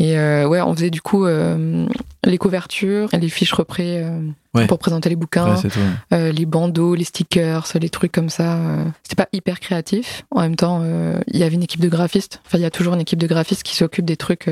[0.01, 1.87] Et euh, ouais, on faisait du coup euh,
[2.25, 4.21] les couvertures, les fiches représ euh,
[4.55, 4.67] Ouais.
[4.69, 5.71] pour présenter les bouquins, Ouais,
[6.13, 8.59] euh, les bandeaux, les stickers, les trucs comme ça.
[9.03, 10.25] C'était pas hyper créatif.
[10.31, 10.83] En même temps,
[11.27, 12.41] il y avait une équipe de graphistes.
[12.47, 14.49] Enfin, il y a toujours une équipe de graphistes qui s'occupe des trucs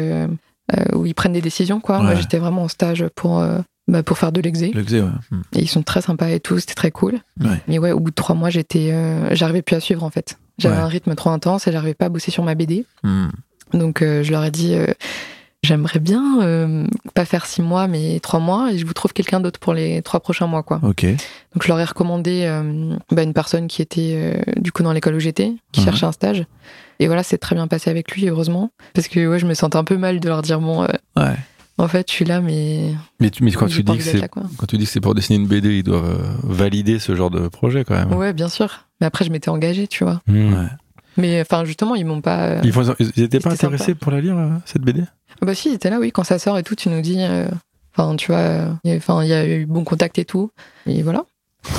[0.95, 2.01] où ils prennent des décisions, quoi.
[2.01, 3.45] Moi, j'étais vraiment en stage pour,
[3.88, 4.70] bah, pour faire de l'exé.
[4.72, 5.09] Le Xé, ouais.
[5.30, 5.43] Hmm.
[5.55, 7.18] Et ils sont très sympas et tout, c'était très cool.
[7.40, 7.61] Ouais.
[7.68, 10.38] Mais ouais, au bout de trois mois, j'étais, euh, j'arrivais plus à suivre en fait.
[10.59, 10.82] J'avais Ouais.
[10.82, 12.84] un rythme trop intense et j'arrivais pas à bosser sur ma BD.
[13.05, 13.28] Hmm.
[13.75, 14.87] Donc euh, je leur ai dit, euh,
[15.62, 19.41] j'aimerais bien euh, pas faire six mois, mais trois mois, et je vous trouve quelqu'un
[19.41, 20.81] d'autre pour les trois prochains mois, quoi.
[20.83, 21.05] Ok.
[21.05, 24.93] Donc je leur ai recommandé euh, bah, une personne qui était euh, du coup dans
[24.93, 25.87] l'école où j'étais, qui Mhm.
[25.87, 26.45] cherchait un stage.
[26.99, 29.77] Et voilà, c'est très bien passé avec lui, heureusement, parce que ouais, je me sentais
[29.77, 31.35] un peu mal de leur dire bon, euh, Ouais.
[31.79, 34.29] en fait, je suis là, mais Mais, tu- mais quand tu dis que c'est là,
[34.29, 34.43] quoi.
[34.57, 37.49] quand tu dis que c'est pour dessiner une BD, ils doivent valider ce genre de
[37.49, 38.12] projet quand même.
[38.12, 38.87] Ouais, bien sûr.
[39.01, 40.20] Mais après, je m'étais engagée, tu vois.
[40.29, 40.53] Hmm.
[40.55, 40.68] Ouais.
[41.17, 42.41] Mais enfin, justement, ils m'ont pas.
[42.45, 43.99] euh, Ils, font- ils étaient pas intéressés sympa.
[44.01, 45.03] pour la lire euh, cette BD?
[45.43, 47.47] Bah si, il était là, oui, quand ça sort et tout, tu nous dis, euh,
[47.97, 50.25] enfin, tu vois, euh, il y a- enfin, il y a eu bon contact et
[50.25, 50.51] tout,
[50.87, 51.25] et voilà.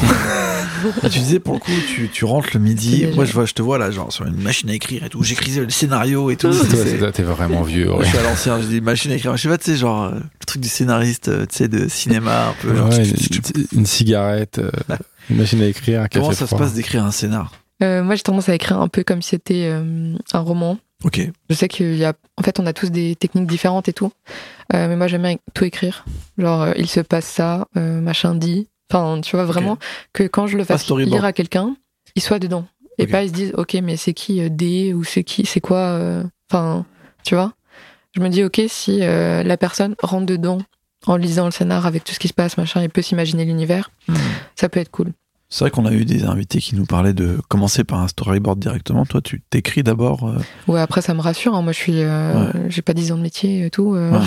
[1.01, 3.05] Ah, tu disais pour le coup, tu, tu rentres le midi.
[3.15, 5.23] Moi, je, vois, je te vois là, genre sur une machine à écrire et tout.
[5.23, 6.49] J'écrivais le scénario et tout.
[6.51, 7.89] Toi, C'est- c'est- T'es vraiment vieux.
[7.89, 8.03] Ouais.
[8.03, 9.37] je suis à l'ancien, je dis machine à écrire.
[9.37, 12.53] Je sais pas, tu sais, genre, le truc du scénariste, tu sais, de cinéma, un
[12.61, 12.75] peu.
[12.75, 14.71] genre, Ouais, une, une cigarette, euh,
[15.29, 17.53] une machine à écrire, un café Comment ça se passe d'écrire un scénar?
[17.81, 20.77] Euh, moi, j'ai tendance à écrire un peu comme si c'était euh, un roman.
[21.03, 21.19] Ok.
[21.49, 24.11] Je sais qu'il y a, en fait, on a tous des techniques différentes et tout.
[24.73, 26.05] Euh, mais moi, j'aime bien tout écrire.
[26.37, 28.67] Genre, il se passe ça, machin dit.
[28.91, 29.77] Enfin, tu vois vraiment
[30.13, 31.75] que quand je le fasse lire à quelqu'un,
[32.15, 32.65] il soit dedans.
[32.99, 35.99] Et pas ils se disent, ok, mais c'est qui D ou c'est qui, c'est quoi.
[36.49, 36.85] Enfin,
[37.23, 37.53] tu vois.
[38.15, 40.59] Je me dis, ok, si la personne rentre dedans
[41.05, 43.89] en lisant le scénar avec tout ce qui se passe, machin, et peut s'imaginer l'univers,
[44.07, 44.15] Hmm.
[44.55, 45.11] ça peut être cool.
[45.53, 48.57] C'est vrai qu'on a eu des invités qui nous parlaient de commencer par un storyboard
[48.57, 49.05] directement.
[49.05, 50.27] Toi, tu t'écris d'abord.
[50.27, 51.53] euh, Ouais, après, ça me rassure.
[51.53, 51.61] hein.
[51.61, 53.93] Moi, je suis, euh, j'ai pas 10 ans de métier et tout.
[53.93, 54.19] euh,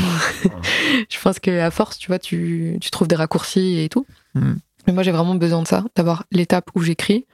[1.10, 4.06] je pense que à force, tu vois, tu, tu trouves des raccourcis et tout.
[4.36, 4.60] Mhm.
[4.86, 7.26] Mais moi, j'ai vraiment besoin de ça, d'avoir l'étape où j'écris.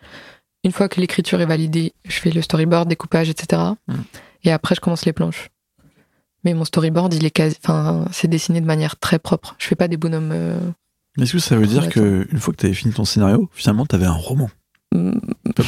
[0.64, 3.60] Une fois que l'écriture est validée, je fais le storyboard, découpage, etc.
[3.88, 4.04] Mhm.
[4.44, 5.50] Et après, je commence les planches.
[6.44, 9.54] Mais mon storyboard, il est quasi, enfin, c'est dessiné de manière très propre.
[9.58, 10.32] Je fais pas des bonhommes.
[11.20, 13.48] Est-ce que ça veut dire Ouais, que une fois que tu avais fini ton scénario,
[13.52, 14.48] finalement, tu avais un roman
[14.94, 15.12] mm,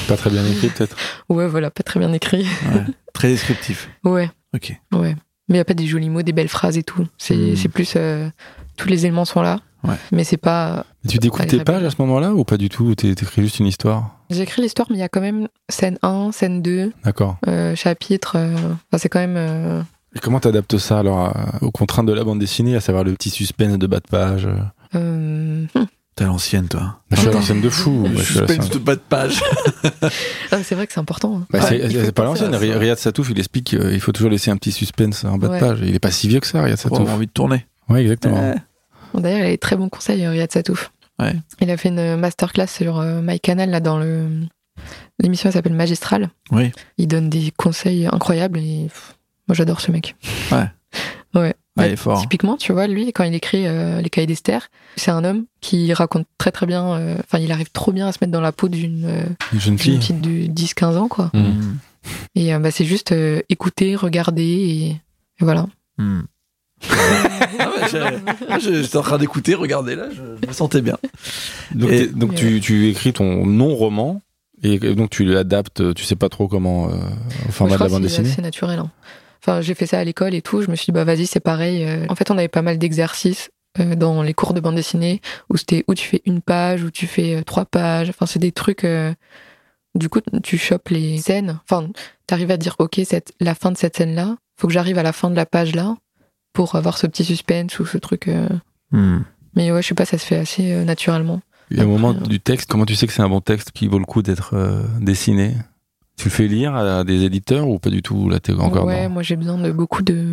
[0.08, 0.96] Pas très bien écrit, peut-être.
[1.28, 2.46] Ouais, voilà, pas très bien écrit.
[2.72, 2.84] Ouais.
[3.12, 3.88] Très descriptif.
[4.04, 4.30] Ouais.
[4.54, 4.78] Ok.
[4.92, 5.16] Ouais.
[5.48, 7.06] Mais il n'y a pas des jolis mots, des belles phrases et tout.
[7.18, 7.56] C'est Hmm.
[7.56, 7.92] c'est plus.
[7.96, 8.28] euh,
[8.76, 9.60] tous les éléments sont là.
[9.82, 9.96] Ouais.
[10.12, 10.86] Mais c'est pas.
[11.04, 13.42] Mais tu découpes tes pages à ce moment-là ou pas du tout Ou t'é- t'écris
[13.42, 14.16] juste une histoire?
[14.30, 17.36] J'écris l'histoire, mais il y a quand même scène 1, scène 2, D'accord.
[17.46, 18.36] euh, chapitre.
[18.36, 19.36] euh, Enfin, c'est quand même.
[19.36, 19.82] euh,
[20.16, 23.12] Et comment t'adaptes ça alors à- aux contraintes de la bande dessinée, à savoir le
[23.12, 24.48] petit suspense de bas de page
[24.96, 25.86] euh euh, hum.
[26.16, 27.00] T'es à l'ancienne, toi.
[27.10, 28.06] Je suis à l'ancienne de fou.
[28.14, 28.40] je suis
[28.70, 29.42] de bas de page.
[30.52, 31.38] Ah, c'est vrai que c'est important.
[31.38, 31.46] hein.
[31.50, 32.54] Bah, Ouais, c'est pas l'ancienne.
[32.54, 35.60] Riyad Satouf, il explique qu'il faut toujours laisser un petit suspense en bas Ouais.
[35.60, 35.78] de page.
[35.82, 37.00] Il est pas si vieux que ça, Riyad Pour Satouf.
[37.00, 37.66] avoir envie de tourner.
[37.88, 38.54] Ouais, exactement.
[39.12, 40.92] Bon, D'ailleurs, il a des très bons conseils, euh, Riyad Satouf.
[41.18, 41.34] Ouais.
[41.60, 44.28] Il a fait une masterclass sur euh, MyCanal, là, dans le.
[45.20, 46.30] L'émission elle s'appelle Magistral.
[46.50, 46.70] Oui.
[46.98, 48.88] Il donne des conseils incroyables et
[49.48, 50.14] moi j'adore ce mec.
[50.52, 50.66] Ouais.
[51.34, 51.54] Ouais.
[51.76, 52.20] Ah, il est fort.
[52.20, 55.92] Typiquement, tu vois, lui, quand il écrit euh, Les Cahiers d'Esther, c'est un homme qui
[55.92, 58.52] raconte très très bien, euh, enfin, il arrive trop bien à se mettre dans la
[58.52, 59.98] peau d'une euh, Une jeune fille.
[59.98, 61.30] petite de 10-15 ans, quoi.
[61.34, 61.40] Mm.
[61.40, 61.78] Mm.
[62.36, 65.00] Et euh, bah, c'est juste euh, écouter, regarder et, et
[65.40, 65.66] voilà.
[65.98, 66.20] Mm.
[68.48, 70.96] Ah je- J'étais en train d'écouter, regardez là, je, je me sentais bien.
[71.74, 74.20] Donc, Et- t'es- donc tu, tu écris ton non-roman
[74.62, 76.94] et donc tu l'adaptes, tu sais pas trop comment euh,
[77.48, 78.78] au format de la bande c'est naturel.
[78.78, 78.90] hein.
[79.46, 80.62] Enfin, j'ai fait ça à l'école et tout.
[80.62, 81.84] Je me suis dit, bah vas-y, c'est pareil.
[81.84, 85.20] Euh, En fait, on avait pas mal d'exercices euh, dans les cours de bande dessinée
[85.50, 88.08] où c'était où tu fais une page, où tu fais euh, trois pages.
[88.08, 88.86] Enfin, c'est des trucs.
[89.94, 91.60] Du coup, tu chopes les scènes.
[91.68, 91.88] Enfin,
[92.26, 95.12] t'arrives à dire, ok, cette, la fin de cette scène-là, faut que j'arrive à la
[95.12, 95.94] fin de la page là
[96.54, 98.28] pour avoir ce petit suspense ou ce truc.
[98.28, 98.48] euh.
[98.92, 99.24] Mm.
[99.56, 101.40] Mais ouais, je sais pas, ça se fait assez naturellement.
[101.70, 103.70] Il y a un moment du texte, comment tu sais que c'est un bon texte
[103.72, 105.54] qui vaut le coup d'être euh, dessiné?
[106.16, 109.04] Tu le fais lire à des éditeurs ou pas du tout Là, t'es encore ouais,
[109.04, 110.24] dans moi j'ai besoin de beaucoup de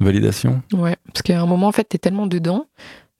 [0.00, 0.62] validation.
[0.72, 2.66] Ouais, parce qu'à un moment, en fait, t'es tellement dedans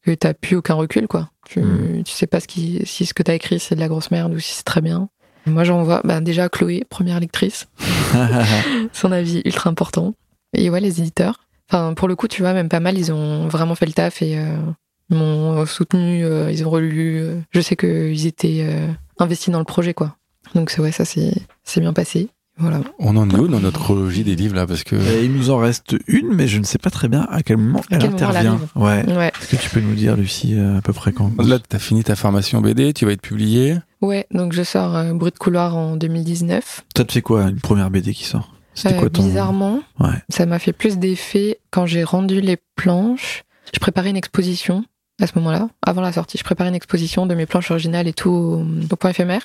[0.02, 1.30] que t'as plus aucun recul, quoi.
[1.48, 2.02] Tu, Mm.
[2.04, 4.34] tu sais pas ce qui, si ce que t'as écrit c'est de la grosse merde
[4.34, 5.08] ou si c'est très bien.
[5.46, 7.68] Moi, j'envoie bah, déjà Chloé, première lectrice,
[8.92, 10.14] son avis ultra important.
[10.54, 11.40] Et ouais, les éditeurs.
[11.70, 14.22] Enfin, pour le coup, tu vois, même pas mal, ils ont vraiment fait le taf
[14.22, 14.56] et euh,
[15.10, 17.18] ils m'ont soutenu, euh, ils ont relu.
[17.20, 20.16] euh, je sais qu'ils étaient euh, investis dans le projet, quoi.
[20.54, 22.28] Donc, c'est- ouais, ça, c'est bien passé.
[22.58, 22.80] Voilà.
[22.98, 25.50] On en est où dans notre chronologie des livres là Parce que Et il nous
[25.50, 28.10] en reste une, mais je ne sais pas très bien à quel moment elle quel
[28.12, 28.60] moment elle intervient.
[28.76, 29.04] ouais.
[29.14, 29.28] Ouais.
[29.42, 32.02] Est-ce que tu peux nous dire, Lucie, euh, à peu près quand là, t'as fini
[32.02, 33.76] ta formation BD, tu vas être publié.
[34.00, 36.84] Ouais, donc je sors euh, Bruit de couloir en 2019.
[36.94, 38.50] Toi, tu sais quoi, une première BD qui sort?
[38.72, 39.22] C'était Euh, quoi ton.
[39.22, 40.22] Bizarrement, Ouais.
[40.30, 43.44] ça m'a fait plus d'effet quand j'ai rendu les planches.
[43.74, 44.82] Je préparais une exposition
[45.20, 46.36] à ce moment-là, avant la sortie.
[46.38, 49.40] Je préparais une exposition de mes planches originales et tout au, au point éphémère.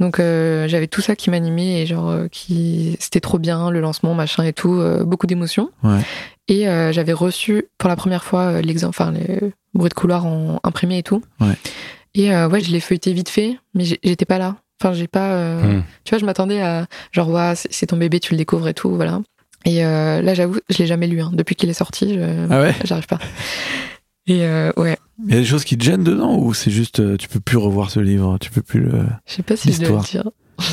[0.00, 3.80] Donc euh, j'avais tout ça qui m'animait et genre euh, qui c'était trop bien le
[3.80, 5.70] lancement machin et tout, euh, beaucoup d'émotions.
[5.82, 6.00] Ouais.
[6.48, 10.26] Et euh, j'avais reçu pour la première fois euh, l'exemple, enfin les bruits de couloir
[10.26, 11.22] en imprimé et tout.
[11.40, 11.54] Ouais.
[12.14, 14.56] Et euh, ouais, je l'ai feuilleté vite fait, mais j'étais pas là.
[14.82, 15.32] Enfin, j'ai pas.
[15.32, 15.82] euh, Hmm.
[16.04, 18.94] Tu vois, je m'attendais à genre, ouais, c'est ton bébé, tu le découvres et tout,
[18.94, 19.20] voilà.
[19.64, 21.20] Et euh, là, j'avoue, je l'ai jamais lu.
[21.20, 21.30] Hein.
[21.34, 22.46] Depuis qu'il est sorti, je...
[22.50, 22.74] Ah ouais?
[22.84, 23.18] j'arrive pas.
[24.28, 27.00] Et euh, ouais, Il y a des choses qui te gênent dedans ou c'est juste
[27.00, 29.06] euh, tu peux plus revoir ce livre, tu peux plus le.
[29.26, 30.30] je sais pas si je dois le dire.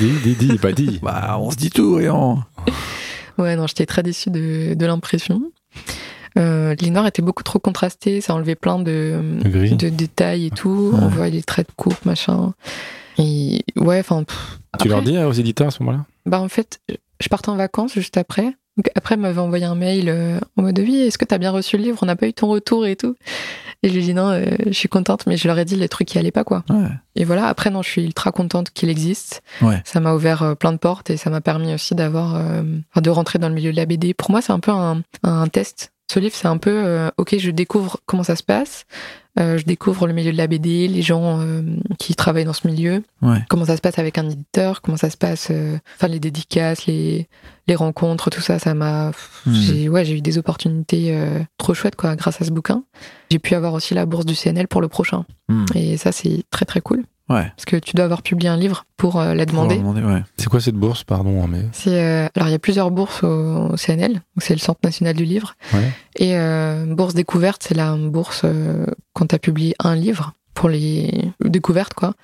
[0.00, 1.00] Dis, dis, dis, dis, pas dit.
[1.02, 2.42] Bah, on se dit tout et on.
[3.36, 5.42] Ouais, non, j'étais très déçue de, de l'impression.
[6.38, 9.20] Euh, L'Inor était beaucoup trop contrasté, ça enlevait plein de,
[9.90, 10.92] détails et tout.
[10.92, 11.00] Ouais.
[11.02, 12.54] On voit les traits de coupe, machin.
[13.18, 14.24] Et ouais, enfin.
[14.80, 16.04] Tu leur dis euh, aux éditeurs à ce moment-là?
[16.26, 16.80] Bah en fait,
[17.20, 18.54] je partais en vacances juste après.
[18.76, 21.50] Donc après, elle m'avait envoyé un mail euh, en mode oui, est-ce que t'as bien
[21.50, 21.98] reçu le livre?
[22.02, 23.14] On n'a pas eu ton retour et tout.
[23.82, 25.76] Et je lui ai dit non, euh, je suis contente, mais je leur ai dit
[25.76, 26.64] les trucs qui allaient pas quoi.
[26.70, 26.88] Ouais.
[27.16, 27.46] Et voilà.
[27.46, 29.42] Après non, je suis ultra contente qu'il existe.
[29.60, 29.80] Ouais.
[29.84, 32.62] Ça m'a ouvert euh, plein de portes et ça m'a permis aussi d'avoir, euh,
[32.96, 34.14] de rentrer dans le milieu de la BD.
[34.14, 35.92] Pour moi, c'est un peu un, un test.
[36.10, 38.84] Ce livre, c'est un peu, euh, ok, je découvre comment ça se passe.
[39.40, 41.62] Euh, je découvre le milieu de la BD, les gens euh,
[41.98, 43.38] qui travaillent dans ce milieu, Ouais.
[43.48, 46.86] comment ça se passe avec un éditeur, comment ça se passe, euh, enfin les dédicaces,
[46.86, 47.26] les,
[47.66, 49.10] les rencontres, tout ça, ça m'a,
[49.44, 49.52] Hmm.
[49.52, 52.84] j'ai ouais, j'ai eu des opportunités euh, trop chouettes quoi, grâce à ce bouquin.
[53.30, 55.64] J'ai pu avoir aussi la bourse du CNL pour le prochain, Hmm.
[55.74, 57.50] et ça c'est très très cool Ouais.
[57.56, 59.76] parce que tu dois avoir publié un livre pour euh, la demander.
[59.76, 60.22] Pour demander, ouais.
[60.36, 61.62] C'est quoi cette bourse, pardon hein, mais...
[61.72, 65.14] C'est euh, alors il y a plusieurs bourses au, au CNL, c'est le Centre national
[65.16, 65.54] du livre.
[65.72, 65.90] Ouais.
[66.16, 70.68] Et euh, bourse découverte, c'est la bourse euh, quand tu as publié un livre pour
[70.68, 72.14] les découvertes quoi.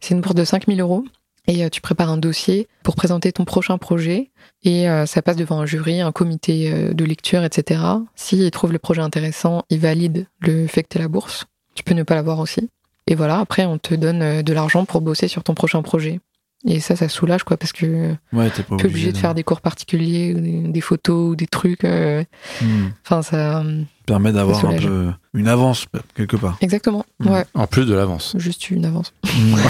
[0.00, 1.04] C'est une bourse de 5000 euros
[1.46, 4.30] et euh, tu prépares un dossier pour présenter ton prochain projet
[4.62, 7.82] et euh, ça passe devant un jury, un comité euh, de lecture, etc.
[8.14, 11.46] S'ils trouvent le projet intéressant, ils valident le fait que tu la bourse.
[11.74, 12.68] Tu peux ne pas l'avoir aussi.
[13.10, 16.20] Et voilà, après on te donne euh, de l'argent pour bosser sur ton prochain projet.
[16.66, 19.62] Et ça, ça soulage quoi parce que Ouais, t'es pas obligé de faire des cours
[19.62, 21.84] particuliers, ou des, des photos ou des trucs.
[21.84, 22.22] euh,
[22.60, 22.88] Hmm.
[23.04, 23.60] Enfin, ça.
[23.60, 24.86] euh, Permet d'avoir un soulage.
[24.86, 26.58] peu une avance, quelque part.
[26.60, 27.06] Exactement.
[27.20, 27.28] Mm.
[27.30, 27.44] Ouais.
[27.54, 28.34] En plus de l'avance.
[28.38, 29.14] Juste une avance.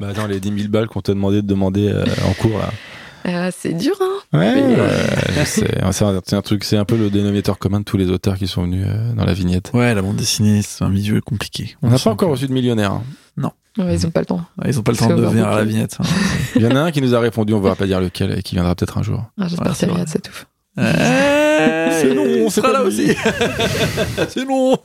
[0.00, 2.70] Bah attends, les 10 000 balles qu'on t'a demandé de demander euh, en cours là.
[3.26, 7.80] Euh, c'est dur, hein Ouais, euh, c'est un, truc, c'est un peu le dénominateur commun
[7.80, 9.70] de tous les auteurs qui sont venus euh, dans la vignette.
[9.74, 11.76] Ouais, la bande dessinée, c'est un milieu compliqué.
[11.82, 12.92] On n'a pas encore que- reçu de millionnaire.
[12.92, 13.02] hein.
[13.78, 14.44] Ouais, Ils ont pas le temps.
[14.58, 15.96] Ouais, Ils ont pas le temps de venir à la vignette.
[16.00, 16.04] hein.
[16.56, 18.42] Il y en a un qui nous a répondu, on va pas dire lequel, et
[18.42, 19.24] qui viendra peut-être un jour.
[19.40, 19.94] Ah, J'espère que c'est c'est vrai.
[19.94, 20.46] Riyad Satouf.
[20.76, 23.12] c'est long, on c'est sera là aussi.
[24.28, 24.76] c'est long.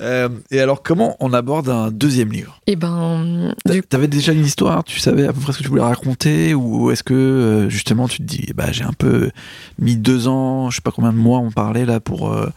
[0.00, 4.44] Euh, et alors, comment on aborde un deuxième livre Et ben, du T'avais déjà une
[4.44, 7.68] histoire, tu savais à peu près ce que tu voulais raconter, ou est-ce que euh,
[7.68, 9.30] justement tu te dis, bah j'ai un peu
[9.78, 12.48] mis deux ans, je sais pas combien de mois on parlait là pour euh,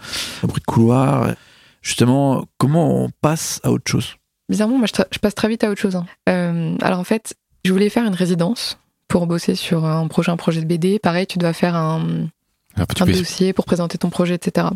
[0.43, 1.33] un bruit de couloir.
[1.81, 4.15] Justement, comment on passe à autre chose?
[4.49, 5.95] Bizarrement, moi, je, passe très vite à autre chose.
[5.95, 6.05] hein.
[6.29, 7.35] Euh, alors, en fait,
[7.65, 8.77] je voulais faire une résidence
[9.07, 10.99] pour bosser sur un prochain projet de BD.
[10.99, 12.27] Pareil, tu dois faire un,
[12.75, 14.67] Ah, un dossier pour présenter ton projet, etc.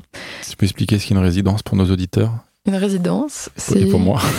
[0.49, 2.33] tu peux expliquer ce qu'est une résidence pour nos auditeurs?
[2.67, 3.81] Une résidence, c'est.
[3.81, 4.21] et pour moi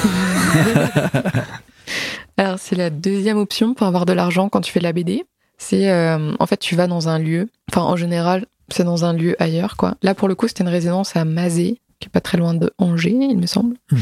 [2.37, 5.25] Alors, c'est la deuxième option pour avoir de l'argent quand tu fais de la BD.
[5.57, 7.49] C'est, euh, en fait, tu vas dans un lieu.
[7.71, 9.97] Enfin, en général, c'est dans un lieu ailleurs, quoi.
[10.03, 12.71] Là, pour le coup, c'était une résidence à Mazé, qui est pas très loin de
[12.79, 13.77] Angers, il me semble.
[13.91, 13.99] Mhm.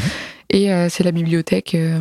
[0.50, 1.98] Et euh, c'est la bibliothèque euh,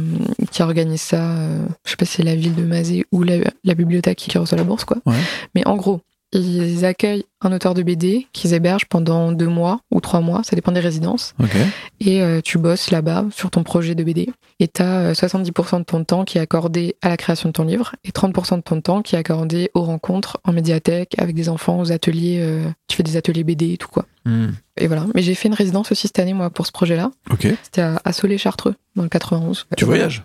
[0.51, 1.31] qui organise ça.
[1.31, 4.37] euh, je sais pas si c'est la ville de Mazé ou la, la bibliothèque qui
[4.37, 4.97] reçoit la bourse, quoi.
[5.05, 5.15] Ouais.
[5.55, 6.01] Mais en gros,
[6.35, 10.55] ils accueillent un auteur de BD qu'ils hébergent pendant deux mois ou trois mois, ça
[10.55, 11.33] dépend des résidences
[11.99, 14.29] et euh, tu bosses là-bas sur ton projet de BD.
[14.59, 17.63] Et tu as 70% de ton temps qui est accordé à la création de ton
[17.65, 21.49] livre et 30% de ton temps qui est accordé aux rencontres en médiathèque avec des
[21.49, 22.37] enfants, aux ateliers.
[22.39, 24.05] euh, tu fais des ateliers BD et tout quoi.
[24.25, 24.47] Hmm.
[24.77, 25.05] Et voilà.
[25.13, 27.11] Mais j'ai fait une résidence aussi cette année moi pour ce projet-là.
[27.31, 27.47] Ok.
[27.63, 29.67] C'était à, à Solé-Chartreux dans le 91.
[29.77, 30.23] Tu voyages?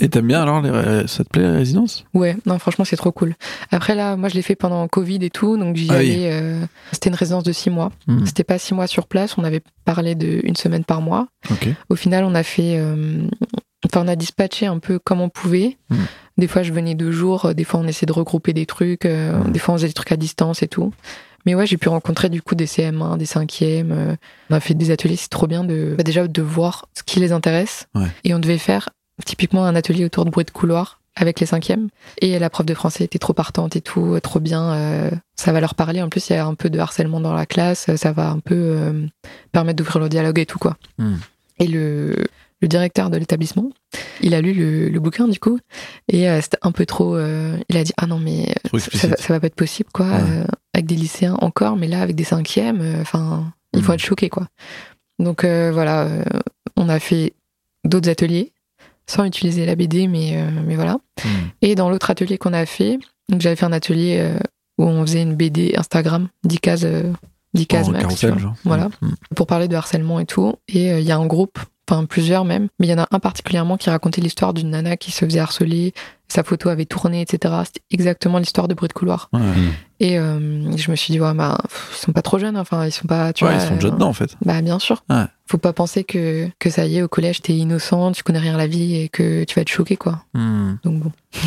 [0.00, 2.04] Et t'aimes bien alors les Ça te plaît la résidence?
[2.14, 3.34] Ouais, non, franchement, c'est trop cool.
[3.70, 6.12] Après, là, moi, je l'ai fait pendant Covid et tout, donc j'y Ah oui.
[6.12, 6.30] allais.
[6.32, 6.60] euh,
[6.92, 7.90] C'était une résidence de six mois.
[8.06, 8.24] Hmm.
[8.26, 11.28] C'était pas six mois sur place, on avait parlé de une semaine par mois.
[11.50, 11.68] Ok.
[11.88, 12.76] Au final, on a fait.
[12.78, 13.22] euh,
[13.84, 15.76] Enfin, on a dispatché un peu comme on pouvait.
[15.90, 15.96] Hmm.
[16.38, 19.38] Des fois, je venais deux jours, des fois, on essayait de regrouper des trucs, euh,
[19.38, 19.52] Hmm.
[19.52, 20.92] des fois, on faisait des trucs à distance et tout.
[21.44, 23.92] Mais ouais, j'ai pu rencontrer du coup des CM1, des 5e.
[23.92, 24.16] euh,
[24.50, 27.20] on a fait des ateliers, c'est trop bien de bah, déjà de voir ce qui
[27.20, 27.86] les intéresse.
[27.94, 28.08] Ouais.
[28.24, 28.88] Et on devait faire
[29.24, 31.88] typiquement un atelier autour de bruit de couloir avec les 5e.
[32.20, 34.72] Et la prof de français était trop partante et tout, euh, trop bien.
[34.74, 36.02] euh, ça va leur parler.
[36.02, 37.94] En plus, il y a un peu de harcèlement dans la classe.
[37.96, 39.06] Ça va un peu euh,
[39.52, 40.76] permettre d'ouvrir le dialogue et tout, quoi.
[40.98, 41.16] Hmm.
[41.58, 42.14] Et le,
[42.60, 43.70] le directeur de l'établissement,
[44.20, 45.58] il a lu le, le bouquin du coup,
[46.08, 47.16] et euh, c'était un peu trop.
[47.16, 50.20] euh, il a dit ah non mais ça, ça, va- pas être possible quoi, Ouais.
[50.20, 50.44] euh,
[50.74, 53.94] avec des lycéens encore, mais là avec des cinquièmes, euh, enfin il faut Mm.
[53.94, 54.48] être choqué quoi.
[55.18, 56.22] Donc euh, voilà, euh,
[56.76, 57.32] on a fait
[57.84, 58.52] d'autres ateliers
[59.08, 60.94] sans utiliser la BD, mais euh, mais voilà.
[61.24, 61.28] Hmm.
[61.62, 62.98] Et dans l'autre atelier qu'on a fait,
[63.28, 64.38] donc j'avais fait un atelier euh,
[64.78, 67.12] où on faisait une BD Instagram, 10 cases, euh,
[67.54, 68.24] 10 cases En max.
[68.64, 69.14] Voilà Hmm.
[69.34, 70.54] pour parler de harcèlement et tout.
[70.68, 71.58] Et euh, il y a un groupe,
[71.88, 74.96] enfin plusieurs même, mais il y en a un particulièrement qui racontait l'histoire d'une nana
[74.96, 75.94] qui se faisait harceler,
[76.28, 77.54] sa photo avait tourné, etc.
[77.64, 79.28] C'était exactement l'histoire de bruit de couloir.
[79.32, 79.40] Ouais.
[80.00, 82.84] Et euh, je me suis dit, ouais, bah, pff, ils sont pas trop jeunes, enfin,
[82.86, 83.62] ils sont pas, tu Ouais, vois.
[83.62, 84.36] ils sont déjà euh, dedans en fait.
[84.44, 85.04] Bah, bien sûr.
[85.08, 85.24] Ouais.
[85.46, 88.54] Faut pas penser que, que ça y est, au collège, t'es innocent, tu connais rien
[88.54, 90.24] à la vie et que tu vas être choqué, quoi.
[90.34, 90.74] Hmm.
[90.82, 91.12] Donc bon,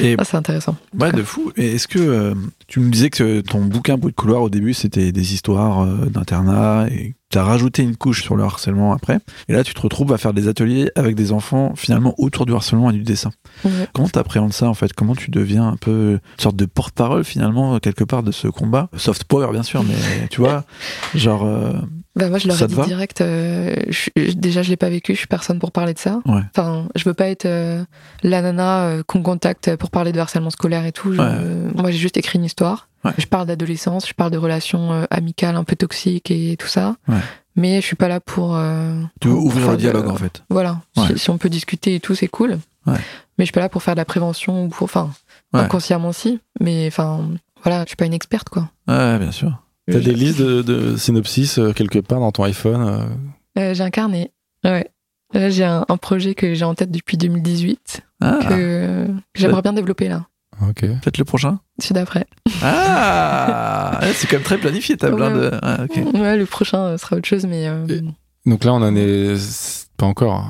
[0.00, 0.76] Et ça, c'est intéressant.
[0.98, 1.52] Ouais, de fou.
[1.56, 2.34] Et est-ce que euh,
[2.68, 6.06] tu me disais que ton bouquin Bruit de couloir au début c'était des histoires euh,
[6.06, 9.18] d'internat et tu as rajouté une couche sur le harcèlement après.
[9.48, 12.54] Et là tu te retrouves à faire des ateliers avec des enfants finalement autour du
[12.54, 13.30] harcèlement et du dessin.
[13.92, 14.92] Comment t'appréhendes ça en fait?
[14.92, 18.88] Comment tu deviens un peu une sorte de porte-parole finalement quelque part de ce combat?
[18.96, 20.64] Soft power bien sûr, mais tu vois,
[21.14, 21.72] genre euh,
[22.18, 25.18] Bah, moi, je leur ai dit direct, euh, je- déjà, je l'ai pas vécu, je
[25.18, 26.20] suis personne pour parler de ça.
[26.26, 26.40] Ouais.
[26.56, 27.84] Enfin, je veux pas être euh,
[28.22, 31.12] la nana euh, qu'on contacte pour parler de harcèlement scolaire et tout.
[31.12, 31.72] Je- Ouais.
[31.74, 32.88] moi, j'ai juste écrit une histoire.
[33.04, 33.12] Ouais.
[33.18, 36.96] Je parle d'adolescence, je parle de relations euh, amicales un peu toxiques et tout ça.
[37.56, 38.58] Mais je suis pas là pour.
[39.20, 40.42] Tu veux ouvrir le dialogue en fait.
[40.50, 40.80] Voilà.
[40.96, 42.58] Si, si on peut discuter et tout, c'est cool.
[42.86, 42.94] Mais
[43.40, 44.84] je suis pas là pour faire de la prévention ou pour.
[44.84, 45.10] Enfin,
[45.64, 46.40] inconsciemment aussi.
[46.60, 47.28] Mais enfin,
[47.64, 48.68] voilà, je suis pas une experte, quoi.
[48.88, 49.52] Ouais, bien sûr.
[49.90, 53.82] T'as des listes de, de synopsis euh, quelque part dans ton iPhone euh, Euh, j'ai
[53.82, 54.32] un carnet.
[54.64, 54.88] Ouais.
[55.34, 59.62] Là, j'ai un, un projet que j'ai en tête depuis 2018 Ah, que, que j'aimerais
[59.62, 60.26] bien développer là.
[60.68, 60.80] Ok.
[60.80, 61.60] peut-être le prochain.
[61.80, 62.26] Celui d'après.
[62.62, 65.16] Ah, c'est quand même très planifié ta Ouais.
[65.16, 65.60] blinde.
[66.14, 67.68] Ouais, le prochain euh, sera autre chose, mais.
[67.68, 68.02] euh, Et-
[68.48, 69.36] Donc là, on en est
[69.96, 70.46] pas encore.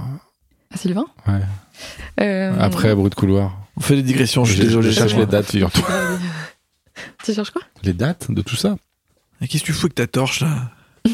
[0.73, 1.41] À Sylvain Ouais.
[2.21, 3.57] Euh, Après, bruit de couloir.
[3.77, 4.91] On fait des digressions, je suis désolé.
[4.91, 5.85] je cherche les dates, figure-toi.
[7.25, 7.63] Tu cherches quoi?
[7.85, 8.77] Les dates de tout ça
[9.41, 10.49] Qu'est-ce que tu fous avec ta torche là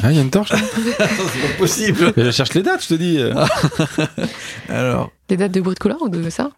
[0.03, 2.13] Ah, il y a une torche là C'est pas possible.
[2.17, 3.19] Mais Je cherche les dates, je te dis.
[4.69, 6.49] Alors, Des dates de bruit de couleur ou de ça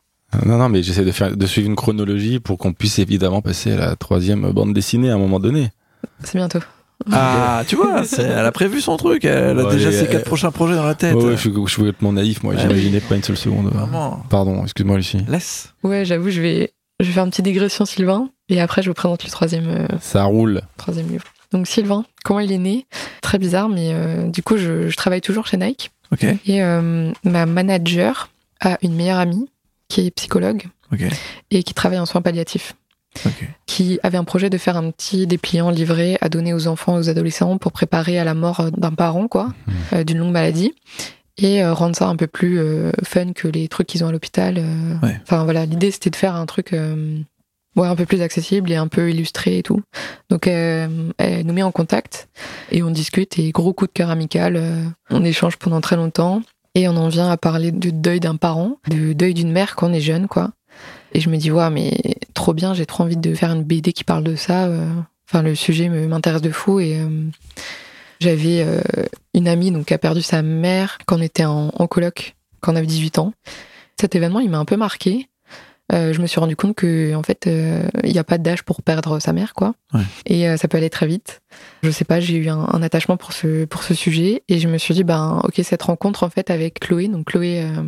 [0.45, 3.73] Non, non, mais j'essaie de, faire, de suivre une chronologie pour qu'on puisse évidemment passer
[3.73, 5.69] à la troisième bande dessinée à un moment donné.
[6.23, 6.59] C'est bientôt.
[7.11, 9.23] ah, tu vois, elle a prévu son truc.
[9.25, 11.15] Elle a Ouais, déjà ses quatre prochains projets dans la tête.
[11.15, 12.53] Ouais, ouais, je, suis, je suis complètement naïf, moi.
[12.55, 12.59] Ouais.
[12.61, 13.67] J'imaginais pas une seule seconde.
[13.67, 14.23] Vraiment.
[14.29, 15.19] Pardon, excuse-moi, Lucie.
[15.27, 15.73] Laisse.
[15.83, 18.95] Ouais, j'avoue, je vais, je vais faire une petite digression, Sylvain, et après, je vous
[18.95, 20.61] présente le troisième, euh, Ça roule.
[20.77, 21.25] troisième livre.
[21.51, 22.85] Donc, Sylvain, comment il est né?
[23.21, 25.91] Très bizarre, mais euh, du coup, je, je travaille toujours chez Nike.
[26.11, 28.29] Ok, Et euh, ma manager
[28.61, 29.49] a une meilleure amie
[29.89, 30.63] qui est psychologue
[31.51, 32.75] et qui travaille en soins palliatifs.
[33.65, 36.99] qui avait un projet de faire un petit dépliant livré à donner aux enfants et
[36.99, 39.53] aux adolescents pour préparer à la mort d'un parent, quoi,
[39.93, 40.73] euh, d'une longue maladie,
[41.37, 44.11] et euh, rendre ça un peu plus euh, fun que les trucs qu'ils ont à
[44.11, 44.55] l'hôpital.
[44.59, 44.95] euh.
[45.05, 45.19] Ouais.
[45.23, 47.17] Enfin voilà, l'idée c'était de faire un truc euh,
[47.85, 49.81] un peu plus accessible et un peu illustré et tout.
[50.29, 52.29] Donc euh, elle nous met en contact
[52.71, 56.41] et on discute et gros coup de cœur amical, euh, on échange pendant très longtemps.
[56.75, 59.89] Et on en vient à parler du deuil d'un parent, du deuil d'une mère quand
[59.89, 60.51] on est jeune, quoi.
[61.13, 61.97] Et je me dis, ouais, mais
[62.35, 64.65] trop bien, j'ai trop envie de faire une BD qui parle de ça.
[64.65, 64.87] euh.
[65.27, 66.79] Enfin, le sujet m'intéresse de fou.
[66.79, 66.99] Et
[68.19, 68.63] j'avais
[69.33, 72.73] une amie donc, qui a perdu sa mère quand on était en, en coloc, quand
[72.73, 73.33] on avait 18 ans.
[73.99, 75.27] Cet événement, il m'a un peu marqué.
[75.93, 78.63] Euh, je me suis rendu compte que en fait, euh, il n'y a pas d'âge
[78.63, 79.73] pour perdre sa mère, quoi.
[79.93, 80.01] Ouais.
[80.25, 81.41] Et euh, ça peut aller très vite.
[81.83, 84.67] Je sais pas, j'ai eu un, un attachement pour ce pour ce sujet et je
[84.67, 87.83] me suis dit, ben, ok, cette rencontre en fait avec Chloé, donc Chloé, euh,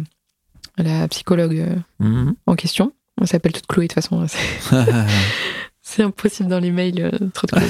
[0.78, 1.76] la psychologue euh,
[2.06, 2.36] Mhm.
[2.47, 2.93] en question.
[3.22, 4.26] On s'appelle toute Chloé de toute façon.
[5.82, 7.70] c'est- impossible dans les mails, euh, trop de Chloé.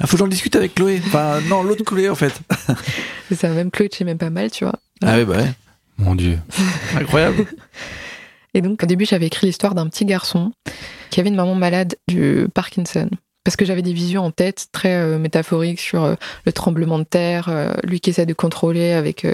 [0.00, 1.00] Ah, faut que j'en discute avec Chloé.
[1.06, 2.32] Enfin, non, l'autre Chloé en fait.
[3.28, 4.74] C'est ça, même Chloé, tu sais même pas mal, tu vois.
[5.04, 5.52] Ah oui, bah ouais.
[5.98, 6.38] Mon Dieu.
[6.96, 7.46] Incroyable.
[8.54, 10.52] Et donc, au début, j'avais écrit l'histoire d'un petit garçon
[11.10, 13.08] qui avait une maman malade du Parkinson.
[13.44, 17.04] Parce que j'avais des visions en tête très euh, métaphoriques sur euh, le tremblement de
[17.04, 19.26] terre, euh, lui qui essaie de contrôler avec,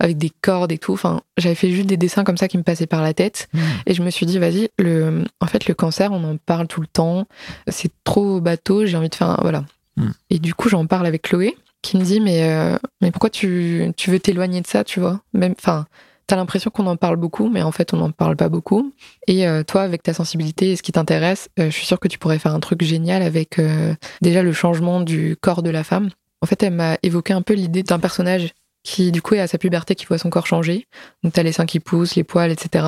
[0.00, 0.92] avec des cordes et tout.
[0.92, 3.48] Enfin, j'avais fait juste des dessins comme ça qui me passaient par la tête.
[3.86, 6.80] Et je me suis dit, vas-y, le, en fait, le cancer, on en parle tout
[6.80, 7.26] le temps.
[7.68, 9.64] C'est trop bateau, j'ai envie de faire un, voilà.
[9.96, 10.10] Mm.
[10.30, 14.10] Et du coup, j'en parle avec Chloé, qui me dit, mais, mais pourquoi tu, tu
[14.10, 15.20] veux t'éloigner de ça, tu vois?
[15.34, 15.86] Même, enfin,
[16.32, 18.94] t'as l'impression qu'on en parle beaucoup, mais en fait, on n'en parle pas beaucoup.
[19.26, 22.08] Et euh, toi, avec ta sensibilité et ce qui t'intéresse, euh, je suis sûre que
[22.08, 25.84] tu pourrais faire un truc génial avec euh, déjà le changement du corps de la
[25.84, 26.08] femme.
[26.40, 29.46] En fait, elle m'a évoqué un peu l'idée d'un personnage qui, du coup, est à
[29.46, 30.86] sa puberté, qui voit son corps changer.
[31.22, 32.86] Donc, t'as les seins qui poussent, les poils, etc.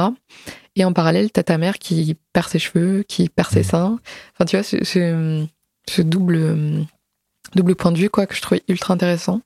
[0.74, 3.98] Et en parallèle, t'as ta mère qui perd ses cheveux, qui perd ses seins.
[4.32, 5.44] Enfin, tu vois, ce, ce,
[5.86, 6.86] ce double,
[7.54, 9.42] double point de vue, quoi, que je trouvais ultra intéressant.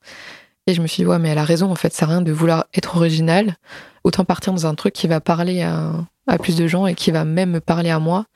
[0.69, 2.13] Et je me suis dit, ouais, mais elle a raison, en fait, ça sert à
[2.13, 3.57] rien de vouloir être original.
[4.05, 5.93] Autant partir dans un truc qui va parler à,
[6.27, 8.27] à plus de gens et qui va même me parler à moi.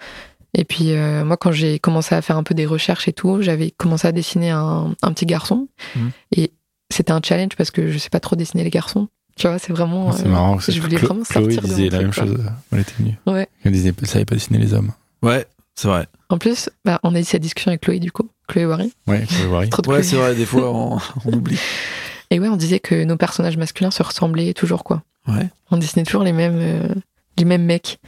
[0.54, 3.42] Et puis, euh, moi, quand j'ai commencé à faire un peu des recherches et tout,
[3.42, 5.68] j'avais commencé à dessiner un, un petit garçon.
[5.94, 6.10] Mhm.
[6.36, 6.52] Et
[6.90, 9.08] c'était un challenge parce que je sais pas trop dessiner les garçons.
[9.36, 10.12] Tu vois, c'est vraiment.
[10.12, 10.58] C'est euh, marrant.
[10.58, 12.24] je voulais vraiment Chloé sortir de disait la même quoi.
[12.24, 12.44] chose.
[12.72, 13.18] Elle était venue.
[13.26, 13.46] Ouais.
[13.64, 14.92] Elle disait elle savait pas dessiner les hommes.
[15.22, 16.06] Ouais, c'est vrai.
[16.30, 18.28] En plus, bah, on a eu cette discussion avec Chloé, du coup.
[18.48, 18.92] Chloé Wary.
[19.06, 21.58] Ouais, Chloé de Ouais, c'est vrai, des fois on, on oublie.
[22.32, 25.02] Et ouais, on disait que nos personnages masculins se ressemblaient toujours, quoi.
[25.28, 25.48] Ouais.
[25.70, 26.88] On dessinait toujours les mêmes, euh,
[27.36, 27.98] les mêmes mecs.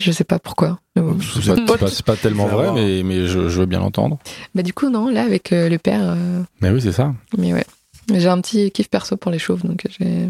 [0.00, 0.78] Je sais pas pourquoi.
[0.94, 1.18] bon.
[1.20, 2.74] C'est pas, tellement vrai, avoir.
[2.74, 4.18] mais, mais je, je veux bien l'entendre.
[4.54, 7.12] Bah, du coup, non, là, avec euh, le père, euh, Mais oui, c'est ça.
[7.36, 7.64] mais ouais.
[8.12, 10.28] J'ai un petit kiff perso pour les chauves, donc j'ai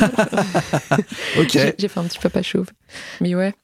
[1.38, 1.50] Ok.
[1.78, 2.68] j'ai- fait un petit papa chauve.
[3.20, 3.54] Mais ouais,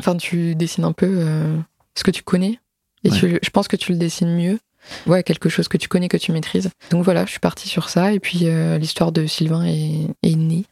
[0.00, 1.56] enfin, tu dessines un peu euh,
[1.94, 2.58] ce que tu connais.
[3.02, 3.18] Et Ouais.
[3.18, 4.58] tu je pense que tu le dessines mieux.
[5.06, 6.70] Ouais, quelque chose que tu connais, que tu maîtrises.
[6.90, 8.12] Donc voilà, je suis partie sur ça.
[8.12, 10.64] Et puis euh, l'histoire de Sylvain est, est née.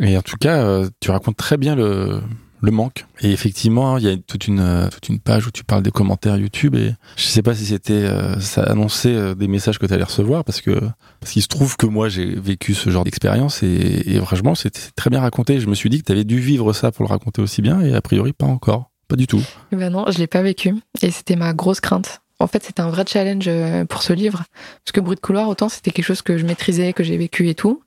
[0.00, 2.20] Et en tout cas, euh, tu racontes très bien le,
[2.60, 3.06] le manque.
[3.20, 5.90] Et effectivement, il y a toute une, euh, toute une page où tu parles des
[5.92, 6.74] commentaires YouTube.
[6.74, 10.44] Et je sais pas si c'était, euh, ça annonçait des messages que tu allais recevoir
[10.44, 10.80] parce que,
[11.20, 14.80] parce qu'il se trouve que moi, j'ai vécu ce genre d'expérience et, et franchement, c'était
[14.96, 15.60] très bien raconté.
[15.60, 17.80] Je me suis dit que tu avais dû vivre ça pour le raconter aussi bien
[17.80, 18.90] et a priori, pas encore.
[19.08, 19.42] Pas du tout.
[19.72, 20.74] Ben non, je l'ai pas vécu.
[21.02, 22.21] Et c'était ma grosse crainte.
[22.42, 24.44] En fait, c'était un vrai challenge euh, pour ce livre.
[24.84, 27.48] Parce que Bruit de couloir, autant c'était quelque chose que je maîtrisais, que j'ai vécu
[27.48, 27.82] et tout.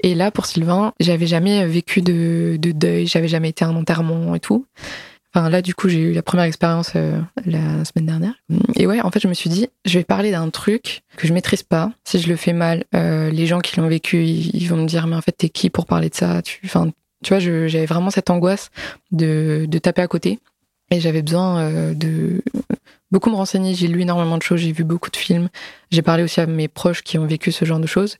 [0.00, 3.76] Et là, pour Sylvain, j'avais jamais vécu de, de deuil, j'avais jamais été à un
[3.76, 4.66] enterrement et tout.
[5.34, 8.34] Enfin, là, du coup, j'ai eu la première expérience euh, la semaine dernière.
[8.76, 11.32] Et ouais, en fait, je me suis dit, je vais parler d'un truc que je
[11.32, 11.90] maîtrise pas.
[12.04, 15.08] Si je le fais mal, euh, les gens qui l'ont vécu, ils, vont me dire,
[15.08, 16.40] mais en fait, t'es qui pour parler de ça?
[16.42, 18.70] Tu, vois, j'avais vraiment cette angoisse
[19.10, 20.38] de, taper à côté.
[20.92, 22.40] Et j'avais besoin euh, de
[23.14, 23.74] beaucoup me renseigner.
[23.74, 25.48] J'ai lu énormément de choses, j'ai vu beaucoup de films.
[25.90, 28.16] J'ai parlé aussi à mes proches qui ont vécu ce genre de choses.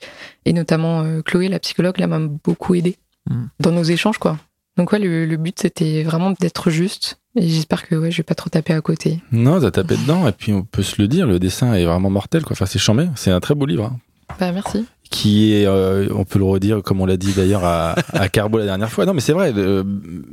[0.47, 2.97] Et notamment euh, Chloé, la psychologue, là, m'a beaucoup aidé
[3.31, 3.45] Mm.
[3.59, 4.37] dans nos échanges, quoi.
[4.77, 7.19] Donc ouais, le, le but, c'était vraiment d'être juste.
[7.37, 9.19] Et j'espère que ouais, je vais pas trop taper à côté.
[9.33, 12.11] Non, t'as tapé dedans, et puis on peut se le dire, le dessin est vraiment
[12.11, 12.53] mortel, quoi.
[12.53, 13.85] Enfin, c'est chambé, c'est un très beau livre.
[13.85, 13.97] hein.
[14.39, 14.85] Bah, merci.
[15.11, 18.59] Qui est, euh, on peut le redire, comme on l'a dit d'ailleurs à, à Carbo
[18.59, 19.07] la dernière fois.
[19.07, 19.85] Non, mais c'est vrai, euh,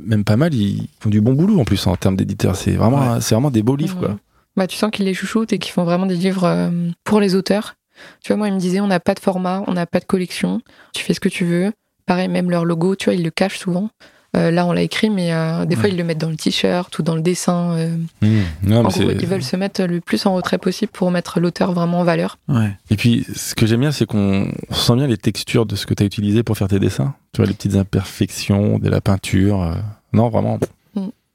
[0.04, 2.56] même pas mal, ils font du bon boulot en plus en termes d'éditeurs.
[2.56, 4.18] C'est vraiment, c'est vraiment des beaux livres, quoi.
[4.56, 6.70] Bah, tu sens qu'ils les chouchoutent et qu'ils font vraiment des livres euh,
[7.04, 7.74] pour les auteurs.
[8.22, 10.04] Tu vois, moi, ils me disaient, on n'a pas de format, on n'a pas de
[10.04, 10.60] collection,
[10.92, 11.72] tu fais ce que tu veux.
[12.06, 13.90] Pareil, même leur logo, tu vois, ils le cachent souvent.
[14.34, 16.98] Euh, là, on l'a écrit, mais euh, des fois, ils le mettent dans le t-shirt
[16.98, 17.76] ou dans le dessin.
[17.76, 17.96] euh.
[18.22, 18.40] Mmh.
[18.62, 21.72] Non, en gros, ils veulent se mettre le plus en retrait possible pour mettre l'auteur
[21.72, 22.38] vraiment en valeur.
[22.48, 22.72] Ouais.
[22.90, 25.84] Et puis, ce que j'aime bien, c'est qu'on on sent bien les textures de ce
[25.84, 27.14] que tu as utilisé pour faire tes dessins.
[27.34, 29.76] Tu vois, les petites imperfections, de la peinture.
[30.14, 30.58] Non, vraiment.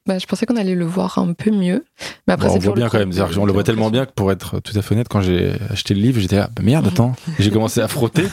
[0.08, 1.84] Bah, je pensais qu'on allait le voir un peu mieux.
[2.28, 3.12] Mais après, Bon, c'est on voit bien le quand même.
[3.14, 5.94] qu'on le voit tellement bien que pour être tout à fait honnête, quand j'ai acheté
[5.94, 7.14] le livre, j'étais là, bah merde, attends.
[7.40, 8.24] J'ai commencé à frotter.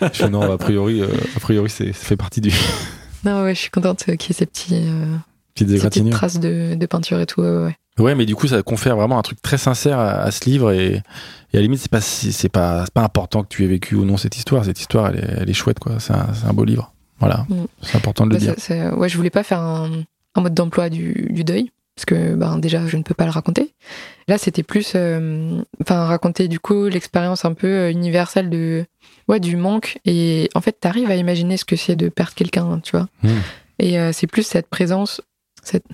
[0.00, 2.50] je fais non, a priori, euh, a priori, ça fait partie du
[3.24, 5.04] Non, ouais, je suis contente euh, qu'il y ait ces petits, euh,
[5.54, 6.16] petites ces petites égratignures.
[6.16, 7.42] traces de, de peinture et tout.
[7.42, 10.44] ouais, ouais, mais du coup, ça confère vraiment un truc très sincère à, à ce
[10.48, 13.68] livre et, et à la limite, c'est pas, c'est pas, pas important que tu aies
[13.68, 14.64] vécu ou non cette histoire.
[14.64, 15.96] Cette histoire, elle est, elle est chouette, quoi.
[16.00, 16.92] C'est un, beau livre.
[17.20, 17.44] Voilà.
[17.50, 17.66] Mm.
[17.82, 18.96] C'est important de le Bah, dire.
[18.98, 19.90] ouais, je voulais pas faire un,
[20.34, 23.30] un mode d'emploi du, du deuil, parce que ben, déjà, je ne peux pas le
[23.30, 23.74] raconter.
[24.28, 28.84] Là, c'était plus euh, enfin raconter du coup l'expérience un peu euh, universelle de
[29.28, 29.98] ouais, du manque.
[30.04, 33.08] Et en fait, tu arrives à imaginer ce que c'est de perdre quelqu'un, tu vois.
[33.22, 33.28] Mm.
[33.78, 35.20] Et euh, c'est plus cette présence,
[35.62, 35.84] cette,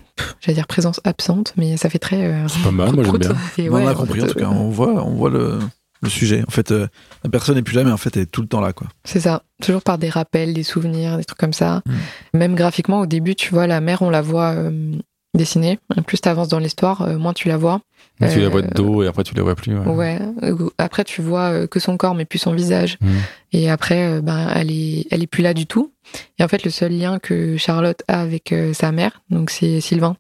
[0.41, 2.23] j'allais dire présence absente, mais ça fait très.
[2.27, 3.37] euh, C'est pas mal, moi, j'aime.
[3.57, 4.45] Et on a compris fait, en tout cas.
[4.45, 5.59] euh, On voit, on voit le,
[6.03, 6.43] le sujet.
[6.47, 6.87] En fait, euh,
[7.25, 8.87] la personne n'est plus là, mais en fait, elle est tout le temps là, quoi.
[9.05, 11.83] C'est ça, toujours par des rappels, des souvenirs, des trucs comme ça.
[11.87, 12.39] Mm.
[12.39, 14.93] Même graphiquement, au début, tu vois, la mère, on la voit euh,
[15.35, 15.79] dessinée.
[16.07, 17.81] Plus tu avances dans l'histoire, euh, moins tu la vois.
[18.21, 19.77] Donc, tu la Euh, vois de dos et après, tu la vois plus.
[19.77, 19.87] ouais.
[19.87, 20.19] Ouais.
[20.43, 22.97] Euh, Après, tu vois euh, que son corps, mais plus son visage.
[23.01, 23.09] Mm.
[23.53, 25.93] Et après, euh, ben, elle est, elle est plus là du tout.
[26.39, 29.81] Et en fait, le seul lien que Charlotte a avec euh, sa mère, donc c'est
[29.81, 30.17] Sylvain.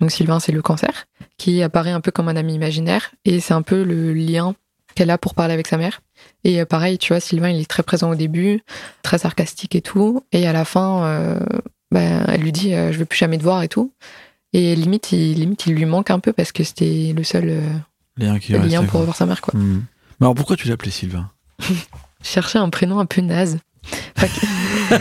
[0.00, 3.10] Donc Sylvain, c'est le cancer, qui apparaît un peu comme un ami imaginaire.
[3.24, 4.54] Et c'est un peu le lien
[4.94, 6.00] qu'elle a pour parler avec sa mère.
[6.44, 8.62] Et euh, pareil, tu vois, Sylvain, il est très présent au début,
[9.02, 10.24] très sarcastique et tout.
[10.32, 11.40] Et à la fin, euh,
[11.90, 13.92] ben, elle lui dit, euh, je veux plus jamais te voir et tout.
[14.52, 17.68] Et limite, il, limite, il lui manque un peu parce que c'était le seul euh,
[18.16, 19.58] Lien qui lien reste, pour voir sa mère, quoi.
[19.58, 19.84] Hmm.
[20.18, 21.30] Mais alors pourquoi tu l'appelais Sylvain?
[21.60, 21.74] Je
[22.22, 23.58] cherchais un prénom un peu naze.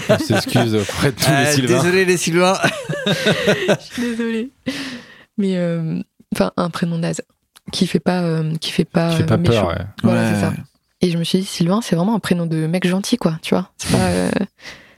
[0.10, 1.78] On s'excuse auprès de tous les Sylvains.
[1.78, 2.58] Désolé les Sylvains.
[3.08, 4.50] je suis désolée.
[5.38, 6.02] Mais euh,
[6.34, 7.22] enfin, un prénom naze
[7.72, 9.52] qui fait pas, euh, qui fait pas, Qui fait pas euh, méchant.
[9.62, 9.86] peur, ouais.
[10.04, 10.54] Voilà, c'est ça.
[11.02, 13.38] Et je me suis dit, Sylvain, c'est vraiment un prénom de mec gentil, quoi.
[13.42, 13.98] Tu vois C'est pas.
[14.08, 14.30] euh,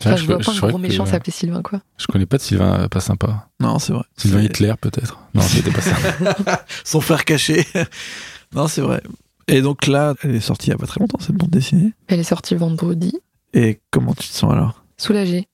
[0.04, 1.80] Enfin, je vois pas un gros que- méchant s'appeler Sylvain, quoi.
[2.00, 3.50] Je connais pas de Sylvain euh, pas sympa.
[3.60, 4.04] Non, c'est vrai.
[4.18, 5.20] Sylvain Hitler, peut-être?
[5.36, 6.66] Non, c'était pas ça.
[6.84, 7.68] Son frère caché.
[8.56, 9.04] non, c'est vrai.
[9.48, 11.94] Et donc là, elle est sortie il y a pas très longtemps, cette bande dessinée.
[12.08, 13.14] Elle est sortie vendredi.
[13.54, 14.84] Et comment tu te sens alors?
[14.98, 15.48] Soulagée.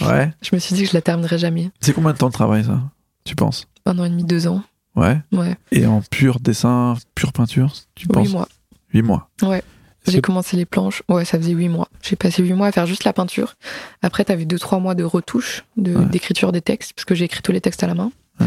[0.00, 0.32] Ouais.
[0.42, 1.70] Je me suis dit que je la terminerai jamais.
[1.80, 2.80] C'est combien de temps de travail ça?
[3.24, 3.68] Tu penses?
[3.86, 4.62] Un an et demi, deux ans.
[4.94, 5.18] Ouais.
[5.32, 5.56] Ouais.
[5.70, 8.26] Et en pur dessin, pure peinture, tu penses?
[8.28, 8.48] Huit mois.
[8.92, 9.28] 8 mois.
[9.42, 11.02] Est-ce J'ai commencé les planches.
[11.08, 11.88] Ouais, ça faisait huit mois.
[12.02, 13.54] J'ai passé huit mois à faire juste la peinture.
[14.02, 16.04] Après, t'avais deux, trois mois de retouche, de- Ouais.
[16.06, 18.10] d'écriture des textes, parce que j'ai écrit tous les textes à la main.
[18.40, 18.46] Ouais.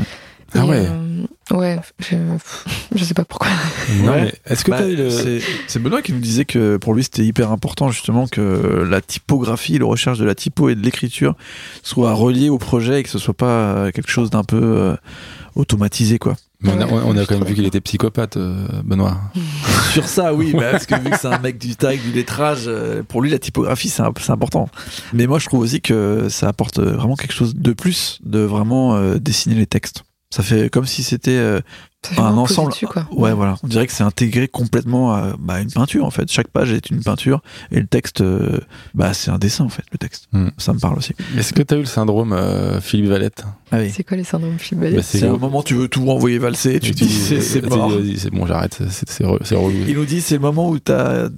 [0.53, 0.85] Et, Ah ouais.
[0.87, 2.15] euh, ouais, je,
[2.95, 3.49] je sais pas pourquoi.
[4.03, 4.21] Non, Ouais.
[4.25, 5.09] mais est-ce que Bah, t'as eu le.
[5.09, 9.01] c'est- C'est Benoît qui nous disait que pour lui c'était hyper important justement que la
[9.01, 11.35] typographie, le recherche de la typo et de l'écriture
[11.83, 14.95] soit relié au projet et que ce soit pas euh, quelque chose d'un peu euh,
[15.55, 16.35] automatisé quoi.
[16.61, 19.17] Mais on a, Ouais, on a quand même vu qu'il était psychopathe, euh, Benoît.
[19.93, 22.63] Sur ça, oui, bah, parce que vu que c'est un mec du tag, du lettrage,
[22.67, 24.69] euh, pour lui la typographie c'est un- c'est important.
[25.13, 28.95] Mais moi je trouve aussi que ça apporte vraiment quelque chose de plus de vraiment
[28.95, 30.03] euh, dessiner les textes.
[30.31, 31.61] Ça fait comme si c'était euh,
[32.17, 32.71] un ensemble.
[32.71, 33.07] dessus, quoi.
[33.11, 33.55] Ouais, voilà.
[33.63, 36.29] On dirait que c'est intégré complètement à bah, une peinture en fait.
[36.29, 37.41] Chaque page est une peinture
[37.71, 38.59] et le texte, euh,
[38.95, 39.83] bah c'est un dessin en fait.
[39.91, 40.49] Le texte, Hmm.
[40.57, 41.13] ça me parle aussi.
[41.37, 43.91] Est-ce que t'as eu le syndrome euh, Philippe Valette Ah oui.
[43.95, 46.79] C'est quoi les syndromes Philippe Bah, Ballet c'est un moment tu veux tout renvoyer valser,
[46.81, 48.77] tu te dis c'est vas-y, C'est bon, j'arrête.
[48.89, 49.77] C'est c'est re- c'est relou.
[49.87, 51.29] Il nous dit c'est le moment où t'as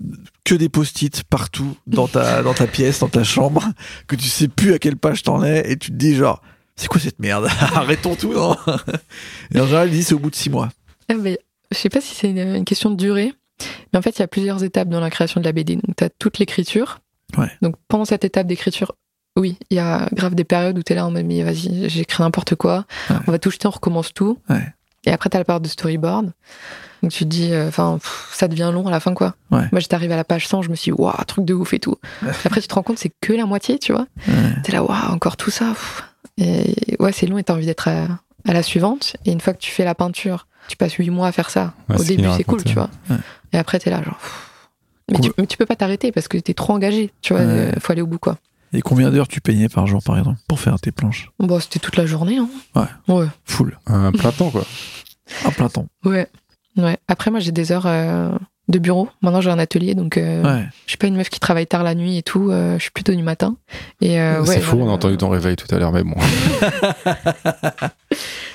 [0.43, 3.63] que des post-it partout dans ta dans ta pièce, dans ta chambre,
[4.07, 6.41] que tu sais plus à quelle page t'en es et tu te dis genre
[6.77, 7.47] c'est quoi cette merde?
[7.73, 8.55] Arrêtons tout non?
[9.53, 10.69] Et en général il dit c'est au bout de six mois.
[11.09, 11.39] Ah, mais
[11.71, 13.33] je sais pas si c'est une, une question de durée,
[13.91, 15.75] mais en fait, il y a plusieurs étapes dans la création de la BD.
[15.75, 16.99] Donc, tu as toute l'écriture.
[17.37, 17.49] Ouais.
[17.61, 18.93] Donc, pendant cette étape d'écriture,
[19.35, 21.89] oui, il y a grave des périodes où tu es là en mode, mais vas-y,
[21.89, 22.85] j'écris n'importe quoi.
[23.09, 23.15] Ouais.
[23.27, 24.37] On va tout jeter, on recommence tout.
[24.49, 24.63] Ouais.
[25.05, 26.31] Et après, tu as la période de storyboard.
[27.03, 27.99] Donc, tu te dis, enfin,
[28.31, 29.35] ça devient long à la fin, quoi.
[29.51, 29.67] Ouais.
[29.71, 31.73] Moi, j'étais arrivé à la page 100, je me suis dit, waouh, truc de ouf
[31.73, 31.95] et tout.
[32.45, 34.07] Après, tu te rends compte, c'est que la moitié, tu vois.
[34.27, 34.33] Ouais.
[34.63, 35.69] T'es là, waouh, encore tout ça.
[35.69, 36.03] pff.
[36.37, 38.07] Et ouais, c'est long et t'as envie d'être à,
[38.47, 39.15] à la suivante.
[39.25, 41.73] Et une fois que tu fais la peinture, tu passes huit mois à faire ça.
[41.89, 42.89] Ouais, Au début, c'est cool, tu vois.
[43.09, 43.17] ouais.
[43.53, 44.19] Et après, t'es là, genre.
[45.11, 47.41] Mais tu, mais tu peux pas t'arrêter parce que t'es trop engagé, tu vois.
[47.41, 47.47] Ouais.
[47.49, 48.37] euh, Faut aller au bout, quoi.
[48.73, 51.31] Et combien d'heures tu peignais par jour, par exemple, pour faire tes planches?
[51.39, 52.49] Bon, c'était toute la journée, hein.
[52.75, 53.15] Ouais.
[53.15, 53.27] Ouais.
[53.45, 53.79] Full.
[53.85, 54.65] Un plein temps, quoi.
[55.45, 55.87] À plein temps.
[56.03, 56.27] Ouais.
[56.75, 56.97] Ouais.
[57.07, 58.31] Après, moi, j'ai des heures euh,
[58.67, 59.07] de bureau.
[59.21, 60.65] Maintenant, j'ai un atelier, donc euh, Ouais.
[60.85, 62.51] je suis pas une meuf qui travaille tard la nuit et tout.
[62.51, 63.55] euh, je suis plutôt du matin.
[64.01, 66.15] Et euh, c'est ouais, fou, on a entendu ton réveil tout à l'heure, mais bon.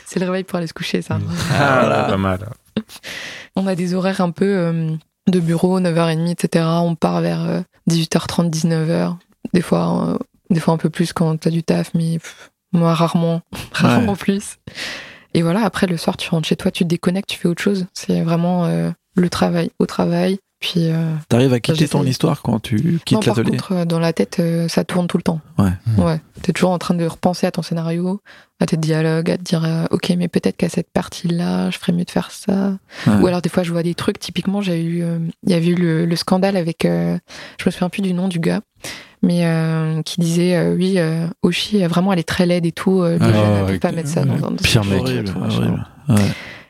[0.06, 1.18] C'est le réveil pour aller se coucher, ça.
[1.55, 2.51] Ah, pas mal.
[3.56, 4.90] On a des horaires un peu euh,
[5.28, 6.64] de bureau, 9h30, etc.
[6.82, 7.60] On part vers euh,
[7.90, 9.16] 18h30, 19h.
[9.55, 10.18] Des fois, euh,
[10.51, 13.40] des fois un peu plus quand t'as du taf, mais pff, moi, rarement,
[13.72, 14.59] rarement plus.
[15.34, 17.62] Et voilà, après, le soir, tu rentres chez toi, tu te déconnectes, tu fais autre
[17.62, 17.86] chose.
[17.94, 20.39] C'est vraiment euh, le travail au travail.
[20.60, 23.84] Puis, euh, T'arrives à quitter ton histoire quand tu non, quittes par l'atelier contre, euh,
[23.84, 25.40] dans la tête, euh, ça tourne tout le temps.
[25.59, 25.72] Ouais.
[25.98, 26.20] Ouais.
[26.43, 28.20] T'es toujours en train de repenser à ton scénario,
[28.60, 31.90] à tes dialogues, à te dire, euh, ok, mais peut-être qu'à cette partie-là, je ferais
[31.93, 32.78] mieux de faire ça.
[33.09, 33.14] Ouais.
[33.20, 34.20] Ou alors des fois, je vois des trucs.
[34.20, 37.18] Typiquement, j'ai eu, euh, il y avait eu le, le scandale avec, euh,
[37.59, 38.60] je me souviens plus du nom du gars,
[39.20, 43.02] mais euh, qui disait, euh, oui, euh, Oshi, vraiment, elle est très laide et tout.
[43.02, 45.01] Euh, les Ah, jeunes, peut pas mettre ça dans, dans pire mec.
[45.01, 45.86] Horrible, horrible.
[46.09, 46.16] Ouais.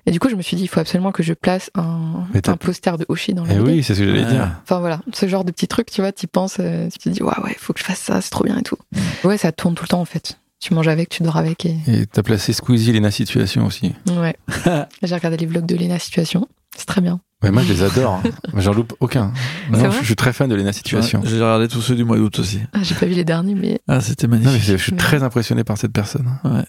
[0.06, 2.56] Et du coup, je me suis dit, il faut absolument que je place un, un
[2.56, 3.70] poster de Oshi dans la Eh BD.
[3.70, 4.50] oui, c'est ce que j'allais dire.
[4.64, 7.22] Enfin voilà, ce genre de petits trucs, tu vois, tu penses, euh, tu te dis,
[7.22, 8.76] ouais, ouais, faut que je fasse ça, c'est trop bien et tout.
[9.22, 10.38] Ouais, ça tourne tout le temps en fait.
[10.60, 11.76] Tu manges avec, tu dors avec et.
[12.12, 13.94] T'as placé Squeezie Lena Situation aussi.
[14.10, 14.36] Ouais.
[15.02, 16.46] J'ai regardé les vlogs de Lena Situation,
[16.76, 17.20] c'est très bien.
[17.42, 18.20] Ouais, moi, je les adore.
[18.24, 18.30] hein.
[18.58, 19.32] J'en loupe aucun.
[19.70, 21.20] Non, je, je suis très fan de Lena Situation.
[21.20, 22.60] Ouais, J'ai regardé tous ceux du mois d'août aussi.
[22.72, 24.70] Ah, J'ai pas vu les derniers, mais Ah, c'était Non, mais magnifique.
[24.78, 26.26] je suis très impressionné par cette personne.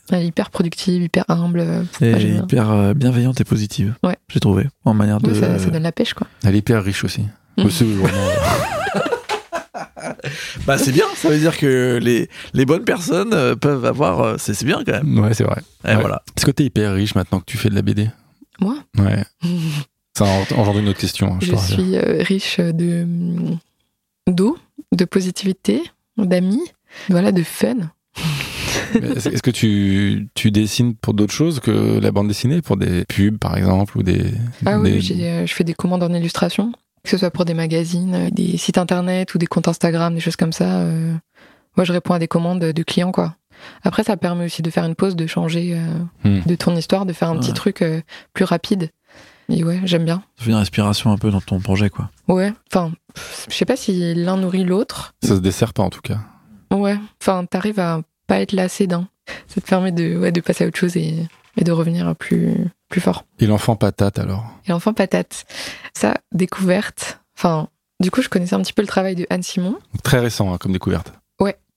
[0.09, 1.59] elle est hyper productive, hyper humble.
[1.59, 3.93] euh, Et hyper euh, bienveillante et positive.
[4.03, 4.17] Ouais.
[4.29, 4.67] J'ai trouvé.
[4.85, 5.33] En manière de.
[5.33, 6.27] Ça, ça donne la pêche, quoi.
[6.43, 7.23] Elle est hyper riche aussi.
[7.69, 8.07] C'est vraiment-
[10.65, 11.05] Bah, c'est bien.
[11.15, 14.21] Ça veut dire que les, les bonnes personnes euh, peuvent avoir.
[14.21, 15.19] euh, C'est c'est bien quand même.
[15.19, 15.61] Ouais, c'est vrai.
[15.85, 15.95] Et Ouais.
[16.01, 16.21] voilà.
[16.37, 18.09] Est-ce que t'es hyper riche maintenant que tu fais de la BD
[18.59, 19.23] Moi, Ouais.
[20.17, 21.33] Ça en- engendre une autre question.
[21.33, 23.05] hein, je je suis euh, riche de
[24.27, 24.57] d'eau,
[24.91, 25.81] de positivité,
[26.17, 26.61] d'amis,
[27.09, 27.75] voilà, de fun.
[28.95, 33.37] Est-ce que tu, tu dessines pour d'autres choses que la bande dessinée Pour des pubs,
[33.37, 34.25] par exemple ou des,
[34.65, 36.71] Ah oui, des- oui, j'ai, euh, je fais des commandes en illustration,
[37.03, 40.21] que ce soit pour des magazines, euh, des sites internet ou des comptes Instagram, des
[40.21, 40.81] choses comme ça.
[40.81, 41.13] euh,
[41.75, 43.35] Moi, je réponds à des commandes de clients, quoi.
[43.83, 45.79] Après, ça permet aussi de faire une pause, de changer euh,
[46.29, 46.41] Hmm.
[46.45, 47.99] de ton histoire, de faire un petit truc euh,
[48.33, 48.89] plus rapide.
[49.49, 50.23] Et ouais, j'aime bien.
[50.37, 52.09] Ça fait une respiration un peu dans ton projet, quoi.
[52.27, 52.91] Ouais, enfin,
[53.49, 55.13] je sais pas si l'un nourrit l'autre.
[55.23, 56.19] Ça se dessert pas en tout cas.
[56.71, 59.07] Ouais, enfin, t'arrives à pas être lassé d'un.
[59.47, 62.53] Ça te permet de, ouais, de passer à autre chose et, et de revenir plus,
[62.89, 63.25] plus fort.
[63.39, 64.45] Et l'enfant patate alors?
[64.65, 65.45] Et enfin, patate.
[65.93, 67.19] Ça, découverte.
[67.37, 67.67] Enfin,
[67.99, 69.77] du coup, je connaissais un petit peu le travail de Anne Simon.
[70.03, 71.13] Très récent hein, comme découverte.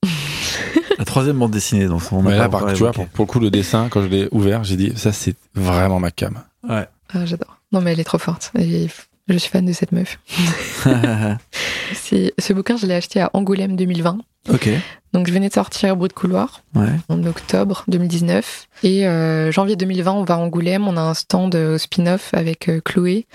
[0.99, 2.23] La troisième bande dessinée dans son.
[2.23, 4.65] Mais là, par, tu vois, pour, pour le coup, le dessin, quand je l'ai ouvert,
[4.65, 6.39] j'ai dit ça, c'est vraiment ma cam.
[6.69, 6.87] Ouais.
[7.13, 7.56] Ah, j'adore.
[7.73, 8.53] Non, mais elle est trop forte.
[8.59, 8.89] Et
[9.29, 10.19] je suis fan de cette meuf.
[12.03, 14.19] Ce bouquin, je l'ai acheté à Angoulême 2020.
[14.53, 14.69] ok.
[15.13, 16.91] Donc, je venais de sortir Bruit de couloir Ouais.
[17.09, 18.69] en octobre 2019.
[18.83, 20.87] Et euh, janvier 2020, on va à Angoulême.
[20.87, 23.27] On a un stand euh, au spin-off avec euh, Chloé.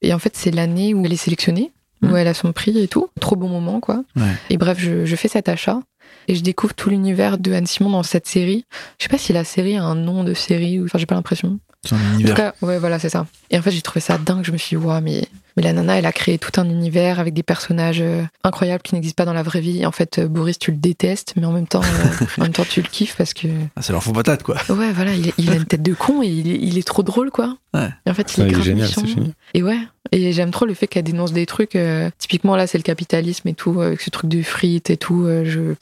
[0.00, 1.70] Et en fait, c'est l'année où elle est sélectionnée,
[2.02, 3.08] où elle a son prix et tout.
[3.20, 4.02] Trop bon moment, quoi.
[4.16, 4.22] Ouais.
[4.50, 5.78] Et bref, je, je fais cet achat.
[6.26, 8.64] Et je découvre tout l'univers de Anne Simon dans cette série.
[8.98, 11.14] Je sais pas si la série a un nom de série ou enfin j'ai pas
[11.14, 11.58] l'impression.
[11.84, 12.34] C'est un En tout univers.
[12.36, 13.26] cas, ouais, voilà, c'est ça.
[13.50, 14.44] Et en fait, j'ai trouvé ça dingue.
[14.44, 15.26] Je me suis dit, ouais, mais,
[15.56, 18.94] mais la nana, elle a créé tout un univers avec des personnages euh, incroyables qui
[18.94, 19.80] n'existent pas dans la vraie vie.
[19.82, 22.52] Et en fait, euh, Boris, tu le détestes, mais en même temps, euh, en même
[22.52, 24.56] temps, tu le kiffes parce que, Ah, c'est leur faux patate, quoi.
[24.68, 27.02] ouais, voilà, il, il a une tête de con et il est, il est trop
[27.02, 27.56] drôle, quoi.
[27.74, 27.88] Ouais.
[28.06, 29.32] Et en fait, il Ça, est, il est génial, c'est génial.
[29.54, 29.78] Et ouais,
[30.12, 31.74] et j'aime trop le fait qu'elle dénonce des trucs.
[31.74, 35.24] euh, typiquement, là, c'est le capitalisme et tout, avec ce truc de frites et tout.
[35.24, 35.74] euh, je,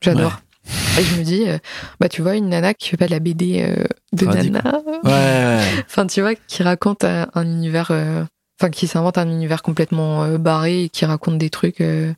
[0.00, 0.40] j'adore.
[0.98, 1.58] Et je me dis, euh,
[2.00, 4.62] bah, tu vois, une nana qui fait pas de la BD euh, de nana.
[5.04, 5.60] Ouais, ouais.
[5.86, 7.88] Enfin, tu vois, qui raconte un, un univers.
[7.90, 8.24] euh,
[8.62, 12.12] Enfin, qui s'invente un univers complètement euh, barré et qui raconte des trucs euh,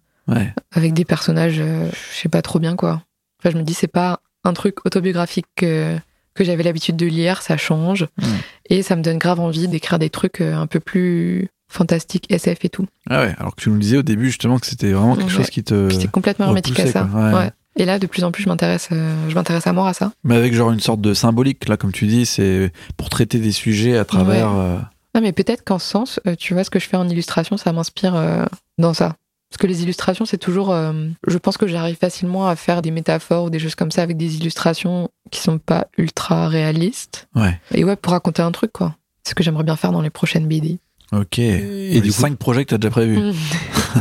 [0.72, 3.00] avec des personnages, euh, je sais pas trop bien quoi.
[3.38, 5.96] Enfin, je me dis, c'est pas un truc autobiographique que,
[6.34, 8.08] que j'avais l'habitude de lire, ça change.
[8.18, 8.24] Mm.
[8.70, 12.64] Et ça me donne grave envie d'écrire des trucs euh, un peu plus fantastiques, SF
[12.64, 12.86] et tout.
[13.08, 15.48] Ah ouais, alors que tu nous disais au début justement que c'était vraiment quelque chose
[15.48, 15.90] qui te.
[15.90, 17.08] J'étais complètement hermétique à ça.
[17.08, 17.50] quoi.
[17.76, 17.80] Ouais.
[17.80, 17.82] Ouais.
[17.82, 20.12] Et là, de plus en plus, je m'intéresse, euh, je m'intéresse à mort à ça.
[20.24, 23.52] Mais avec genre une sorte de symbolique, là, comme tu dis, c'est pour traiter des
[23.52, 24.50] sujets à travers.
[24.54, 24.78] euh,
[25.14, 27.56] Non, mais peut-être qu'en ce sens, euh, tu vois, ce que je fais en illustration,
[27.56, 28.44] ça m'inspire euh,
[28.78, 29.16] dans ça.
[29.50, 30.70] Parce que les illustrations, c'est toujours.
[30.72, 30.92] euh,
[31.26, 34.16] je pense que j'arrive facilement à faire des métaphores ou des choses comme ça avec
[34.16, 37.28] des illustrations qui sont pas ultra réalistes.
[37.34, 37.60] Ouais.
[37.74, 38.96] Et ouais, pour raconter un truc, quoi.
[39.24, 40.78] C'est ce que j'aimerais bien faire dans les prochaines BD.
[41.12, 41.38] Ok.
[41.38, 43.18] Et Et du coup- 5 projets que t'as déjà prévus.
[43.18, 43.32] Mm.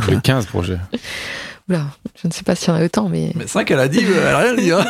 [0.08, 0.78] Les 15 projets.
[1.68, 1.86] Oula,
[2.20, 3.32] je ne sais pas s'il y en a autant, mais.
[3.34, 4.72] Mais 5, elle a dit, elle a rien dit.
[4.72, 4.84] Hein.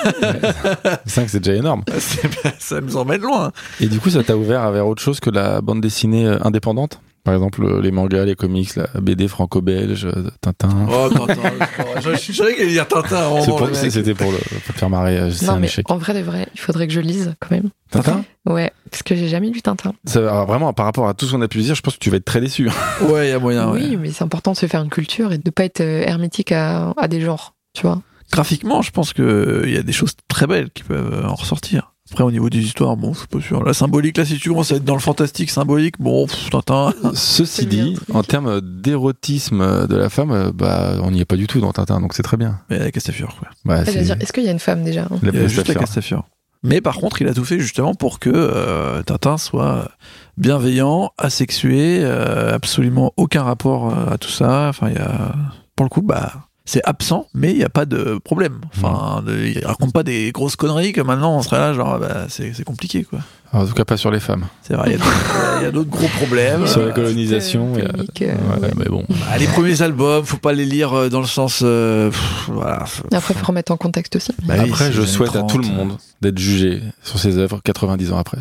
[1.07, 1.85] 5, c'est déjà énorme.
[2.59, 3.53] Ça nous emmène loin.
[3.81, 7.01] Et du coup, ça t'a ouvert vers autre chose que la bande dessinée euh, indépendante?
[7.25, 10.89] Par exemple, euh, les mangas, les comics, la BD franco-belge, euh, Tintin.
[10.91, 11.37] Oh, Tintin.
[12.03, 13.41] je, je savais qu'elle allait dire Tintin.
[13.75, 15.19] C'était pour, le, pour faire marrer.
[15.19, 15.89] euh, C'est Non, un mais échec.
[15.89, 17.71] en vrai de vrai, il faudrait que je lise quand même.
[17.91, 18.25] Tintin?
[18.45, 19.93] Ouais, parce que j'ai jamais lu Tintin.
[20.05, 22.01] Ça, alors vraiment, par rapport à tout ce qu'on a pu dire, je pense que
[22.01, 22.69] tu vas être très déçu.
[23.09, 23.71] Ouais, il y a moyen.
[23.71, 23.81] ouais.
[23.83, 26.93] oui, mais c'est important de se faire une culture et de pas être hermétique à,
[26.97, 28.03] à des genres, tu vois.
[28.33, 31.92] Graphiquement, je pense qu'il y a des choses très belles qui peuvent en ressortir.
[32.13, 33.65] Après, au niveau des histoires, bon, c'est pas sûr.
[33.65, 36.93] La symbolique, là, si tu commences à être dans le fantastique symbolique, bon, pff, Tintin.
[37.15, 41.47] Ceci dit, en termes d'érotisme de la femme, euh, bah, on n'y est pas du
[41.47, 42.59] tout dans Tintin, donc c'est très bien.
[42.69, 43.49] Mais la Castafiore, quoi.
[43.65, 45.19] Bah, Ah, dire, Est-ce qu'il y a une femme déjà hein?
[45.23, 46.27] Il y a juste la Castafiore.
[46.63, 49.91] Mais par contre, il a tout fait justement pour que euh, Tintin soit
[50.37, 54.67] bienveillant, asexué, euh, absolument aucun rapport à tout ça.
[54.69, 55.35] Enfin, il y a,
[55.77, 58.61] pour le coup, bah, c'est absent, mais il n'y a pas de problème.
[58.77, 62.27] Enfin, de- il raconte pas des grosses conneries que maintenant on serait là, genre, bah,
[62.29, 63.19] c'est c'est compliqué, quoi.
[63.55, 64.47] En tout cas, pas sur les femmes.
[64.63, 66.67] C'est vrai, il y a d'autres- il y a d'autres gros problèmes.
[66.67, 67.75] Sur la colonisation.
[67.77, 68.71] Euh, a- euh, Ouais, ouais.
[68.79, 69.05] mais bon.
[69.11, 71.61] bah, les premiers albums, faut pas les lire euh, dans le sens.
[71.63, 72.85] euh, pff, voilà.
[73.13, 74.33] Après, faut remettre en contexte aussi.
[74.45, 75.77] Bah oui, Après, je souhaite à tout le 30.
[75.77, 78.39] monde d'être jugé sur ses œuvres 90 ans après.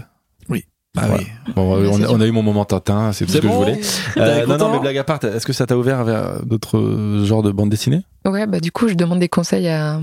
[0.96, 1.26] Bah oui.
[1.56, 2.12] Bon, on, a, sûr.
[2.12, 3.80] on a eu mon moment Tintin, c'est tout ce que je voulais.
[4.18, 7.44] Euh, non, non, mais blague à part, est-ce que ça t'a ouvert vers d'autres genres
[7.44, 8.02] de bandes dessinées?
[8.26, 10.00] Ouais, bah du coup, je demande des conseils à,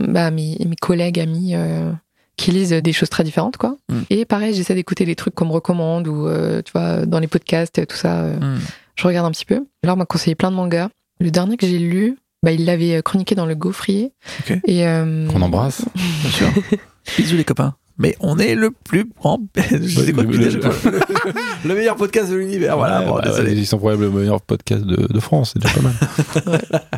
[0.00, 1.92] bah, à mes, mes collègues, amis euh,
[2.38, 3.76] qui lisent des choses très différentes, quoi.
[3.90, 3.98] Mm.
[4.08, 7.26] Et pareil, j'essaie d'écouter les trucs qu'on me recommande ou, euh, tu vois, dans les
[7.26, 8.20] podcasts, tout ça.
[8.22, 8.58] euh, Hmm.
[8.96, 9.64] Je regarde un petit peu.
[9.82, 10.88] Alors, on m'a conseillé plein de mangas.
[11.20, 14.12] Le dernier que j'ai lu, bah, il l'avait euh, chroniqué dans le Gaufrier.
[14.40, 14.58] Ok.
[14.66, 16.48] Et, euh, Qu'on embrasse Bien sûr.
[17.18, 17.74] Bisous les copains.
[18.02, 19.38] Mais on est le plus grand.
[19.70, 20.72] Je sais quoi Le- le- déjà, quoi.
[21.66, 22.76] le meilleur podcast de l'univers.
[22.78, 23.00] Voilà.
[23.00, 25.74] Ouais, bon, bah, ouais, Ils sont probablement le meilleur podcast de, de France, c'est déjà
[25.74, 25.92] pas mal.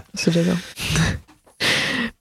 [0.15, 0.57] C'est déjà bien.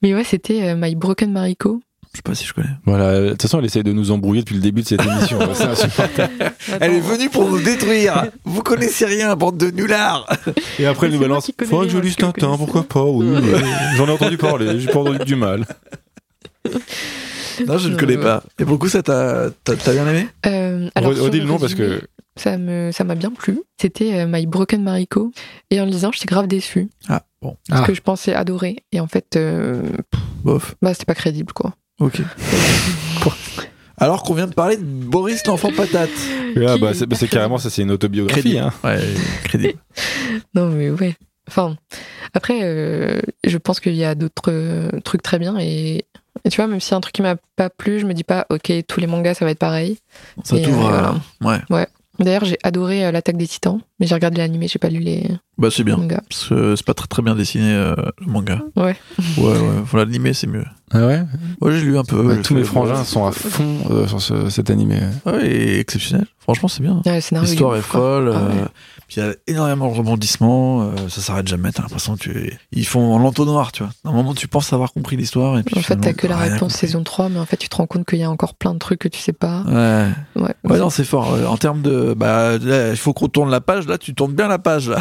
[0.02, 1.80] Mais ouais, c'était euh, My Broken Mariko.
[2.12, 2.68] Je sais pas si je connais.
[2.86, 5.38] Voilà, de toute façon, elle essaye de nous embrouiller depuis le début de cette émission.
[5.54, 6.34] c'est insupportable.
[6.82, 8.26] Elle est venue pour nous détruire.
[8.44, 10.28] Vous connaissez rien, bande de nullards.
[10.80, 11.50] Et après, elle nous balance.
[11.56, 13.40] connais Faudrait que je lise Tintin, pourquoi pas Oui, ouais.
[13.96, 15.66] j'en ai entendu parler, j'ai pas entendu du mal.
[17.68, 18.44] Non, je ne connais pas.
[18.60, 20.28] Et pour le coup, ça t'a bien aimé?
[20.46, 22.02] Euh, alors, Redis le nom parce que
[22.38, 23.60] ça me ça m'a bien plu.
[23.80, 25.32] C'était euh, My Broken Mariko.
[25.70, 26.90] Et en le lisant, j'étais grave déçue.
[27.10, 27.58] Ah, bon.
[27.70, 27.86] Parce Ah.
[27.88, 28.78] que je pensais adorer.
[28.92, 29.82] Et en fait, euh,
[30.44, 30.76] Bof.
[30.82, 31.76] bah, c'était pas crédible, quoi.
[32.00, 32.22] Ok.
[33.98, 36.10] Alors qu'on vient de parler de Boris l'enfant patate.
[36.66, 38.42] Ah, bah, c'est bah, c'est carrément ça, c'est une autobiographie.
[38.42, 38.64] Crédible.
[38.64, 38.74] Hein.
[38.84, 39.00] Ouais,
[39.44, 39.74] crédible.
[40.56, 41.16] Non, mais ouais.
[41.48, 41.76] Enfin,
[42.34, 45.58] après, euh, je pense qu'il y a d'autres euh, trucs très bien.
[45.60, 46.06] Et,
[46.46, 48.46] et tu vois, même si un truc qui m'a pas plu, je me dis pas,
[48.50, 49.98] ok, tous les mangas, ça va être pareil.
[50.44, 50.88] Ça t'ouvre.
[50.88, 51.62] euh, voilà.
[51.70, 51.88] Ouais.
[52.20, 55.30] D'ailleurs, j'ai adoré euh, l'attaque des titans, mais j'ai regardé l'animé, j'ai pas lu les
[55.58, 55.96] Bah, c'est bien.
[55.96, 56.22] mangas.
[56.28, 58.60] Parce que c'est pas très, très bien dessiné, euh, le manga.
[58.76, 58.98] Ouais.
[59.38, 59.58] Ouais, ouais.
[59.86, 60.66] Faut l'animer, c'est mieux.
[60.94, 61.24] Ah ouais?
[61.62, 62.42] Ouais, j'ai lu un peu.
[62.42, 65.00] Tous mes frangins sont à fond euh, sur ce- cet animé.
[65.26, 66.26] Ouais, et exceptionnel.
[66.40, 67.02] Franchement, c'est bien.
[67.42, 68.30] L'histoire est folle.
[68.36, 68.62] Ah ouais.
[68.64, 68.66] euh,
[69.08, 70.82] puis il y a énormément de rebondissements.
[70.82, 71.72] euh, ça s'arrête jamais.
[71.72, 72.58] T'as l'impression que tu...
[72.74, 73.92] ils font l'entonnoir, tu vois.
[74.04, 75.58] À un moment, tu penses avoir compris l'histoire.
[75.60, 76.78] Et puis En fait, t'as que la réponse compris.
[76.78, 78.80] saison 3, mais en fait, tu te rends compte qu'il y a encore plein de
[78.80, 79.64] trucs que tu sais pas.
[79.68, 80.08] Ouais.
[80.42, 80.54] Ouais.
[80.66, 81.38] Ouais, non, c'est fort.
[81.48, 82.14] En termes de.
[82.18, 83.86] Bah, il faut qu'on tourne la page.
[83.92, 84.90] Là, tu tournes bien la page.
[84.90, 84.98] Là.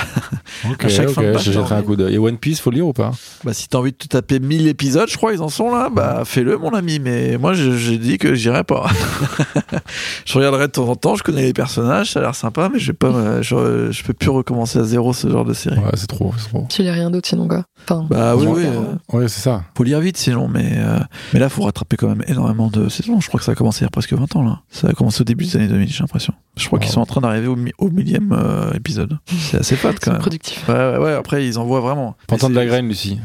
[0.68, 2.14] Ok, À chaque ok, fin de page, je jetterai un coup d'œil.
[2.14, 3.12] Et One Piece, faut lire ou pas?
[3.44, 5.88] Bah, si t'as envie de te taper 1000 épisodes, je crois, ils en sont là.
[5.94, 6.98] Bah, fais-le, mon ami.
[6.98, 8.88] Mais moi, j'ai dit que j'irai pas.
[10.26, 11.14] je regarderai de temps en temps.
[11.16, 12.12] Je connais les personnages.
[12.12, 13.42] Ça a l'air sympa, mais je vais pas.
[13.42, 15.78] Je, je peux plus recommencer à zéro ce genre de série.
[15.78, 16.66] Ouais, c'est trop, c'est trop.
[16.68, 17.64] Tu lis rien d'autre sinon, quoi.
[17.84, 18.62] Enfin, Bah oui, oui.
[18.66, 19.62] euh, Ouais, c'est ça.
[19.76, 20.98] faut lire vite sinon, mais, euh,
[21.32, 23.20] mais là, faut rattraper quand même énormément de saisons.
[23.20, 24.60] Je crois que ça a commencé il y a presque 20 ans, là.
[24.70, 26.34] Ça a commencé au début des années 2000, j'ai l'impression.
[26.56, 29.18] Je crois qu'ils sont en train d'arriver au, mi- au millième euh, épisode.
[29.50, 30.20] C'est assez fat quand c'est même.
[30.20, 30.68] productif.
[30.68, 32.16] Ouais, ouais, ouais, après, ils en voient vraiment.
[32.26, 33.18] Pantin de la graine, Lucie.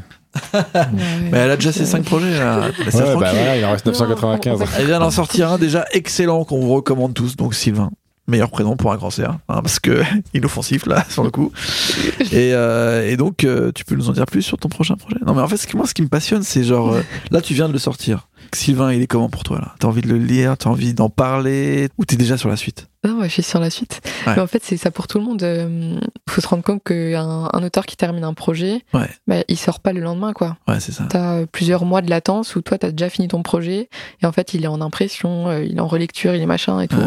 [1.31, 2.59] Mais elle a déjà ses c'est- 5 projets, là.
[2.59, 4.59] Ouais, bah voilà, il en reste 995.
[4.59, 7.89] Non, Elle vient d'en sortir un déjà excellent qu'on vous recommande tous, donc Sylvain.
[8.27, 10.01] Meilleur prénom pour un grand cerf, hein, parce que
[10.33, 11.51] inoffensif là, sur le coup.
[12.31, 15.17] Et, euh, et donc, euh, tu peux nous en dire plus sur ton prochain projet?
[15.25, 17.39] Non, mais en fait, ce que moi, ce qui me passionne, c'est genre, euh, là,
[17.41, 18.27] tu viens de le sortir.
[18.55, 19.75] Sylvain, il est comment pour toi là?
[19.79, 22.87] T'as envie de le lire T'as envie d'en parler Ou t'es déjà sur la suite?
[23.03, 24.01] Non, ouais, je suis sur la suite.
[24.25, 24.33] Ouais.
[24.35, 25.43] Mais en fait, c'est ça pour tout le monde.
[25.43, 29.07] Il faut se rendre compte qu'un un auteur qui termine un projet, Ouais.
[29.27, 30.57] bah, il sort pas le lendemain, quoi.
[30.67, 31.05] Ouais, c'est ça.
[31.07, 33.89] T'as euh, plusieurs mois de latence où toi, t'as déjà fini ton projet,
[34.23, 36.79] et en fait, il est en impression, euh, il est en relecture, il est machin
[36.79, 36.97] et tout.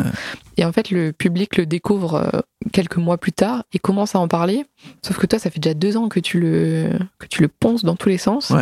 [0.57, 2.41] Et en fait, le public le découvre euh,
[2.73, 4.67] quelques mois plus tard et commence à en parler.
[5.05, 7.83] Sauf que toi, ça fait déjà deux ans que tu le, que tu le ponces
[7.85, 8.53] dans tous les sens.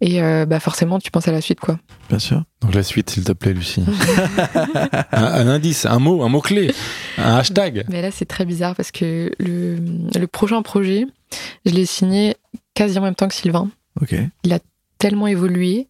[0.00, 1.78] Et euh, bah forcément, tu penses à la suite, quoi.
[2.08, 2.42] bien sûr.
[2.60, 3.82] Donc la suite, s'il te plaît, Lucie.
[5.12, 6.72] un, un indice, un mot, un mot-clé,
[7.18, 7.84] un hashtag.
[7.88, 9.76] Mais là, c'est très bizarre parce que le,
[10.18, 11.06] le prochain projet,
[11.64, 12.36] je l'ai signé
[12.74, 13.70] quasi en même temps que Sylvain.
[14.00, 14.14] Ok.
[14.98, 15.88] Tellement évolué.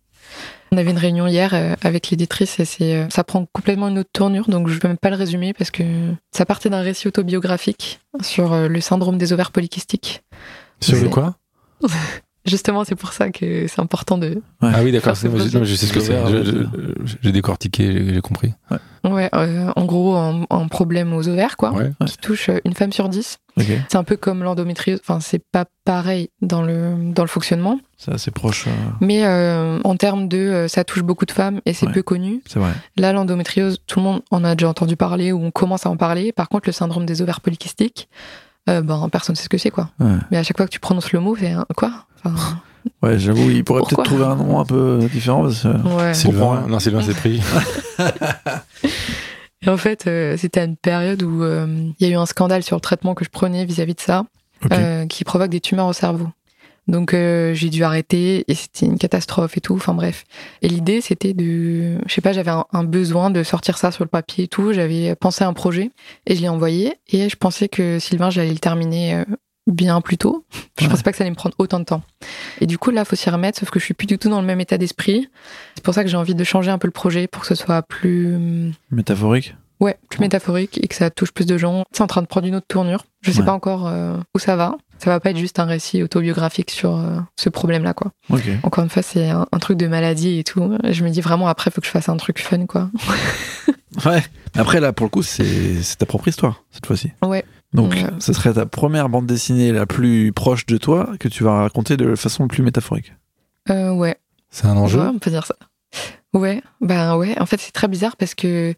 [0.72, 3.98] On avait une réunion hier euh, avec l'éditrice et c'est, euh, ça prend complètement une
[4.01, 5.85] autre tournure, donc je peux même pas le résumer parce que
[6.32, 10.22] ça partait d'un récit autobiographique sur le syndrome des ovaires polykystiques.
[10.81, 11.36] Sur le quoi?
[12.47, 14.43] Justement, c'est pour ça que c'est important de.
[14.61, 15.16] Ah oui, d'accord.
[15.16, 15.27] Ce
[15.65, 16.15] je- sais ce que c'est.
[17.23, 18.53] J'ai décortiqué, j'ai- compris.
[19.05, 21.91] Ouais, euh, en gros, un, un problème aux ovaires, quoi, Ouais.
[22.07, 23.39] qui touche une femme sur dix.
[23.57, 23.66] Ok.
[23.89, 25.01] C'est un peu comme l'endométriose.
[25.03, 28.66] Enfin, c'est pas pareil dans le dans le fonctionnement, C'est assez proche.
[28.66, 31.93] euh, mais euh, en termes de, ça touche beaucoup de femmes et c'est Ouais.
[31.93, 32.41] peu connu.
[32.47, 32.73] C'est vrai.
[32.97, 35.97] Là, l'endométriose, tout le monde en a déjà entendu parler ou on commence à en
[35.97, 36.33] parler.
[36.33, 38.09] Par contre, le syndrome des ovaires polykystiques,
[38.69, 39.91] euh, ben personne sait ce que c'est, quoi.
[40.01, 40.16] Ouais.
[40.31, 41.93] Mais à chaque fois que tu prononces le mot, c'est un- quoi?
[42.24, 42.61] Enfin,
[43.03, 45.43] Ouais, j'avoue, il pourrait peut-être trouver un nom un peu différent.
[45.45, 45.69] Parce que...
[45.69, 46.12] ouais.
[46.15, 46.69] Sylvain, comprends.
[46.69, 47.41] non, Sylvain s'est pris.
[49.62, 51.66] Et en fait, euh, c'était à une période où euh,
[51.99, 54.24] il y a eu un scandale sur le traitement que je prenais vis-à-vis de ça,
[54.73, 56.28] euh, qui provoque des tumeurs au cerveau.
[56.86, 59.74] Donc euh, j'ai dû arrêter et c'était une catastrophe et tout.
[59.74, 60.24] Enfin bref.
[60.62, 64.05] Et l'idée c'était de, je sais pas, j'avais un, un besoin de sortir ça sur
[64.05, 64.73] le papier et tout.
[64.73, 65.90] J'avais pensé à un projet
[66.27, 69.24] et je l'ai envoyé et je pensais que Sylvain j'allais le terminer euh,
[69.66, 70.44] bien plus tôt.
[70.78, 70.90] Je Ouais.
[70.90, 72.02] pensais pas que ça allait me prendre autant de temps.
[72.61, 74.40] Et du coup là faut s'y remettre, sauf que je suis plus du tout dans
[74.43, 75.28] le même état d'esprit.
[75.77, 77.55] C'est pour ça que j'ai envie de changer un peu le projet pour que ce
[77.55, 79.55] soit plus hum, Métaphorique.
[79.81, 81.85] Ouais, plus métaphorique et que ça touche plus de gens.
[81.93, 83.05] C'est en train de prendre une autre tournure.
[83.23, 83.45] Je sais Ouais.
[83.47, 84.77] pas encore euh, où ça va.
[84.99, 88.13] Ça va pas être juste un récit autobiographique sur euh, ce problème-là, quoi.
[88.63, 90.79] Encore une fois, c'est un, un truc de maladie et tout.
[90.85, 92.91] Et je me dis vraiment, après, faut que je fasse un truc fun, quoi.
[94.05, 94.23] Ouais.
[94.57, 97.13] Après, là, pour le coup, c'est c'est ta propre histoire, cette fois-ci.
[97.25, 97.45] Ouais.
[97.73, 98.05] Donc, Ouais.
[98.19, 101.97] ce serait ta première bande dessinée la plus proche de toi que tu vas raconter
[101.97, 103.13] de façon plus métaphorique.
[103.71, 104.17] Euh, ouais.
[104.51, 105.01] C'est un enjeu.
[105.01, 105.55] Ouais, on peut dire ça.
[106.33, 107.39] Ouais, ben ouais.
[107.41, 108.75] En fait, c'est très bizarre parce que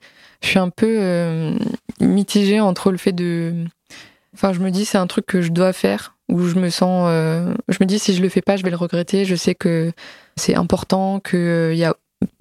[0.47, 1.59] je suis un peu euh,
[2.01, 3.53] mitigée entre le fait de.
[4.35, 7.07] Enfin, je me dis c'est un truc que je dois faire où je me sens.
[7.11, 9.25] euh, Je me dis si je le fais pas, je vais le regretter.
[9.25, 9.93] Je sais que
[10.37, 11.95] c'est important qu'il y a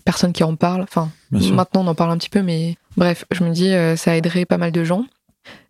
[0.06, 0.82] personne qui en parle.
[0.84, 1.10] Enfin,
[1.56, 4.45] maintenant on en parle un petit peu, mais bref, je me dis euh, ça aiderait
[4.45, 5.06] pas mal de gens.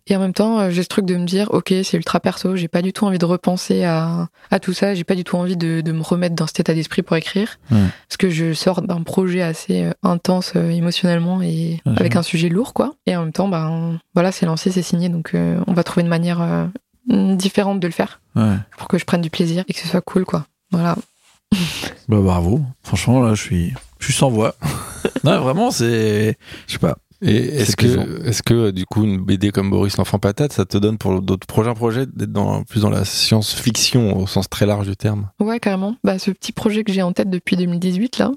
[0.08, 2.56] Et en même temps, euh, j'ai ce truc de me dire, ok, c'est ultra perso,
[2.56, 5.36] j'ai pas du tout envie de repenser à, à tout ça, j'ai pas du tout
[5.38, 8.82] envie de, de me remettre dans cet état d'esprit pour écrire, parce que je sors
[8.84, 12.94] d'un projet assez euh, intense euh, émotionnellement et avec un sujet lourd, quoi.
[13.08, 16.04] Et en même temps, ben voilà, c'est lancé, c'est signé, donc euh, on va trouver
[16.04, 16.66] une manière euh,
[17.36, 18.56] différente de le faire Ouais.
[18.78, 20.46] pour que je prenne du plaisir et que ce soit cool, quoi.
[20.72, 20.96] Voilà.
[22.10, 22.62] Bah, bravo.
[22.84, 24.56] Franchement, là, je suis, je suis sans voix.
[25.24, 26.38] non, vraiment, c'est.
[26.68, 26.98] Je sais pas.
[27.22, 28.04] Et est-ce plaisant.
[28.04, 31.22] que, est-ce que, du coup, une BD comme Boris l'enfant patate, ça te donne pour
[31.22, 35.30] d'autres prochains projets d'être dans, plus dans la science-fiction au sens très large du terme?
[35.40, 35.96] Ouais, carrément.
[36.04, 38.32] Bah, ce petit projet que j'ai en tête depuis 2018, là,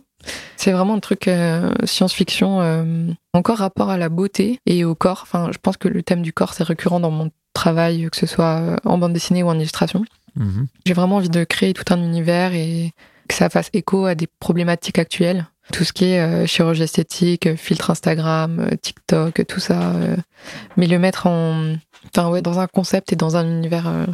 [0.57, 5.21] c'est vraiment un truc euh, science-fiction, euh, encore rapport à la beauté et au corps.
[5.23, 8.27] Enfin, je pense que le thème du corps, c'est récurrent dans mon travail, que ce
[8.27, 10.05] soit euh, en bande dessinée ou en illustration.
[10.87, 12.93] J'ai vraiment envie de créer tout un univers et
[13.29, 15.49] que ça fasse écho à des problématiques actuelles.
[15.73, 19.93] Tout ce qui est euh, chirurgie esthétique, euh, filtre Instagram, euh, TikTok, tout ça.
[20.77, 21.75] mais le mettre en,
[22.07, 24.07] enfin ouais, dans un concept et dans un univers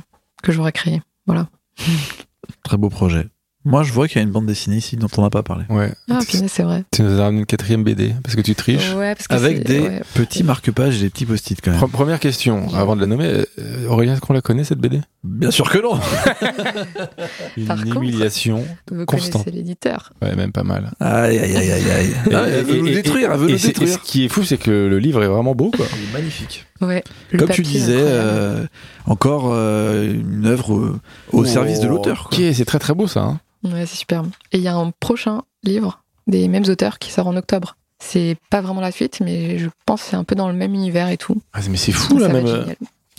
[0.42, 1.02] que j'aurais créé.
[1.26, 1.48] Voilà.
[2.64, 3.26] Très beau projet.
[3.66, 5.64] Moi, je vois qu'il y a une bande dessinée ici dont on n'a pas parlé.
[5.70, 5.90] Ouais.
[6.10, 6.84] Ah, punaise, c'est vrai.
[6.92, 8.92] Tu nous as ramené une quatrième BD parce que tu triches.
[8.94, 10.02] Ouais, parce que Avec des ouais.
[10.14, 11.80] petits marque-pages et des petits post-it quand même.
[11.80, 13.26] Pre- Première question, avant de la nommer,
[13.58, 15.98] euh, Aurélien, est-ce qu'on la connaît cette BD Bien sûr que non
[17.56, 19.38] Une Par contre- humiliation, Vous Constant.
[19.38, 20.12] connaissez l'éditeur.
[20.20, 20.92] ouais, même pas mal.
[21.00, 22.06] Aïe, aïe, aïe, aïe, aïe.
[22.30, 23.88] Et- Ah, elle veut et- nous et- détruire, elle veut et nous détruire.
[23.88, 25.86] ce qui est fou, c'est que le livre est vraiment beau, quoi.
[25.96, 26.66] Il est magnifique.
[26.80, 27.02] Ouais.
[27.38, 28.66] Comme tu disais, euh,
[29.06, 31.00] encore euh, une œuvre euh,
[31.32, 32.28] au service de l'auteur.
[32.30, 33.20] Ok, c'est très très beau ça.
[33.22, 33.40] Hein.
[33.64, 34.28] Ouais, c'est superbe.
[34.52, 37.76] Et il y a un prochain livre des mêmes auteurs qui sort en octobre.
[37.98, 40.74] C'est pas vraiment la suite, mais je pense que c'est un peu dans le même
[40.74, 41.40] univers et tout.
[41.52, 42.46] Ah, mais c'est fou là même.
[42.46, 42.64] euh.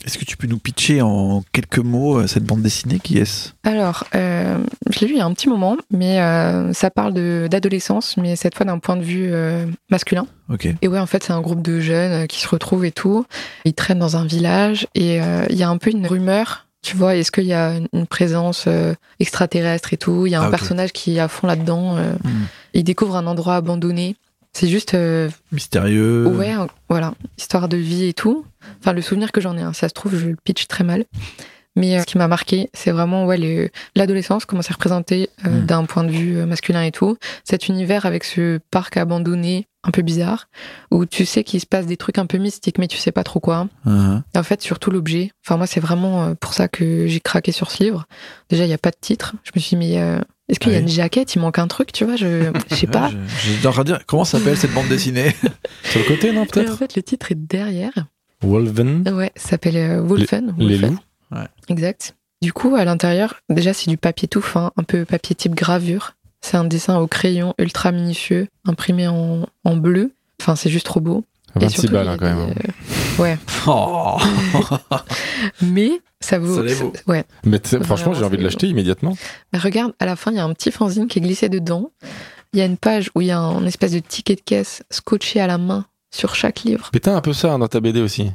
[0.05, 3.51] Est-ce que tu peux nous pitcher en quelques mots euh, cette bande dessinée Qui est-ce?
[3.63, 4.59] Alors, euh,
[4.91, 7.13] je l'ai lu il y a un petit moment, mais euh, ça parle
[7.49, 10.27] d'adolescence, mais cette fois d'un point de vue euh, masculin.
[10.49, 10.67] Ok.
[10.81, 13.25] Et ouais, en fait, c'est un groupe de jeunes qui se retrouvent et tout.
[13.63, 15.15] Ils traînent dans un village et
[15.49, 18.65] il y a un peu une rumeur Tu vois, est-ce qu'il y a une- présence
[18.67, 20.27] euh, extraterrestre et tout?
[20.27, 21.97] Il y a un Ah, personnage qui est à fond là-dedans.
[21.97, 22.45] euh, Hmm.
[22.75, 24.15] Il découvre un endroit abandonné.
[24.53, 26.27] C'est juste, euh, Mystérieux.
[26.27, 26.53] ouais,
[26.87, 28.45] voilà, histoire de vie et tout.
[28.79, 31.05] Enfin, le souvenir que j'en ai, hein, ça se trouve, je le pitch très mal.
[31.75, 35.65] Mais ce qui m'a marqué, c'est vraiment ouais, le- l'adolescence, comment c'est représenté euh, Mm.
[35.65, 37.17] d'un point de vue masculin et tout.
[37.43, 40.47] Cet univers avec ce parc abandonné, un peu bizarre,
[40.91, 43.23] où tu sais qu'il se passe des trucs un peu mystiques, mais tu sais pas
[43.23, 43.67] trop quoi.
[43.85, 45.31] Et en fait, surtout l'objet.
[45.45, 48.05] Enfin, moi, c'est vraiment euh, pour ça que j'ai craqué sur ce livre.
[48.49, 49.35] Déjà, il n'y a pas de titre.
[49.43, 50.83] Je me suis dit, mais euh, est-ce qu'il y a Oui.
[50.83, 51.35] une jaquette?
[51.35, 53.11] Il manque un truc, tu vois Je je sais pas.
[53.11, 55.35] Je- dire, comment s'appelle cette bande dessinée?
[55.83, 57.93] Sur le côté, non, Et en peut-être fait, le titre est derrière.
[58.41, 60.53] Wolven, Ouais, ça s'appelle euh, Wolfen.
[60.57, 60.97] les Wolfen.
[61.31, 61.39] loups.
[61.69, 62.15] Exact.
[62.41, 66.14] Du coup, à l'intérieur, déjà, c'est du papier tout fin, un peu papier type gravure.
[66.45, 70.11] C'est un dessin au crayon ultra minutieux, imprimé en, en bleu.
[70.39, 71.23] Enfin, c'est juste trop beau.
[71.55, 72.45] Et 26 surtout, balles hein, quand même.
[72.45, 72.71] des, hein.
[73.19, 74.17] euh, ouais, Oh
[75.63, 75.89] mais
[76.19, 76.67] ça vaut.
[76.67, 76.93] Ça vaut.
[77.07, 77.23] Ouais.
[77.45, 79.17] Mais franchement, j'ai envie de l'acheter immédiatement.
[79.53, 81.89] Mais regarde, à la fin, il y a un petit fanzine qui est glissé dedans.
[82.53, 84.83] Il y a une page où il y a un espèce de ticket de caisse
[84.91, 86.91] scotché à la main sur chaque livre.
[86.91, 88.31] Putain, un peu ça hein, dans ta BD aussi.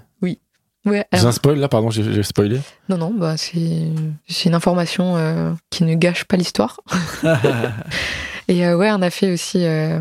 [0.86, 1.04] Ouais.
[1.12, 2.58] J'ai alors- un spoil là, pardon, j'ai j'ai spoilé.
[2.88, 3.88] non, non, bah c'est
[4.28, 6.80] c'est une information euh, qui ne gâche pas l'histoire.
[8.48, 9.64] Et euh, ouais, on a fait aussi.
[9.64, 10.00] euh,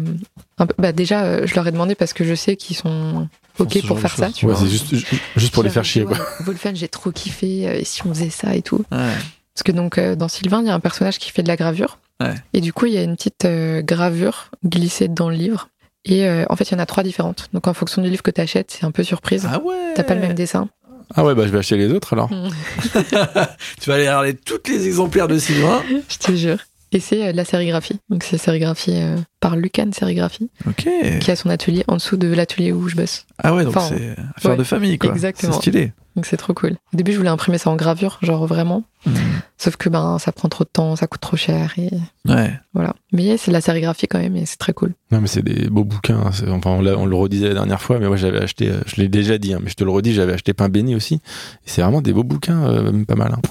[0.57, 3.27] un peu- bah déjà, euh, je leur ai demandé parce que je sais qu'ils sont
[3.59, 4.25] ok pour faire ça.
[4.27, 4.35] choses.
[4.35, 4.61] Tu Ouais, vois.
[4.63, 6.17] c'est juste, ju- juste pour les faire chier, quoi.
[6.17, 7.67] Ouais, Wolfen, j'ai trop kiffé.
[7.67, 8.83] euh, Et si on faisait ça et tout.
[8.91, 9.13] Ouais.
[9.53, 11.57] Parce que donc euh, dans Sylvain, il y a un personnage qui fait de la
[11.57, 11.99] gravure.
[12.21, 12.33] Ouais.
[12.53, 15.67] Et du coup, il y a une petite euh, gravure glissée dans le livre.
[16.05, 17.47] Et euh, en fait, il y en a trois différentes.
[17.53, 19.47] Donc en fonction du livre que tu achètes, c'est un peu surprise.
[19.51, 20.69] Ah ouais T'as pas le même dessin.
[21.15, 22.29] Ah ouais, bah je vais acheter les autres alors.
[23.81, 25.81] Tu vas aller regarder tous les exemplaires de Sylvain.
[26.09, 26.59] Je te jure.
[26.91, 27.99] Et c'est euh, de la sérigraphie.
[28.09, 30.87] Donc c'est sérigraphie euh, par Lucan Sérigraphie, Ok.
[31.21, 33.25] qui a son atelier en dessous de l'atelier où je bosse.
[33.37, 35.11] Ah ouais, donc Enfin, c'est affaire ouais, de famille, quoi.
[35.11, 35.53] exactement.
[35.53, 35.93] C'est stylé.
[36.15, 36.71] Donc c'est trop cool.
[36.93, 38.83] Au début, je voulais imprimer ça en gravure, genre vraiment.
[39.05, 39.13] Mhm.
[39.57, 41.89] Sauf que ben ça prend trop de temps, ça coûte trop cher et
[42.27, 42.51] Ouais.
[42.73, 42.93] voilà.
[43.13, 44.93] Mais c'est de la sérigraphie quand même et c'est très cool.
[45.11, 46.17] Non, mais c'est des beaux bouquins.
[46.19, 46.31] hein.
[46.49, 49.07] Enfin, on, on le redisait la dernière fois, mais moi j'avais acheté, euh, je l'ai
[49.07, 51.21] déjà dit, hein, mais je te le redis, j'avais acheté Pain Béni aussi.
[51.65, 53.33] C'est vraiment des beaux bouquins, euh, même pas mal.
[53.33, 53.41] hein.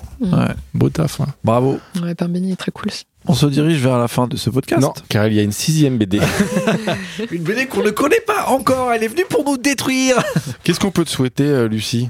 [0.49, 0.55] Ouais.
[0.75, 1.21] Beau taf.
[1.23, 1.27] hein.
[1.45, 1.79] Bravo.
[2.03, 2.89] Ouais, Pain béni est très cool.
[2.89, 3.05] aussi.
[3.29, 4.81] On se dirige vers la fin de ce podcast.
[4.83, 6.19] Non, car il y a une sixième BD.
[7.31, 8.93] Une BD qu'on ne connaît pas encore.
[8.93, 10.17] Elle est venue pour nous détruire.
[10.65, 12.09] Qu'est-ce qu'on peut te souhaiter, euh, Lucie?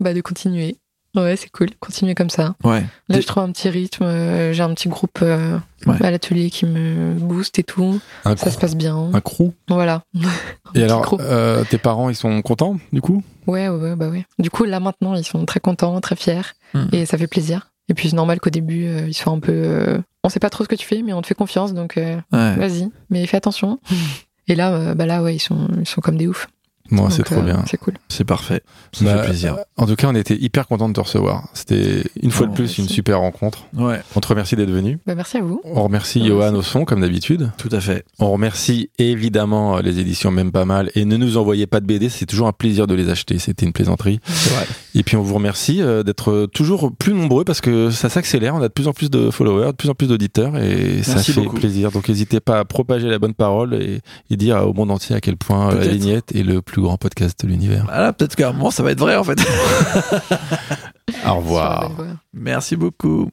[0.00, 0.76] Bah de continuer.
[1.14, 1.68] Ouais, c'est cool.
[1.80, 2.56] Continuer comme ça.
[2.62, 2.84] Ouais.
[3.08, 4.04] Là, je trouve un petit rythme.
[4.04, 5.56] euh, J'ai un petit groupe euh,
[5.86, 5.94] Ouais.
[6.04, 8.00] à l'atelier qui me booste et tout.
[8.26, 9.10] Un, Ça se passe bien.
[9.14, 9.52] un crew?
[9.68, 10.02] Voilà.
[10.14, 13.22] Un Et alors, euh, tes parents, ils sont contents, du coup?
[13.46, 14.26] Ouais, ouais, ouais, bah ouais.
[14.38, 16.42] Du coup, là maintenant, ils sont très contents, très fiers,
[16.74, 16.86] Hmm.
[16.92, 17.70] et ça fait plaisir.
[17.88, 19.52] Et puis c'est normal qu'au début, euh, ils soient un peu.
[19.54, 21.96] euh, On sait pas trop ce que tu fais, mais on te fait confiance, donc
[21.96, 22.56] euh, Ouais.
[22.56, 22.88] vas-y.
[23.10, 23.78] Mais fais attention.
[24.48, 26.48] Et là, euh, bah là, ouais, ils sont, ils sont comme des oufs.
[26.92, 27.64] Bon, c'est trop euh, bien.
[27.68, 27.94] C'est cool.
[28.08, 28.62] C'est parfait.
[28.92, 29.56] Ça Bah, fait plaisir.
[29.76, 31.48] En tout cas, on était hyper contents de te recevoir.
[31.52, 32.82] C'était une fois Oh, de plus merci.
[32.82, 33.66] une super rencontre.
[33.76, 34.00] Ouais.
[34.14, 34.96] On te remercie d'être venu.
[35.04, 35.60] Bah merci à vous.
[35.64, 36.28] On remercie Merci.
[36.30, 37.50] Johan au son, comme d'habitude.
[37.58, 38.04] Tout à fait.
[38.20, 40.92] On remercie évidemment les éditions Même Pas Mal.
[40.94, 43.40] Et ne nous envoyez pas de BD, c'est toujours un plaisir de les acheter.
[43.40, 44.20] C'était une plaisanterie.
[44.24, 44.66] C'est vrai.
[44.98, 48.54] Et puis on vous remercie euh, d'être toujours plus nombreux parce que ça s'accélère.
[48.54, 51.16] On a de plus en plus de followers, de plus en plus d'auditeurs et ça
[51.16, 51.56] Merci fait beaucoup.
[51.56, 51.90] plaisir.
[51.92, 54.00] Donc n'hésitez pas à propager la bonne parole et,
[54.30, 55.86] et dire au monde entier à quel point euh, La.
[55.86, 57.84] Lignette est le plus grand podcast de l'univers.
[57.84, 59.38] Voilà, peut-être qu'à un moment, ça va être vrai, en fait.
[61.26, 61.92] Au revoir.
[62.32, 63.28] Merci beaucoup.